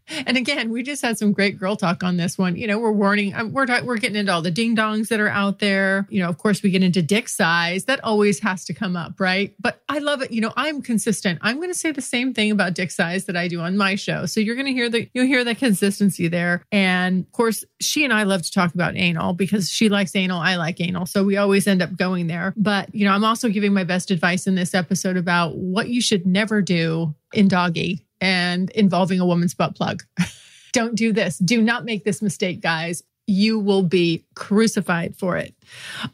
and 0.09 0.37
again, 0.37 0.71
we 0.71 0.83
just 0.83 1.01
had 1.01 1.17
some 1.17 1.31
great 1.31 1.57
girl 1.57 1.75
talk 1.75 2.03
on 2.03 2.17
this 2.17 2.37
one. 2.37 2.55
You 2.55 2.67
know, 2.67 2.79
we're 2.79 2.91
warning, 2.91 3.33
um, 3.33 3.51
we're 3.53 3.65
we're 3.83 3.97
getting 3.97 4.17
into 4.17 4.31
all 4.31 4.41
the 4.41 4.51
ding 4.51 4.75
dongs 4.75 5.07
that 5.09 5.19
are 5.19 5.29
out 5.29 5.59
there. 5.59 6.07
You 6.09 6.21
know, 6.21 6.29
of 6.29 6.37
course, 6.37 6.61
we 6.63 6.69
get 6.69 6.83
into 6.83 7.01
dick 7.01 7.29
size. 7.29 7.85
That 7.85 8.03
always 8.03 8.39
has 8.39 8.65
to 8.65 8.73
come 8.73 8.95
up, 8.95 9.19
right? 9.19 9.53
But 9.59 9.81
I 9.89 9.99
love 9.99 10.21
it. 10.21 10.31
You 10.31 10.41
know, 10.41 10.53
I'm 10.55 10.81
consistent. 10.81 11.39
I'm 11.41 11.57
going 11.57 11.69
to 11.69 11.77
say 11.77 11.91
the 11.91 12.01
same 12.01 12.33
thing 12.33 12.51
about 12.51 12.73
dick 12.73 12.91
size 12.91 13.25
that 13.25 13.37
I 13.37 13.47
do 13.47 13.61
on 13.61 13.77
my 13.77 13.95
show. 13.95 14.25
So 14.25 14.39
you're 14.39 14.55
going 14.55 14.67
to 14.67 14.73
hear 14.73 14.89
the 14.89 15.09
you'll 15.13 15.25
hear 15.25 15.43
the 15.43 15.55
consistency 15.55 16.27
there. 16.27 16.63
And 16.71 17.25
of 17.25 17.31
course, 17.31 17.63
she 17.79 18.03
and 18.03 18.13
I 18.13 18.23
love 18.23 18.41
to 18.43 18.51
talk 18.51 18.73
about 18.73 18.95
anal 18.95 19.33
because 19.33 19.69
she 19.69 19.89
likes 19.89 20.15
anal, 20.15 20.39
I 20.39 20.55
like 20.55 20.81
anal, 20.81 21.05
so 21.05 21.23
we 21.23 21.37
always 21.37 21.67
end 21.67 21.81
up 21.81 21.95
going 21.95 22.27
there. 22.27 22.53
But 22.57 22.93
you 22.93 23.05
know, 23.05 23.11
I'm 23.11 23.23
also 23.23 23.49
giving 23.49 23.73
my 23.73 23.83
best 23.83 24.11
advice 24.11 24.47
in 24.47 24.55
this 24.55 24.73
episode 24.73 25.17
about 25.17 25.55
what 25.55 25.89
you 25.89 26.01
should 26.01 26.25
never 26.25 26.61
do 26.61 27.15
in 27.33 27.47
doggy 27.47 28.05
and 28.21 28.69
involving 28.71 29.19
a 29.19 29.25
woman's 29.25 29.53
butt 29.53 29.75
plug. 29.75 30.03
Don't 30.71 30.95
do 30.95 31.11
this. 31.11 31.37
Do 31.37 31.61
not 31.61 31.83
make 31.83 32.05
this 32.05 32.21
mistake, 32.21 32.61
guys. 32.61 33.03
You 33.27 33.59
will 33.59 33.83
be 33.83 34.25
crucified 34.35 35.15
for 35.17 35.37
it. 35.37 35.53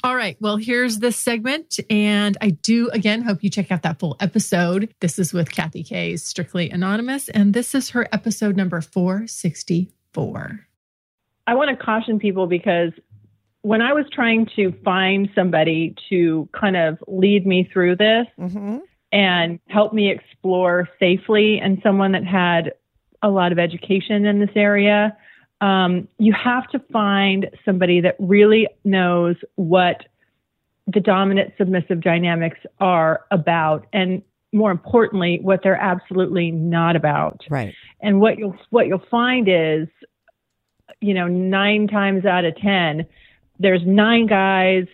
All 0.03 0.15
right. 0.15 0.35
Well, 0.39 0.57
here's 0.57 0.97
this 0.99 1.15
segment. 1.17 1.79
And 1.89 2.37
I 2.41 2.49
do, 2.51 2.89
again, 2.89 3.21
hope 3.21 3.43
you 3.43 3.49
check 3.49 3.71
out 3.71 3.83
that 3.83 3.99
full 3.99 4.17
episode. 4.19 4.93
This 4.99 5.19
is 5.19 5.33
with 5.33 5.51
Kathy 5.51 5.83
Kay's 5.83 6.23
Strictly 6.23 6.69
Anonymous. 6.69 7.29
And 7.29 7.53
this 7.53 7.73
is 7.75 7.91
her 7.91 8.07
episode 8.11 8.55
number 8.55 8.81
464. 8.81 10.59
I 11.47 11.53
want 11.55 11.69
to 11.69 11.75
caution 11.83 12.19
people 12.19 12.45
because 12.47 12.91
when 13.61 13.81
I 13.81 13.93
was 13.93 14.05
trying 14.11 14.47
to 14.55 14.73
find 14.83 15.29
somebody 15.33 15.95
to 16.09 16.47
kind 16.51 16.75
of 16.75 16.97
lead 17.07 17.45
me 17.47 17.69
through 17.71 17.95
this, 17.97 18.27
Mm-hmm. 18.39 18.77
And 19.11 19.59
help 19.67 19.93
me 19.93 20.11
explore 20.11 20.89
safely 20.99 21.59
and 21.59 21.79
someone 21.81 22.11
that 22.11 22.25
had 22.25 22.73
a 23.21 23.29
lot 23.29 23.51
of 23.51 23.59
education 23.59 24.25
in 24.25 24.39
this 24.39 24.49
area. 24.55 25.15
Um, 25.61 26.07
you 26.19 26.33
have 26.33 26.69
to 26.71 26.79
find 26.91 27.49
somebody 27.65 28.01
that 28.01 28.15
really 28.19 28.67
knows 28.83 29.35
what 29.55 30.05
the 30.87 30.99
dominant 30.99 31.53
submissive 31.57 32.01
dynamics 32.01 32.59
are 32.79 33.25
about 33.31 33.87
and 33.91 34.21
more 34.53 34.71
importantly 34.71 35.39
what 35.41 35.61
they're 35.61 35.75
absolutely 35.75 36.51
not 36.51 36.95
about 36.95 37.43
Right. 37.49 37.73
and 37.99 38.21
what 38.21 38.37
you'll 38.37 38.55
what 38.69 38.87
you'll 38.87 39.03
find 39.11 39.49
is 39.49 39.87
you 41.01 41.13
know 41.13 41.27
9 41.27 41.87
times 41.89 42.23
out 42.25 42.45
of 42.45 42.55
10 42.55 43.05
there's 43.59 43.81
nine 43.85 44.27
guys 44.27 44.85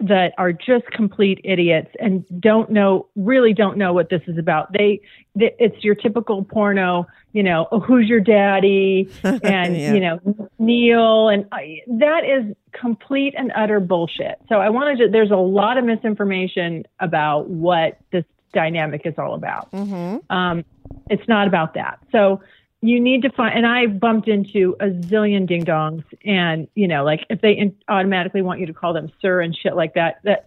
that 0.00 0.32
are 0.38 0.52
just 0.52 0.86
complete 0.92 1.40
idiots 1.44 1.90
and 2.00 2.24
don't 2.40 2.70
know 2.70 3.06
really 3.16 3.52
don't 3.52 3.76
know 3.76 3.92
what 3.92 4.08
this 4.08 4.22
is 4.26 4.38
about 4.38 4.72
they, 4.72 5.00
they 5.34 5.54
it's 5.58 5.84
your 5.84 5.94
typical 5.94 6.42
porno 6.44 7.06
you 7.32 7.42
know 7.42 7.68
oh, 7.70 7.80
who's 7.80 8.08
your 8.08 8.20
daddy 8.20 9.08
and 9.24 9.76
Yeah. 9.76 9.92
you 9.94 10.00
know 10.00 10.48
neil 10.58 11.28
and 11.28 11.46
I, 11.52 11.82
that 11.86 12.24
is 12.24 12.56
complete 12.72 13.34
and 13.36 13.52
utter 13.54 13.78
bullshit 13.80 14.38
so 14.48 14.56
i 14.56 14.70
wanted 14.70 14.98
to 15.04 15.08
there's 15.08 15.30
a 15.30 15.36
lot 15.36 15.76
of 15.76 15.84
misinformation 15.84 16.84
about 17.00 17.48
what 17.48 17.98
this 18.10 18.24
dynamic 18.52 19.02
is 19.04 19.14
all 19.18 19.34
about 19.34 19.70
Mm-hmm. 19.72 20.34
um, 20.34 20.64
it's 21.08 21.26
not 21.28 21.46
about 21.46 21.74
that. 21.74 22.00
So 22.10 22.40
you 22.82 22.98
need 23.00 23.22
to 23.22 23.30
find, 23.30 23.54
and 23.56 23.66
I 23.66 23.86
bumped 23.86 24.26
into 24.28 24.74
a 24.80 24.86
zillion 24.86 25.46
ding 25.46 25.64
dongs, 25.66 26.04
and 26.24 26.66
you 26.74 26.88
know, 26.88 27.04
like 27.04 27.26
if 27.28 27.40
they 27.40 27.52
in, 27.52 27.76
automatically 27.88 28.42
want 28.42 28.60
you 28.60 28.66
to 28.66 28.72
call 28.72 28.92
them 28.94 29.10
sir 29.20 29.40
and 29.40 29.54
shit 29.54 29.76
like 29.76 29.94
that, 29.94 30.20
that 30.24 30.46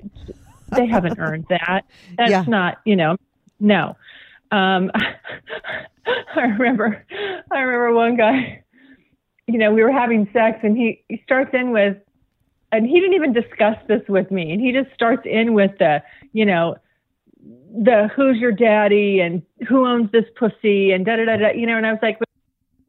they 0.76 0.88
haven't 0.88 1.20
earned 1.20 1.46
that. 1.50 1.84
That's 2.18 2.32
Yeah. 2.32 2.44
not, 2.48 2.80
you 2.86 2.96
know, 2.96 3.18
no. 3.60 3.96
Um, 4.52 4.92
I 6.36 6.42
remember, 6.42 7.06
I 7.52 7.60
remember 7.60 7.94
one 7.94 8.18
guy. 8.18 8.64
You 9.48 9.58
know, 9.58 9.74
we 9.74 9.84
were 9.84 9.92
having 9.92 10.28
sex, 10.34 10.60
and 10.64 10.76
he 10.76 11.04
he 11.10 11.22
starts 11.24 11.52
in 11.54 11.72
with, 11.72 11.98
and 12.72 12.88
he 12.88 13.00
didn't 13.00 13.14
even 13.14 13.34
discuss 13.34 13.78
this 13.88 14.02
with 14.08 14.32
me, 14.32 14.52
and 14.52 14.62
he 14.62 14.72
just 14.72 14.92
starts 14.94 15.24
in 15.26 15.54
with 15.54 15.72
the, 15.80 16.02
you 16.32 16.46
know, 16.46 16.78
the 17.44 18.10
who's 18.16 18.38
your 18.38 18.52
daddy 18.52 19.20
and 19.20 19.42
who 19.68 19.86
owns 19.86 20.12
this 20.12 20.26
pussy 20.38 20.92
and 20.92 21.06
da 21.06 21.16
da 21.16 21.26
da 21.26 21.38
da 21.38 21.52
you 21.52 21.66
know 21.66 21.78
and 21.78 21.86
I 21.86 21.92
was 21.92 22.00
like 22.02 22.20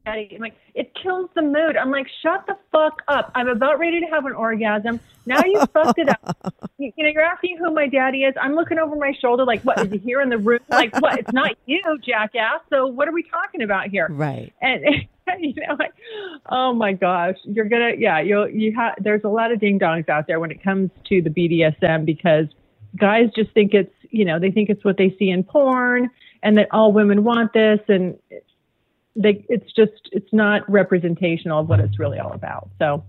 daddy? 0.05 0.29
I'm 0.33 0.41
like 0.41 0.55
it 0.73 0.91
kills 1.01 1.29
the 1.35 1.41
mood. 1.41 1.77
I'm 1.77 1.91
like 1.91 2.07
shut 2.21 2.45
the 2.47 2.57
fuck 2.71 3.01
up. 3.07 3.31
I'm 3.35 3.47
about 3.47 3.79
ready 3.79 3.99
to 3.99 4.05
have 4.07 4.25
an 4.25 4.33
orgasm. 4.33 4.99
Now 5.25 5.41
you 5.43 5.59
fucked 5.73 5.99
it 5.99 6.09
up. 6.09 6.53
You, 6.77 6.91
you 6.95 7.03
know 7.03 7.09
you're 7.09 7.23
asking 7.23 7.57
who 7.57 7.73
my 7.73 7.87
daddy 7.87 8.23
is. 8.23 8.35
I'm 8.39 8.53
looking 8.53 8.77
over 8.77 8.95
my 8.95 9.13
shoulder 9.19 9.45
like 9.45 9.61
what 9.63 9.79
is 9.85 9.91
he 9.91 9.97
here 9.97 10.21
in 10.21 10.29
the 10.29 10.37
room? 10.37 10.59
Like 10.69 10.95
what 11.01 11.19
it's 11.19 11.33
not 11.33 11.55
you 11.65 11.81
jackass. 12.05 12.61
So 12.69 12.87
what 12.87 13.07
are 13.07 13.13
we 13.13 13.23
talking 13.23 13.61
about 13.61 13.87
here? 13.87 14.07
Right. 14.09 14.53
and 14.61 14.83
you 15.39 15.53
know 15.67 15.75
like 15.79 15.93
oh 16.49 16.73
my 16.73 16.93
gosh 16.93 17.35
you're 17.43 17.65
gonna 17.65 17.93
yeah 17.97 18.19
you'll 18.19 18.49
you 18.49 18.73
have 18.75 18.93
there's 18.99 19.23
a 19.23 19.29
lot 19.29 19.51
of 19.51 19.59
ding 19.59 19.79
dongs 19.79 20.07
out 20.07 20.27
there 20.27 20.39
when 20.39 20.51
it 20.51 20.63
comes 20.63 20.91
to 21.09 21.21
the 21.21 21.29
bdsm 21.29 22.05
because 22.05 22.45
guys 22.95 23.29
just 23.35 23.51
think 23.51 23.73
it's 23.73 23.91
you 24.11 24.25
know 24.25 24.39
they 24.39 24.51
think 24.51 24.69
it's 24.69 24.83
what 24.83 24.97
they 24.97 25.15
see 25.17 25.29
in 25.29 25.43
porn 25.43 26.09
and 26.43 26.57
that 26.57 26.67
all 26.71 26.91
women 26.91 27.23
want 27.23 27.53
this 27.53 27.79
and 27.87 28.17
they 29.15 29.45
it's 29.49 29.71
just 29.73 30.09
it's 30.11 30.31
not 30.33 30.69
representational 30.69 31.59
of 31.59 31.69
what 31.69 31.79
it's 31.79 31.97
really 31.99 32.19
all 32.19 32.33
about 32.33 32.69
so 32.79 33.03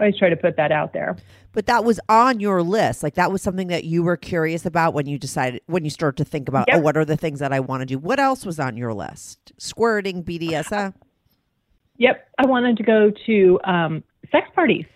i 0.00 0.04
always 0.04 0.18
try 0.18 0.28
to 0.28 0.36
put 0.36 0.56
that 0.56 0.72
out 0.72 0.92
there 0.92 1.16
But 1.52 1.66
that 1.66 1.84
was 1.84 1.98
on 2.08 2.38
your 2.38 2.62
list. 2.62 3.02
Like 3.02 3.14
that 3.14 3.32
was 3.32 3.42
something 3.42 3.66
that 3.68 3.82
you 3.82 4.04
were 4.04 4.16
curious 4.16 4.64
about 4.64 4.94
when 4.94 5.06
you 5.06 5.18
decided 5.18 5.60
when 5.66 5.82
you 5.82 5.90
started 5.90 6.18
to 6.22 6.30
think 6.30 6.48
about, 6.48 6.66
Yep. 6.68 6.76
oh, 6.76 6.80
what 6.80 6.96
are 6.96 7.04
the 7.04 7.16
things 7.16 7.40
that 7.40 7.52
I 7.52 7.58
want 7.58 7.80
to 7.80 7.86
do? 7.86 7.98
What 7.98 8.20
else 8.20 8.46
was 8.46 8.60
on 8.60 8.76
your 8.76 8.94
list? 8.94 9.52
Squirting, 9.58 10.22
BDSM. 10.22 10.94
yep 11.96 12.28
i 12.38 12.46
wanted 12.46 12.76
to 12.76 12.84
go 12.84 13.10
to 13.26 13.58
um, 13.64 14.04
sex 14.30 14.46
parties 14.54 14.86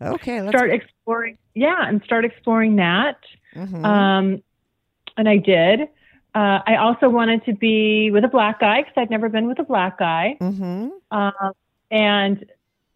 Okay, 0.00 0.40
let's 0.40 0.56
start 0.56 0.70
exploring 0.70 1.36
yeah 1.54 1.86
and 1.88 2.00
start 2.04 2.24
exploring 2.24 2.76
that 2.76 3.18
Mhm. 3.56 3.84
Um, 3.84 4.42
and 5.18 5.28
I 5.28 5.36
did. 5.36 5.82
Uh, 6.34 6.60
I 6.66 6.76
also 6.76 7.08
wanted 7.08 7.44
to 7.46 7.54
be 7.54 8.10
with 8.10 8.24
a 8.24 8.28
black 8.28 8.60
guy 8.60 8.80
because 8.82 8.94
I'd 8.96 9.10
never 9.10 9.28
been 9.28 9.46
with 9.48 9.58
a 9.58 9.64
black 9.64 9.98
guy. 9.98 10.36
Mhm. 10.40 10.90
Um, 11.10 11.52
and 11.90 12.44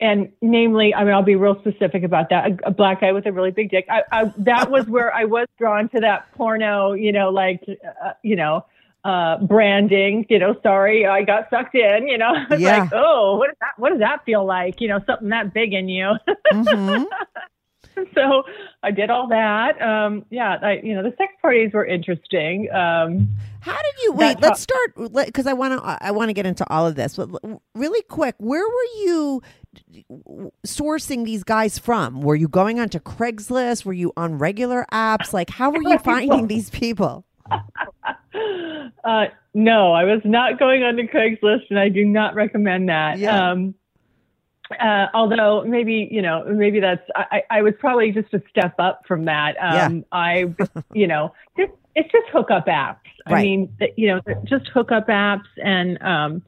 and 0.01 0.33
namely, 0.43 0.95
I 0.95 1.05
mean, 1.05 1.15
I'll 1.15 1.23
be 1.23 1.37
real 1.37 1.59
specific 1.61 2.03
about 2.03 2.29
that. 2.31 2.51
A, 2.51 2.69
a 2.69 2.71
black 2.73 3.01
guy 3.03 3.13
with 3.13 3.25
a 3.27 3.33
really 3.33 3.53
big 3.53 3.71
dick. 3.71 3.87
I, 3.89 4.03
I, 4.11 4.33
that 4.39 4.69
was 4.71 4.87
where 4.89 5.15
I 5.15 5.25
was 5.25 5.47
drawn 5.59 5.89
to 5.91 6.01
that 6.01 6.33
porno, 6.35 6.93
you 6.93 7.13
know, 7.13 7.31
like, 7.31 7.63
uh, 8.05 8.11
you 8.23 8.35
know, 8.35 8.65
uh, 9.05 9.39
branding. 9.39 10.27
You 10.29 10.41
know, 10.41 10.57
sorry, 10.63 11.07
I 11.07 11.23
got 11.23 11.51
sucked 11.51 11.77
in. 11.77 12.09
You 12.09 12.19
know, 12.19 12.33
Yeah. 12.59 12.81
like, 12.81 12.91
oh, 12.93 13.37
what 13.39 13.47
does 13.49 13.57
that? 13.61 13.73
What 13.79 13.91
does 13.91 14.01
that 14.01 14.25
feel 14.25 14.45
like? 14.45 14.81
You 14.81 14.89
know, 14.89 15.01
something 15.07 15.29
that 15.31 15.55
big 15.55 15.73
in 15.73 15.89
you. 15.89 16.13
Mhm. 16.53 17.07
so 18.15 18.43
I 18.83 18.91
did 18.91 19.11
all 19.11 19.29
that. 19.29 19.81
Um, 19.81 20.25
yeah, 20.31 20.59
I, 20.63 20.81
you 20.83 20.95
know, 20.95 21.03
the 21.03 21.15
sex 21.17 21.33
parties 21.41 21.73
were 21.73 21.87
interesting. 21.87 22.69
Um, 22.73 23.29
How 23.61 23.77
did 23.77 24.03
you 24.03 24.13
wait? 24.13 24.41
Let's 24.41 24.61
start 24.61 24.95
because 25.27 25.47
I 25.47 25.53
want 25.53 25.81
to. 25.81 25.99
I 26.01 26.11
want 26.11 26.29
to 26.29 26.33
get 26.33 26.47
into 26.47 26.69
all 26.71 26.87
of 26.87 26.95
this, 26.95 27.17
but 27.17 27.29
really 27.75 28.03
quick, 28.03 28.35
where 28.39 28.67
were 28.67 29.05
you 29.05 29.43
sourcing 30.67 31.25
these 31.25 31.45
guys 31.45 31.79
from? 31.79 32.23
Were 32.23 32.37
you 32.37 32.49
going 32.49 32.81
onto 32.81 32.99
Craigslist? 32.99 33.85
Were 33.85 33.93
you 33.93 34.13
on 34.17 34.39
regular 34.39 34.87
apps? 34.93 35.33
Like, 35.33 35.51
how 35.51 35.71
were 35.71 35.83
you 35.83 35.99
finding 36.05 36.47
these 36.47 36.71
people? 36.71 37.25
uh, 37.51 39.27
no, 39.55 39.93
I 39.93 40.05
was 40.05 40.21
not 40.25 40.59
going 40.59 40.83
onto 40.83 41.07
Craigslist, 41.07 41.71
and 41.71 41.79
I 41.79 41.89
do 41.89 42.05
not 42.05 42.35
recommend 42.35 42.89
that. 42.89 43.19
Yeah. 43.19 43.51
Um, 43.51 43.75
uh, 44.81 45.09
although 45.15 45.65
maybe 45.65 46.09
you 46.11 46.23
know, 46.23 46.45
maybe 46.45 46.81
that's 46.81 47.03
I, 47.15 47.43
I 47.51 47.63
was 47.63 47.75
probably 47.79 48.13
just 48.13 48.33
a 48.35 48.43
step 48.51 48.75
up 48.79 49.03
from 49.07 49.27
that. 49.27 49.57
Um, 49.61 50.05
I, 50.13 50.55
you 50.95 51.07
know, 51.07 51.35
just, 51.57 51.73
it's 51.95 52.11
just 52.11 52.27
hookup 52.33 52.67
apps. 52.67 52.97
I 53.27 53.43
mean, 53.43 53.77
you 53.97 54.09
know, 54.09 54.21
just 54.45 54.69
hookup 54.69 55.07
apps 55.09 55.47
and 55.63 56.01
um, 56.03 56.43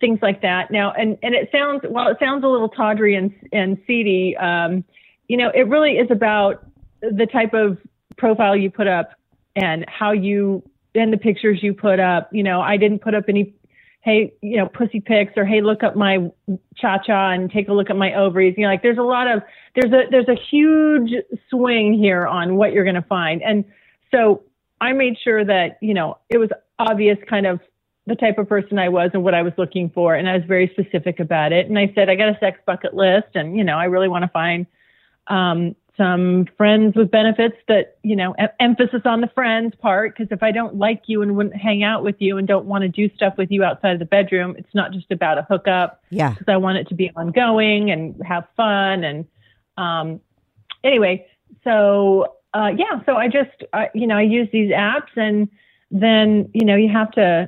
things 0.00 0.18
like 0.22 0.42
that. 0.42 0.70
Now, 0.70 0.92
and 0.92 1.18
and 1.22 1.34
it 1.34 1.50
sounds 1.52 1.82
well, 1.88 2.08
it 2.08 2.16
sounds 2.20 2.44
a 2.44 2.48
little 2.48 2.68
tawdry 2.68 3.14
and 3.14 3.32
and 3.52 3.78
seedy. 3.86 4.36
Um, 4.36 4.84
you 5.28 5.36
know, 5.36 5.50
it 5.54 5.68
really 5.68 5.92
is 5.92 6.10
about 6.10 6.66
the 7.00 7.26
type 7.26 7.54
of 7.54 7.78
profile 8.16 8.56
you 8.56 8.70
put 8.70 8.86
up 8.86 9.10
and 9.56 9.84
how 9.88 10.12
you 10.12 10.62
and 10.94 11.12
the 11.12 11.18
pictures 11.18 11.62
you 11.62 11.74
put 11.74 12.00
up. 12.00 12.28
You 12.32 12.42
know, 12.42 12.60
I 12.60 12.76
didn't 12.76 13.00
put 13.00 13.14
up 13.14 13.24
any, 13.28 13.54
hey, 14.02 14.32
you 14.40 14.56
know, 14.56 14.66
pussy 14.66 15.00
pics 15.00 15.32
or 15.36 15.44
hey, 15.44 15.60
look 15.60 15.82
up 15.82 15.94
my 15.94 16.30
cha 16.76 16.98
cha 16.98 17.32
and 17.32 17.50
take 17.50 17.68
a 17.68 17.72
look 17.72 17.90
at 17.90 17.96
my 17.96 18.14
ovaries. 18.14 18.54
You 18.56 18.64
know, 18.64 18.70
like 18.70 18.82
there's 18.82 18.98
a 18.98 19.02
lot 19.02 19.28
of 19.28 19.42
there's 19.74 19.92
a 19.92 20.10
there's 20.10 20.28
a 20.28 20.38
huge 20.50 21.12
swing 21.50 21.92
here 21.92 22.26
on 22.26 22.56
what 22.56 22.72
you're 22.72 22.84
going 22.84 22.94
to 22.94 23.02
find, 23.02 23.42
and 23.42 23.64
so 24.10 24.42
I 24.80 24.92
made 24.92 25.16
sure 25.22 25.44
that 25.44 25.78
you 25.80 25.94
know 25.94 26.18
it 26.28 26.38
was 26.38 26.50
obvious 26.78 27.18
kind 27.28 27.46
of 27.46 27.60
the 28.06 28.16
type 28.16 28.38
of 28.38 28.48
person 28.48 28.78
I 28.78 28.88
was 28.88 29.10
and 29.12 29.22
what 29.22 29.34
I 29.34 29.42
was 29.42 29.52
looking 29.58 29.90
for, 29.90 30.14
and 30.14 30.28
I 30.28 30.36
was 30.36 30.44
very 30.46 30.68
specific 30.72 31.20
about 31.20 31.52
it. 31.52 31.66
And 31.66 31.78
I 31.78 31.92
said 31.94 32.08
I 32.08 32.14
got 32.14 32.28
a 32.28 32.38
sex 32.40 32.58
bucket 32.66 32.94
list, 32.94 33.28
and 33.34 33.56
you 33.56 33.64
know 33.64 33.76
I 33.76 33.84
really 33.84 34.08
want 34.08 34.22
to 34.22 34.28
find 34.28 34.66
um, 35.26 35.76
some 36.00 36.46
friends 36.56 36.96
with 36.96 37.10
benefits 37.10 37.56
that 37.68 37.98
you 38.02 38.16
know 38.16 38.32
em- 38.38 38.48
emphasis 38.58 39.02
on 39.04 39.20
the 39.20 39.26
friends 39.34 39.74
part 39.82 40.16
because 40.16 40.32
if 40.32 40.42
i 40.42 40.50
don't 40.50 40.76
like 40.76 41.02
you 41.08 41.20
and 41.20 41.36
wouldn't 41.36 41.54
hang 41.54 41.82
out 41.84 42.02
with 42.02 42.16
you 42.20 42.38
and 42.38 42.48
don't 42.48 42.64
want 42.64 42.80
to 42.80 42.88
do 42.88 43.14
stuff 43.14 43.34
with 43.36 43.50
you 43.50 43.62
outside 43.62 43.92
of 43.92 43.98
the 43.98 44.06
bedroom 44.06 44.54
it's 44.56 44.74
not 44.74 44.92
just 44.92 45.10
about 45.10 45.36
a 45.36 45.42
hookup 45.42 46.02
Yeah. 46.08 46.30
because 46.30 46.46
i 46.48 46.56
want 46.56 46.78
it 46.78 46.88
to 46.88 46.94
be 46.94 47.10
ongoing 47.14 47.90
and 47.90 48.18
have 48.26 48.46
fun 48.56 49.04
and 49.04 49.26
um 49.76 50.20
anyway 50.82 51.26
so 51.64 52.36
uh 52.54 52.70
yeah 52.74 53.02
so 53.04 53.16
i 53.16 53.28
just 53.28 53.50
uh, 53.74 53.84
you 53.94 54.06
know 54.06 54.16
i 54.16 54.22
use 54.22 54.48
these 54.54 54.70
apps 54.72 55.14
and 55.16 55.50
then 55.90 56.48
you 56.54 56.64
know 56.64 56.76
you 56.76 56.88
have 56.88 57.10
to 57.12 57.46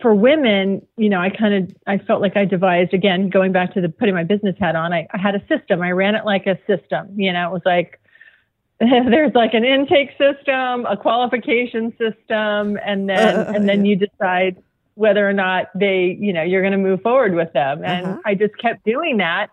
for 0.00 0.14
women, 0.14 0.86
you 0.96 1.08
know, 1.08 1.20
I 1.20 1.30
kind 1.30 1.54
of 1.54 1.76
I 1.86 1.98
felt 1.98 2.20
like 2.20 2.36
I 2.36 2.44
devised 2.44 2.94
again 2.94 3.28
going 3.28 3.52
back 3.52 3.74
to 3.74 3.80
the 3.80 3.88
putting 3.88 4.14
my 4.14 4.24
business 4.24 4.56
hat 4.58 4.76
on. 4.76 4.92
I, 4.92 5.06
I 5.12 5.18
had 5.18 5.34
a 5.34 5.46
system. 5.46 5.82
I 5.82 5.90
ran 5.90 6.14
it 6.14 6.24
like 6.24 6.46
a 6.46 6.58
system. 6.66 7.18
You 7.18 7.32
know, 7.32 7.48
it 7.48 7.52
was 7.52 7.62
like 7.64 8.00
there's 8.80 9.34
like 9.34 9.54
an 9.54 9.64
intake 9.64 10.10
system, 10.18 10.86
a 10.86 10.96
qualification 10.96 11.92
system, 11.98 12.78
and 12.84 13.08
then 13.08 13.36
Uh, 13.36 13.52
and 13.54 13.68
then 13.68 13.84
you 13.84 13.96
decide 13.96 14.56
whether 14.94 15.26
or 15.28 15.32
not 15.32 15.66
they, 15.74 16.16
you 16.20 16.32
know, 16.32 16.42
you're 16.42 16.60
going 16.62 16.72
to 16.72 16.78
move 16.78 17.00
forward 17.02 17.34
with 17.34 17.52
them. 17.52 17.82
And 17.84 18.06
Uh-huh. 18.06 18.20
I 18.26 18.34
just 18.34 18.56
kept 18.58 18.84
doing 18.84 19.18
that, 19.18 19.48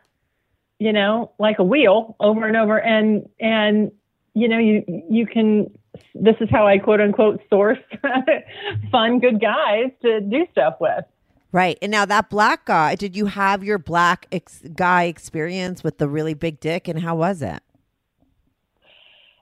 you 0.79 0.91
know, 0.91 1.31
like 1.39 1.59
a 1.59 1.63
wheel 1.63 2.15
over 2.19 2.45
and 2.45 2.57
over. 2.57 2.79
And 2.79 3.27
and 3.39 3.91
you 4.33 4.47
know, 4.47 4.57
you 4.57 4.83
you 5.09 5.25
can 5.25 5.69
this 6.15 6.35
is 6.39 6.49
how 6.49 6.67
I 6.67 6.77
quote 6.77 7.01
unquote 7.01 7.41
source 7.49 7.79
fun, 8.91 9.19
good 9.19 9.39
guys 9.39 9.91
to 10.01 10.21
do 10.21 10.45
stuff 10.51 10.75
with. 10.79 11.05
Right. 11.51 11.77
And 11.81 11.91
now 11.91 12.05
that 12.05 12.29
black 12.29 12.65
guy, 12.65 12.95
did 12.95 13.15
you 13.15 13.25
have 13.25 13.63
your 13.63 13.79
black 13.79 14.27
ex- 14.31 14.61
guy 14.75 15.05
experience 15.05 15.83
with 15.83 15.97
the 15.97 16.07
really 16.07 16.35
big 16.35 16.59
dick 16.59 16.87
and 16.87 16.99
how 16.99 17.15
was 17.15 17.41
it? 17.41 17.61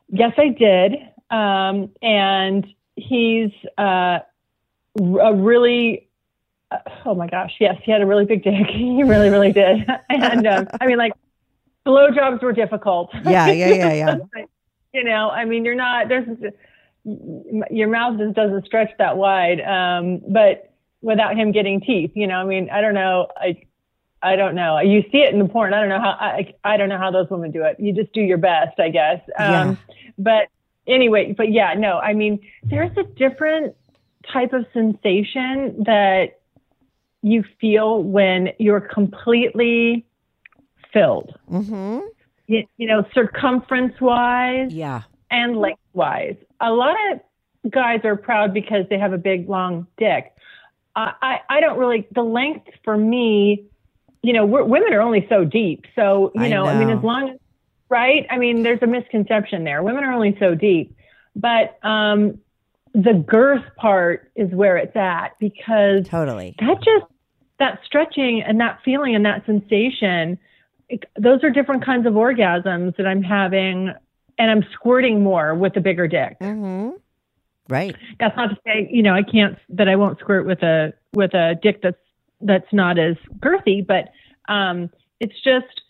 Yes, 0.09 0.31
I 0.37 0.49
did. 0.49 0.93
Um, 1.29 1.91
and 2.01 2.65
he's 2.95 3.51
uh, 3.77 4.19
a 4.99 5.35
really, 5.35 6.07
uh, 6.71 6.77
oh 7.05 7.13
my 7.13 7.27
gosh, 7.27 7.55
yes, 7.59 7.75
he 7.83 7.91
had 7.91 8.01
a 8.01 8.05
really 8.05 8.23
big 8.23 8.43
dick. 8.43 8.67
he 8.69 9.03
really, 9.03 9.29
really 9.29 9.51
did. 9.51 9.85
and 10.09 10.47
um, 10.47 10.67
I 10.79 10.87
mean, 10.87 10.97
like, 10.97 11.13
blowjobs 11.85 12.41
were 12.41 12.53
difficult. 12.53 13.09
Yeah, 13.25 13.47
yeah, 13.47 13.73
yeah, 13.73 13.93
yeah. 13.93 14.17
You 14.97 15.03
know, 15.03 15.29
I 15.29 15.45
mean, 15.45 15.63
you're 15.63 15.75
not, 15.75 16.09
there's, 16.09 16.27
your 17.69 17.87
mouth 17.87 18.17
just 18.17 18.33
doesn't 18.33 18.65
stretch 18.65 18.89
that 18.97 19.15
wide. 19.15 19.61
Um, 19.61 20.21
but 20.27 20.73
without 21.01 21.37
him 21.37 21.51
getting 21.51 21.79
teeth, 21.81 22.11
you 22.15 22.25
know, 22.25 22.35
I 22.35 22.45
mean, 22.45 22.69
I 22.71 22.81
don't 22.81 22.95
know. 22.95 23.27
I, 23.37 23.61
I 24.23 24.35
don't 24.35 24.55
know. 24.55 24.79
You 24.79 25.03
see 25.11 25.19
it 25.19 25.31
in 25.31 25.39
the 25.39 25.45
porn. 25.47 25.75
I 25.75 25.79
don't 25.79 25.89
know 25.89 26.01
how, 26.01 26.17
I, 26.19 26.55
I 26.63 26.77
don't 26.77 26.89
know 26.89 26.97
how 26.97 27.11
those 27.11 27.29
women 27.29 27.51
do 27.51 27.63
it. 27.63 27.77
You 27.79 27.93
just 27.93 28.11
do 28.11 28.21
your 28.21 28.39
best, 28.39 28.79
I 28.79 28.89
guess. 28.89 29.21
Um, 29.37 29.77
but 30.17 30.47
anyway, 30.87 31.33
but 31.37 31.51
yeah, 31.51 31.75
no, 31.75 31.99
I 31.99 32.13
mean, 32.13 32.39
there's 32.63 32.97
a 32.97 33.03
different 33.03 33.75
type 34.33 34.53
of 34.53 34.65
sensation 34.73 35.83
that 35.85 36.39
you 37.21 37.43
feel 37.61 38.01
when 38.01 38.49
you're 38.57 38.81
completely 38.81 40.05
filled, 40.91 41.37
Mm-hmm. 41.51 41.99
You, 42.47 42.63
you 42.77 42.87
know, 42.87 43.05
circumference 43.13 43.99
wise 44.01 44.73
Yeah. 44.73 45.03
and 45.29 45.57
length 45.57 45.81
wise. 45.93 46.35
A 46.59 46.71
lot 46.71 46.95
of 47.11 47.71
guys 47.71 48.01
are 48.05 48.15
proud 48.15 48.53
because 48.53 48.85
they 48.89 48.97
have 48.97 49.13
a 49.13 49.17
big, 49.17 49.49
long 49.49 49.87
dick. 49.97 50.33
I, 50.95 51.13
I, 51.21 51.39
I 51.49 51.59
don't 51.59 51.77
really, 51.77 52.07
the 52.15 52.23
length 52.23 52.67
for 52.83 52.97
me, 52.97 53.65
you 54.23 54.33
know, 54.33 54.45
we're, 54.45 54.63
women 54.63 54.93
are 54.93 55.01
only 55.01 55.25
so 55.29 55.43
deep. 55.45 55.85
So, 55.95 56.31
you 56.33 56.41
I 56.41 56.49
know, 56.49 56.65
I 56.65 56.77
mean, 56.79 56.89
as 56.89 57.03
long 57.03 57.29
as, 57.29 57.39
right? 57.89 58.25
I 58.29 58.37
mean, 58.37 58.63
there's 58.63 58.81
a 58.81 58.87
misconception 58.87 59.63
there. 59.63 59.83
Women 59.83 60.03
are 60.03 60.13
only 60.13 60.35
so 60.39 60.55
deep. 60.55 60.95
But 61.35 61.77
um, 61.83 62.39
the 62.93 63.13
girth 63.13 63.63
part 63.75 64.31
is 64.35 64.49
where 64.51 64.77
it's 64.77 64.95
at 64.95 65.37
because 65.39 66.07
Totally. 66.07 66.55
that 66.59 66.77
just 66.77 67.05
that 67.59 67.79
stretching 67.85 68.41
and 68.41 68.59
that 68.59 68.79
feeling 68.83 69.15
and 69.15 69.25
that 69.25 69.45
sensation 69.45 70.37
it, 70.89 71.03
those 71.19 71.43
are 71.43 71.49
different 71.49 71.83
kinds 71.85 72.05
of 72.05 72.13
orgasms 72.13 72.95
that 72.97 73.05
i'm 73.05 73.21
having 73.23 73.93
and 74.37 74.51
i'm 74.51 74.63
squirting 74.73 75.23
more 75.23 75.53
with 75.55 75.75
a 75.75 75.81
bigger 75.81 76.07
dick. 76.07 76.37
Mm-hmm. 76.39 76.91
Right. 77.69 77.95
that's 78.19 78.35
not 78.37 78.47
to 78.51 78.57
say 78.65 78.87
you 78.91 79.03
know 79.03 79.13
i 79.13 79.23
can't 79.23 79.57
that 79.69 79.89
i 79.89 79.95
won't 79.95 80.19
squirt 80.19 80.45
with 80.45 80.63
a 80.63 80.93
with 81.13 81.33
a 81.33 81.55
dick 81.61 81.81
that's 81.81 81.97
that's 82.41 82.71
not 82.71 82.97
as 82.97 83.15
girthy 83.39 83.85
but 83.85 84.09
um 84.51 84.89
it's 85.19 85.33
just 85.43 85.81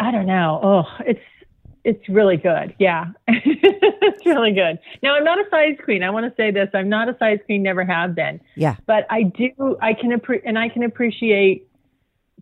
i 0.00 0.10
don't 0.10 0.26
know. 0.26 0.60
Oh 0.62 0.84
it's 1.06 1.20
it's 1.84 2.08
really 2.08 2.36
good. 2.38 2.74
Yeah. 2.78 3.06
It's 4.06 4.26
really 4.26 4.52
good. 4.52 4.78
Now 5.02 5.14
i'm 5.16 5.24
not 5.24 5.38
a 5.38 5.44
size 5.50 5.76
queen. 5.82 6.02
I 6.02 6.10
want 6.10 6.26
to 6.26 6.34
say 6.40 6.50
this. 6.50 6.68
I'm 6.74 6.88
not 6.90 7.08
a 7.08 7.16
size 7.18 7.38
queen 7.46 7.62
never 7.62 7.84
have 7.84 8.14
been. 8.14 8.38
Yeah. 8.54 8.76
but 8.86 9.06
I 9.10 9.22
do 9.24 9.76
I 9.80 9.94
can 9.94 10.10
appre- 10.18 10.42
and 10.44 10.58
I 10.58 10.68
can 10.68 10.82
appreciate 10.82 11.68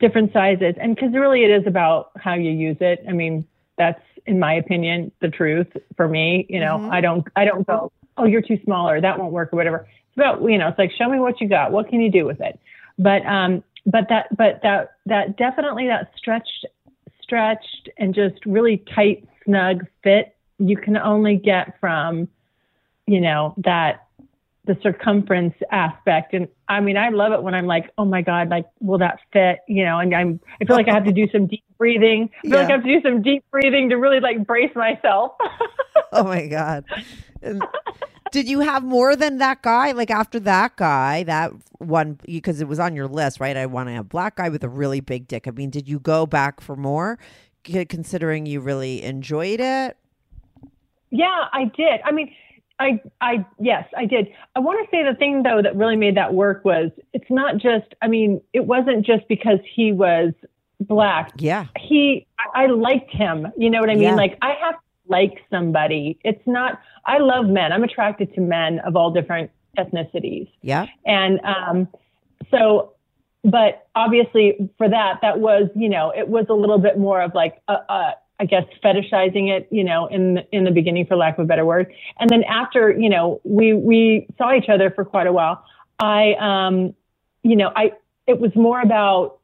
different 0.02 0.32
sizes 0.32 0.74
and 0.78 0.94
because 0.94 1.14
really 1.14 1.44
it 1.44 1.50
is 1.50 1.66
about 1.66 2.10
how 2.16 2.34
you 2.34 2.50
use 2.50 2.76
it. 2.80 3.02
I 3.08 3.12
mean 3.12 3.46
that's 3.78 4.02
in 4.26 4.38
my 4.38 4.52
opinion 4.52 5.10
the 5.20 5.28
truth 5.28 5.68
for 5.96 6.08
me. 6.08 6.44
You 6.50 6.60
know 6.60 6.78
Mhm. 6.78 6.90
I 6.92 7.00
don't 7.00 7.26
I 7.36 7.44
don't 7.46 7.66
go 7.66 7.90
oh 8.18 8.24
you're 8.26 8.42
too 8.42 8.58
small 8.64 8.90
or 8.90 9.00
that 9.00 9.18
won't 9.18 9.32
work 9.32 9.52
or 9.52 9.56
whatever. 9.56 9.86
It's 10.08 10.16
about 10.16 10.42
you 10.42 10.58
know 10.58 10.68
it's 10.68 10.78
like 10.78 10.90
show 10.92 11.08
me 11.08 11.18
what 11.20 11.40
you 11.40 11.48
got. 11.48 11.72
What 11.72 11.88
can 11.88 12.00
you 12.00 12.10
do 12.10 12.26
with 12.26 12.40
it? 12.40 12.58
But 12.98 13.24
um 13.24 13.62
but 13.86 14.08
that 14.10 14.36
but 14.36 14.60
that 14.62 14.96
that 15.06 15.36
definitely 15.36 15.86
that 15.86 16.10
stretched 16.16 16.66
stretched 17.22 17.88
and 17.96 18.14
just 18.14 18.44
really 18.44 18.82
tight 18.94 19.26
snug 19.44 19.86
fit 20.02 20.36
you 20.58 20.76
can 20.76 20.96
only 20.96 21.36
get 21.36 21.78
from 21.80 22.28
you 23.06 23.20
know 23.20 23.54
that 23.58 24.06
the 24.64 24.76
circumference 24.82 25.54
aspect 25.70 26.34
and 26.34 26.46
i 26.68 26.78
mean 26.78 26.96
i 26.96 27.08
love 27.08 27.32
it 27.32 27.42
when 27.42 27.54
i'm 27.54 27.66
like 27.66 27.90
oh 27.98 28.04
my 28.04 28.22
god 28.22 28.48
like 28.48 28.64
will 28.80 28.98
that 28.98 29.18
fit 29.32 29.58
you 29.66 29.84
know 29.84 29.98
and 29.98 30.14
i'm 30.14 30.38
i 30.60 30.64
feel 30.64 30.76
like 30.76 30.88
i 30.88 30.94
have 30.94 31.04
to 31.04 31.12
do 31.12 31.26
some 31.32 31.46
deep 31.48 31.64
breathing 31.78 32.30
i 32.44 32.48
feel 32.48 32.58
like 32.58 32.68
i 32.68 32.72
have 32.72 32.84
to 32.84 33.00
do 33.00 33.02
some 33.02 33.22
deep 33.22 33.44
breathing 33.50 33.88
to 33.90 33.96
really 33.96 34.20
like 34.20 34.46
brace 34.46 34.70
myself 34.76 35.32
Oh 36.12 36.24
my 36.24 36.46
God. 36.46 36.84
And 37.40 37.62
did 38.30 38.48
you 38.48 38.60
have 38.60 38.84
more 38.84 39.16
than 39.16 39.38
that 39.38 39.62
guy? 39.62 39.92
Like 39.92 40.10
after 40.10 40.38
that 40.40 40.76
guy, 40.76 41.22
that 41.24 41.52
one, 41.78 42.18
because 42.24 42.60
it 42.60 42.68
was 42.68 42.78
on 42.78 42.94
your 42.94 43.08
list, 43.08 43.40
right? 43.40 43.56
I 43.56 43.66
want 43.66 43.88
to 43.88 43.94
have 43.94 44.08
black 44.08 44.36
guy 44.36 44.50
with 44.50 44.62
a 44.62 44.68
really 44.68 45.00
big 45.00 45.26
dick. 45.26 45.48
I 45.48 45.50
mean, 45.50 45.70
did 45.70 45.88
you 45.88 45.98
go 45.98 46.26
back 46.26 46.60
for 46.60 46.76
more, 46.76 47.18
considering 47.64 48.46
you 48.46 48.60
really 48.60 49.02
enjoyed 49.02 49.60
it? 49.60 49.96
Yeah, 51.10 51.46
I 51.52 51.64
did. 51.76 52.00
I 52.04 52.12
mean, 52.12 52.32
I, 52.78 53.00
I, 53.20 53.44
yes, 53.60 53.86
I 53.96 54.06
did. 54.06 54.28
I 54.56 54.60
want 54.60 54.84
to 54.84 54.90
say 54.90 55.04
the 55.04 55.14
thing 55.16 55.42
though 55.42 55.62
that 55.62 55.76
really 55.76 55.96
made 55.96 56.16
that 56.16 56.34
work 56.34 56.64
was 56.64 56.90
it's 57.12 57.30
not 57.30 57.58
just, 57.58 57.94
I 58.02 58.08
mean, 58.08 58.40
it 58.52 58.66
wasn't 58.66 59.06
just 59.06 59.28
because 59.28 59.58
he 59.74 59.92
was 59.92 60.32
black. 60.80 61.32
Yeah. 61.38 61.66
He, 61.78 62.26
I 62.54 62.66
liked 62.66 63.10
him. 63.10 63.46
You 63.56 63.70
know 63.70 63.80
what 63.80 63.90
I 63.90 63.94
mean? 63.94 64.02
Yeah. 64.02 64.14
Like 64.16 64.36
I 64.42 64.54
have 64.60 64.74
to 64.74 64.80
like 65.08 65.44
somebody. 65.50 66.18
It's 66.24 66.42
not, 66.46 66.80
I 67.06 67.18
love 67.18 67.46
men. 67.46 67.72
I'm 67.72 67.84
attracted 67.84 68.34
to 68.34 68.40
men 68.40 68.80
of 68.80 68.96
all 68.96 69.12
different 69.12 69.50
ethnicities. 69.78 70.48
Yeah. 70.62 70.86
And 71.06 71.40
um, 71.44 71.88
so, 72.50 72.94
but 73.44 73.86
obviously 73.94 74.70
for 74.78 74.88
that, 74.88 75.20
that 75.22 75.38
was, 75.38 75.68
you 75.76 75.88
know, 75.88 76.12
it 76.16 76.28
was 76.28 76.46
a 76.48 76.54
little 76.54 76.78
bit 76.78 76.98
more 76.98 77.20
of 77.20 77.34
like, 77.34 77.60
a, 77.68 77.74
a, 77.74 78.14
I 78.40 78.44
guess 78.44 78.64
fetishizing 78.82 79.50
it, 79.50 79.68
you 79.70 79.84
know, 79.84 80.06
in 80.06 80.34
the, 80.34 80.46
in 80.50 80.64
the 80.64 80.70
beginning, 80.70 81.06
for 81.06 81.16
lack 81.16 81.38
of 81.38 81.44
a 81.44 81.46
better 81.46 81.64
word. 81.64 81.92
And 82.18 82.28
then 82.28 82.42
after, 82.44 82.90
you 82.90 83.08
know, 83.08 83.40
we 83.44 83.72
we 83.72 84.26
saw 84.36 84.54
each 84.54 84.68
other 84.68 84.90
for 84.90 85.04
quite 85.04 85.26
a 85.26 85.32
while. 85.32 85.64
I, 85.98 86.34
um, 86.40 86.94
you 87.42 87.56
know, 87.56 87.70
I 87.74 87.92
it 88.26 88.40
was 88.40 88.50
more 88.56 88.80
about 88.80 89.38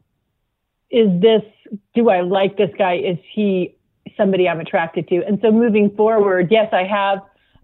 is 0.91 1.09
this 1.21 1.43
do 1.95 2.09
I 2.09 2.23
like 2.23 2.57
this 2.57 2.71
guy? 2.77 2.97
Is 2.97 3.19
he 3.33 3.77
somebody 4.17 4.49
I'm 4.49 4.61
attracted 4.61 5.07
to? 5.09 5.23
And 5.27 5.39
so 5.43 5.51
moving 5.51 5.95
forward, 5.95 6.49
yes, 6.51 6.69
I 6.73 6.85
have 6.85 7.21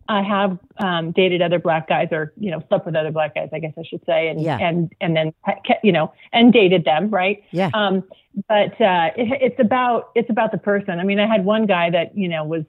I 0.08 0.22
have 0.22 0.58
um, 0.78 1.12
dated 1.12 1.40
other 1.42 1.58
black 1.58 1.88
guys, 1.88 2.08
or 2.12 2.32
you 2.38 2.50
know, 2.50 2.62
slept 2.68 2.84
with 2.86 2.94
other 2.94 3.10
black 3.10 3.34
guys, 3.34 3.48
I 3.52 3.58
guess 3.58 3.72
I 3.78 3.82
should 3.84 4.04
say, 4.04 4.28
and 4.28 4.42
Yeah. 4.42 4.58
and 4.58 4.92
and 5.00 5.16
then 5.16 5.32
you 5.82 5.92
know, 5.92 6.12
and 6.32 6.52
dated 6.52 6.84
them, 6.84 7.10
right? 7.10 7.42
Yeah. 7.52 7.70
Um, 7.72 8.04
but 8.48 8.78
uh, 8.80 9.10
it, 9.16 9.38
it's 9.40 9.60
about 9.60 10.10
it's 10.14 10.28
about 10.30 10.52
the 10.52 10.58
person. 10.58 11.00
I 11.00 11.04
mean, 11.04 11.18
I 11.20 11.26
had 11.26 11.44
one 11.44 11.66
guy 11.66 11.90
that 11.90 12.16
you 12.16 12.28
know 12.28 12.44
was 12.44 12.64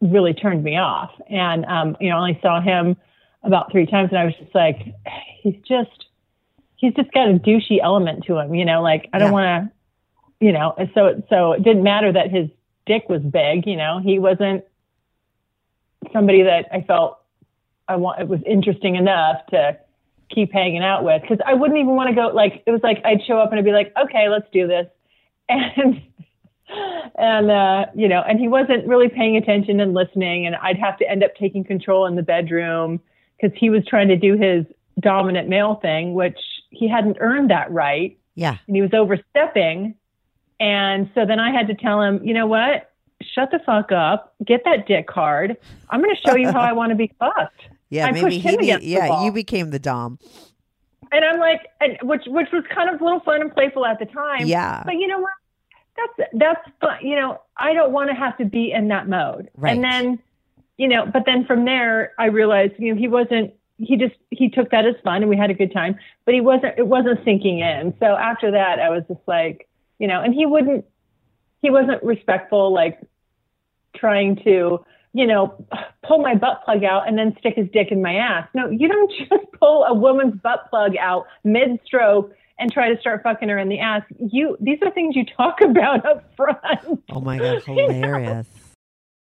really 0.00 0.34
turned 0.34 0.62
me 0.62 0.76
off, 0.76 1.10
and 1.28 1.64
um, 1.64 1.96
you 2.00 2.10
know, 2.10 2.16
I 2.16 2.20
only 2.20 2.38
saw 2.42 2.60
him 2.60 2.96
about 3.42 3.72
three 3.72 3.86
times, 3.86 4.10
and 4.10 4.18
I 4.18 4.24
was 4.26 4.34
just 4.36 4.54
like, 4.54 4.94
he's 5.42 5.56
just 5.66 6.06
he's 6.76 6.94
just 6.94 7.10
got 7.12 7.28
a 7.28 7.34
douchey 7.34 7.78
element 7.82 8.24
to 8.26 8.38
him, 8.38 8.54
you 8.54 8.64
know. 8.64 8.82
Like 8.82 9.08
I 9.12 9.18
don't 9.18 9.28
Yeah. 9.30 9.32
want 9.32 9.70
to, 10.40 10.44
you 10.46 10.52
know. 10.52 10.74
So 10.94 11.22
so 11.28 11.52
it 11.52 11.64
didn't 11.64 11.82
matter 11.82 12.12
that 12.12 12.30
his 12.30 12.48
dick 12.86 13.08
was 13.08 13.22
big, 13.22 13.66
you 13.66 13.76
know. 13.76 13.98
He 13.98 14.18
wasn't 14.18 14.64
somebody 16.12 16.42
that 16.42 16.66
I 16.72 16.82
felt 16.82 17.18
I 17.88 17.96
want. 17.96 18.20
It 18.20 18.28
was 18.28 18.40
interesting 18.46 18.96
enough 18.96 19.44
to 19.50 19.78
keep 20.30 20.52
hanging 20.52 20.82
out 20.82 21.04
with 21.04 21.22
because 21.22 21.38
I 21.46 21.54
wouldn't 21.54 21.78
even 21.78 21.94
want 21.94 22.08
to 22.08 22.14
go. 22.14 22.28
Like 22.28 22.62
it 22.66 22.70
was 22.70 22.80
like 22.82 23.02
I'd 23.04 23.22
show 23.26 23.38
up 23.38 23.50
and 23.50 23.58
I'd 23.58 23.64
be 23.64 23.72
like, 23.72 23.92
okay, 24.02 24.28
let's 24.28 24.46
do 24.52 24.66
this, 24.66 24.86
and 25.48 26.02
and 27.16 27.50
uh, 27.50 27.86
you 27.94 28.08
know, 28.08 28.22
and 28.26 28.38
he 28.38 28.48
wasn't 28.48 28.86
really 28.86 29.08
paying 29.08 29.36
attention 29.36 29.80
and 29.80 29.94
listening, 29.94 30.46
and 30.46 30.56
I'd 30.56 30.78
have 30.78 30.98
to 30.98 31.10
end 31.10 31.22
up 31.22 31.34
taking 31.36 31.64
control 31.64 32.06
in 32.06 32.14
the 32.16 32.22
bedroom 32.22 33.00
because 33.40 33.56
he 33.58 33.70
was 33.70 33.84
trying 33.86 34.08
to 34.08 34.16
do 34.16 34.36
his 34.36 34.64
dominant 35.00 35.48
male 35.48 35.76
thing, 35.76 36.14
which 36.14 36.38
he 36.70 36.88
hadn't 36.88 37.16
earned 37.20 37.50
that 37.50 37.70
right, 37.70 38.16
Yeah. 38.34 38.56
and 38.66 38.76
he 38.76 38.82
was 38.82 38.94
overstepping. 38.94 39.94
And 40.60 41.10
so 41.14 41.26
then 41.26 41.40
I 41.40 41.50
had 41.50 41.66
to 41.68 41.74
tell 41.74 42.00
him, 42.00 42.20
you 42.24 42.34
know 42.34 42.46
what? 42.46 42.91
Shut 43.34 43.50
the 43.50 43.60
fuck 43.64 43.92
up. 43.92 44.34
Get 44.44 44.62
that 44.64 44.86
dick 44.86 45.10
hard. 45.10 45.56
I'm 45.90 46.02
going 46.02 46.14
to 46.14 46.20
show 46.28 46.36
you 46.36 46.50
how 46.50 46.60
I 46.60 46.72
want 46.72 46.90
to 46.90 46.96
be 46.96 47.12
fucked. 47.18 47.62
Yeah, 47.92 48.06
I 48.06 48.12
maybe 48.12 48.38
he 48.38 48.38
him 48.38 48.54
need, 48.54 48.70
against 48.70 48.84
the 48.84 48.90
yeah, 48.90 49.22
you 49.22 49.32
became 49.32 49.68
the 49.68 49.78
dom. 49.78 50.18
And 51.12 51.26
I'm 51.26 51.38
like, 51.38 51.68
and 51.78 51.98
which 52.08 52.22
which 52.26 52.48
was 52.50 52.64
kind 52.74 52.88
of 52.88 52.98
a 52.98 53.04
little 53.04 53.20
fun 53.20 53.42
and 53.42 53.52
playful 53.52 53.84
at 53.84 53.98
the 53.98 54.06
time. 54.06 54.46
Yeah. 54.46 54.82
But 54.82 54.94
you 54.94 55.06
know 55.06 55.18
what? 55.18 55.32
That's 55.96 56.30
that's 56.32 56.68
fun. 56.80 56.96
You 57.02 57.16
know, 57.16 57.42
I 57.58 57.74
don't 57.74 57.92
want 57.92 58.08
to 58.08 58.16
have 58.16 58.36
to 58.38 58.46
be 58.46 58.72
in 58.72 58.88
that 58.88 59.08
mode. 59.08 59.50
Right. 59.56 59.74
And 59.74 59.84
then, 59.84 60.18
you 60.78 60.88
know, 60.88 61.04
but 61.04 61.24
then 61.26 61.44
from 61.44 61.66
there, 61.66 62.12
I 62.18 62.26
realized, 62.26 62.72
you 62.78 62.94
know, 62.94 62.98
he 62.98 63.08
wasn't. 63.08 63.52
He 63.76 63.96
just 63.96 64.14
he 64.30 64.48
took 64.48 64.70
that 64.70 64.86
as 64.86 64.94
fun, 65.04 65.16
and 65.16 65.28
we 65.28 65.36
had 65.36 65.50
a 65.50 65.54
good 65.54 65.72
time. 65.72 65.98
But 66.24 66.32
he 66.32 66.40
wasn't. 66.40 66.78
It 66.78 66.86
wasn't 66.86 67.22
sinking 67.26 67.58
in. 67.58 67.92
So 68.00 68.06
after 68.06 68.52
that, 68.52 68.78
I 68.78 68.88
was 68.88 69.02
just 69.06 69.20
like, 69.26 69.68
you 69.98 70.08
know, 70.08 70.22
and 70.22 70.32
he 70.32 70.46
wouldn't. 70.46 70.86
He 71.60 71.68
wasn't 71.68 72.02
respectful, 72.02 72.72
like 72.72 72.98
trying 73.94 74.36
to, 74.44 74.84
you 75.12 75.26
know, 75.26 75.66
pull 76.06 76.18
my 76.18 76.34
butt 76.34 76.62
plug 76.64 76.84
out 76.84 77.08
and 77.08 77.18
then 77.18 77.34
stick 77.38 77.54
his 77.56 77.68
dick 77.72 77.88
in 77.90 78.02
my 78.02 78.14
ass. 78.14 78.48
No, 78.54 78.70
you 78.70 78.88
don't 78.88 79.12
just 79.18 79.52
pull 79.58 79.84
a 79.84 79.94
woman's 79.94 80.34
butt 80.40 80.66
plug 80.70 80.96
out 80.96 81.26
mid 81.44 81.80
stroke 81.84 82.32
and 82.58 82.72
try 82.72 82.92
to 82.92 83.00
start 83.00 83.22
fucking 83.22 83.48
her 83.48 83.58
in 83.58 83.68
the 83.68 83.80
ass. 83.80 84.02
You 84.18 84.56
these 84.60 84.78
are 84.82 84.90
things 84.90 85.16
you 85.16 85.24
talk 85.24 85.60
about 85.64 86.06
up 86.06 86.24
front. 86.36 87.02
Oh 87.10 87.20
my 87.20 87.38
god, 87.38 87.62
hilarious. 87.66 88.46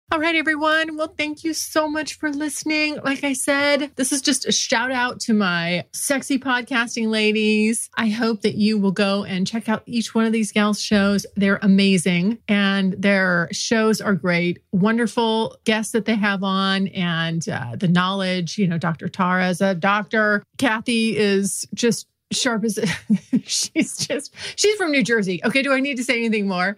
All 0.09 0.21
right, 0.21 0.35
everyone. 0.35 0.95
Well, 0.95 1.13
thank 1.17 1.43
you 1.43 1.53
so 1.53 1.89
much 1.89 2.13
for 2.17 2.31
listening. 2.31 2.97
Like 3.03 3.25
I 3.25 3.33
said, 3.33 3.91
this 3.97 4.13
is 4.13 4.21
just 4.21 4.47
a 4.47 4.53
shout 4.53 4.89
out 4.89 5.19
to 5.21 5.33
my 5.33 5.83
sexy 5.91 6.39
podcasting 6.39 7.09
ladies. 7.09 7.89
I 7.97 8.07
hope 8.07 8.41
that 8.43 8.55
you 8.55 8.77
will 8.77 8.93
go 8.93 9.25
and 9.25 9.45
check 9.45 9.67
out 9.67 9.83
each 9.85 10.15
one 10.15 10.23
of 10.23 10.31
these 10.31 10.53
gals' 10.53 10.79
shows. 10.81 11.25
They're 11.35 11.59
amazing 11.61 12.37
and 12.47 12.93
their 12.93 13.49
shows 13.51 13.99
are 13.99 14.15
great. 14.15 14.59
Wonderful 14.71 15.57
guests 15.65 15.91
that 15.91 16.05
they 16.05 16.15
have 16.15 16.41
on 16.41 16.87
and 16.87 17.47
uh, 17.49 17.75
the 17.75 17.89
knowledge. 17.89 18.57
You 18.57 18.69
know, 18.69 18.77
Dr. 18.77 19.09
Tara 19.09 19.49
is 19.49 19.59
a 19.59 19.75
doctor. 19.75 20.41
Kathy 20.57 21.17
is 21.17 21.67
just 21.73 22.07
sharp 22.31 22.63
as 22.65 22.79
she's 23.43 23.97
just 23.97 24.33
she's 24.55 24.75
from 24.75 24.91
New 24.91 25.03
Jersey. 25.03 25.41
Okay, 25.45 25.61
do 25.61 25.73
I 25.73 25.79
need 25.79 25.97
to 25.97 26.03
say 26.03 26.17
anything 26.17 26.47
more? 26.47 26.77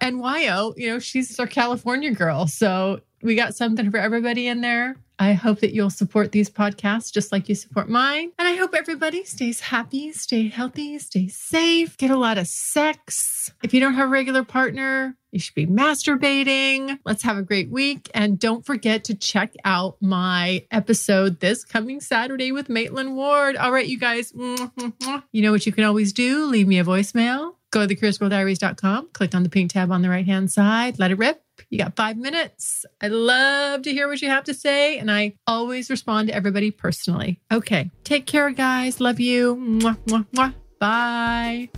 And 0.00 0.20
Wyo, 0.20 0.74
you 0.76 0.88
know, 0.88 0.98
she's 0.98 1.38
our 1.38 1.46
California 1.46 2.10
girl. 2.10 2.46
So 2.46 3.00
we 3.22 3.34
got 3.34 3.54
something 3.54 3.90
for 3.90 3.98
everybody 3.98 4.46
in 4.46 4.60
there. 4.60 4.96
I 5.18 5.34
hope 5.34 5.60
that 5.60 5.72
you'll 5.72 5.90
support 5.90 6.32
these 6.32 6.50
podcasts 6.50 7.12
just 7.12 7.30
like 7.30 7.48
you 7.48 7.54
support 7.54 7.88
mine. 7.88 8.32
And 8.38 8.48
I 8.48 8.56
hope 8.56 8.74
everybody 8.74 9.24
stays 9.24 9.60
happy, 9.60 10.10
stay 10.12 10.48
healthy, 10.48 10.98
stay 10.98 11.28
safe, 11.28 11.96
get 11.96 12.10
a 12.10 12.16
lot 12.16 12.38
of 12.38 12.48
sex. 12.48 13.52
If 13.62 13.72
you 13.72 13.78
don't 13.78 13.94
have 13.94 14.08
a 14.08 14.10
regular 14.10 14.42
partner, 14.42 15.16
you 15.30 15.38
should 15.38 15.54
be 15.54 15.66
masturbating. 15.66 16.98
Let's 17.04 17.22
have 17.22 17.38
a 17.38 17.42
great 17.42 17.70
week. 17.70 18.10
And 18.14 18.38
don't 18.38 18.66
forget 18.66 19.04
to 19.04 19.14
check 19.14 19.54
out 19.64 19.96
my 20.00 20.66
episode 20.72 21.38
this 21.38 21.64
coming 21.64 22.00
Saturday 22.00 22.50
with 22.50 22.68
Maitland 22.68 23.14
Ward. 23.14 23.56
All 23.56 23.70
right, 23.70 23.86
you 23.86 24.00
guys, 24.00 24.32
you 24.36 25.42
know 25.42 25.52
what 25.52 25.66
you 25.66 25.72
can 25.72 25.84
always 25.84 26.12
do? 26.12 26.46
Leave 26.46 26.66
me 26.66 26.80
a 26.80 26.84
voicemail. 26.84 27.54
Go 27.72 27.86
to 27.86 27.94
thecuriousgirldiaries.com, 27.94 29.08
click 29.14 29.34
on 29.34 29.42
the 29.42 29.48
pink 29.48 29.72
tab 29.72 29.90
on 29.90 30.02
the 30.02 30.10
right 30.10 30.26
hand 30.26 30.52
side, 30.52 30.98
let 30.98 31.10
it 31.10 31.18
rip. 31.18 31.42
You 31.70 31.78
got 31.78 31.96
five 31.96 32.18
minutes. 32.18 32.84
I 33.00 33.08
love 33.08 33.82
to 33.82 33.92
hear 33.92 34.08
what 34.08 34.20
you 34.20 34.28
have 34.28 34.44
to 34.44 34.54
say, 34.54 34.98
and 34.98 35.10
I 35.10 35.34
always 35.46 35.88
respond 35.88 36.28
to 36.28 36.34
everybody 36.34 36.70
personally. 36.70 37.40
Okay, 37.50 37.90
take 38.04 38.26
care, 38.26 38.50
guys. 38.50 39.00
Love 39.00 39.20
you. 39.20 39.56
Mwah, 39.56 39.96
mwah, 40.06 40.26
mwah. 40.34 40.54
Bye. 40.78 41.70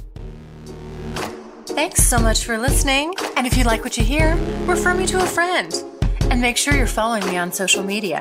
Thanks 1.67 2.03
so 2.03 2.19
much 2.19 2.45
for 2.45 2.59
listening. 2.59 3.15
And 3.37 3.47
if 3.47 3.57
you 3.57 3.63
like 3.63 3.85
what 3.85 3.97
you 3.97 4.03
hear, 4.05 4.35
refer 4.67 4.95
me 4.95 5.07
to 5.07 5.23
a 5.23 5.27
friend. 5.27 5.73
And 6.23 6.41
make 6.41 6.57
sure 6.57 6.75
you're 6.75 6.87
following 6.87 7.25
me 7.27 7.37
on 7.37 7.53
social 7.53 7.85
media. 7.85 8.21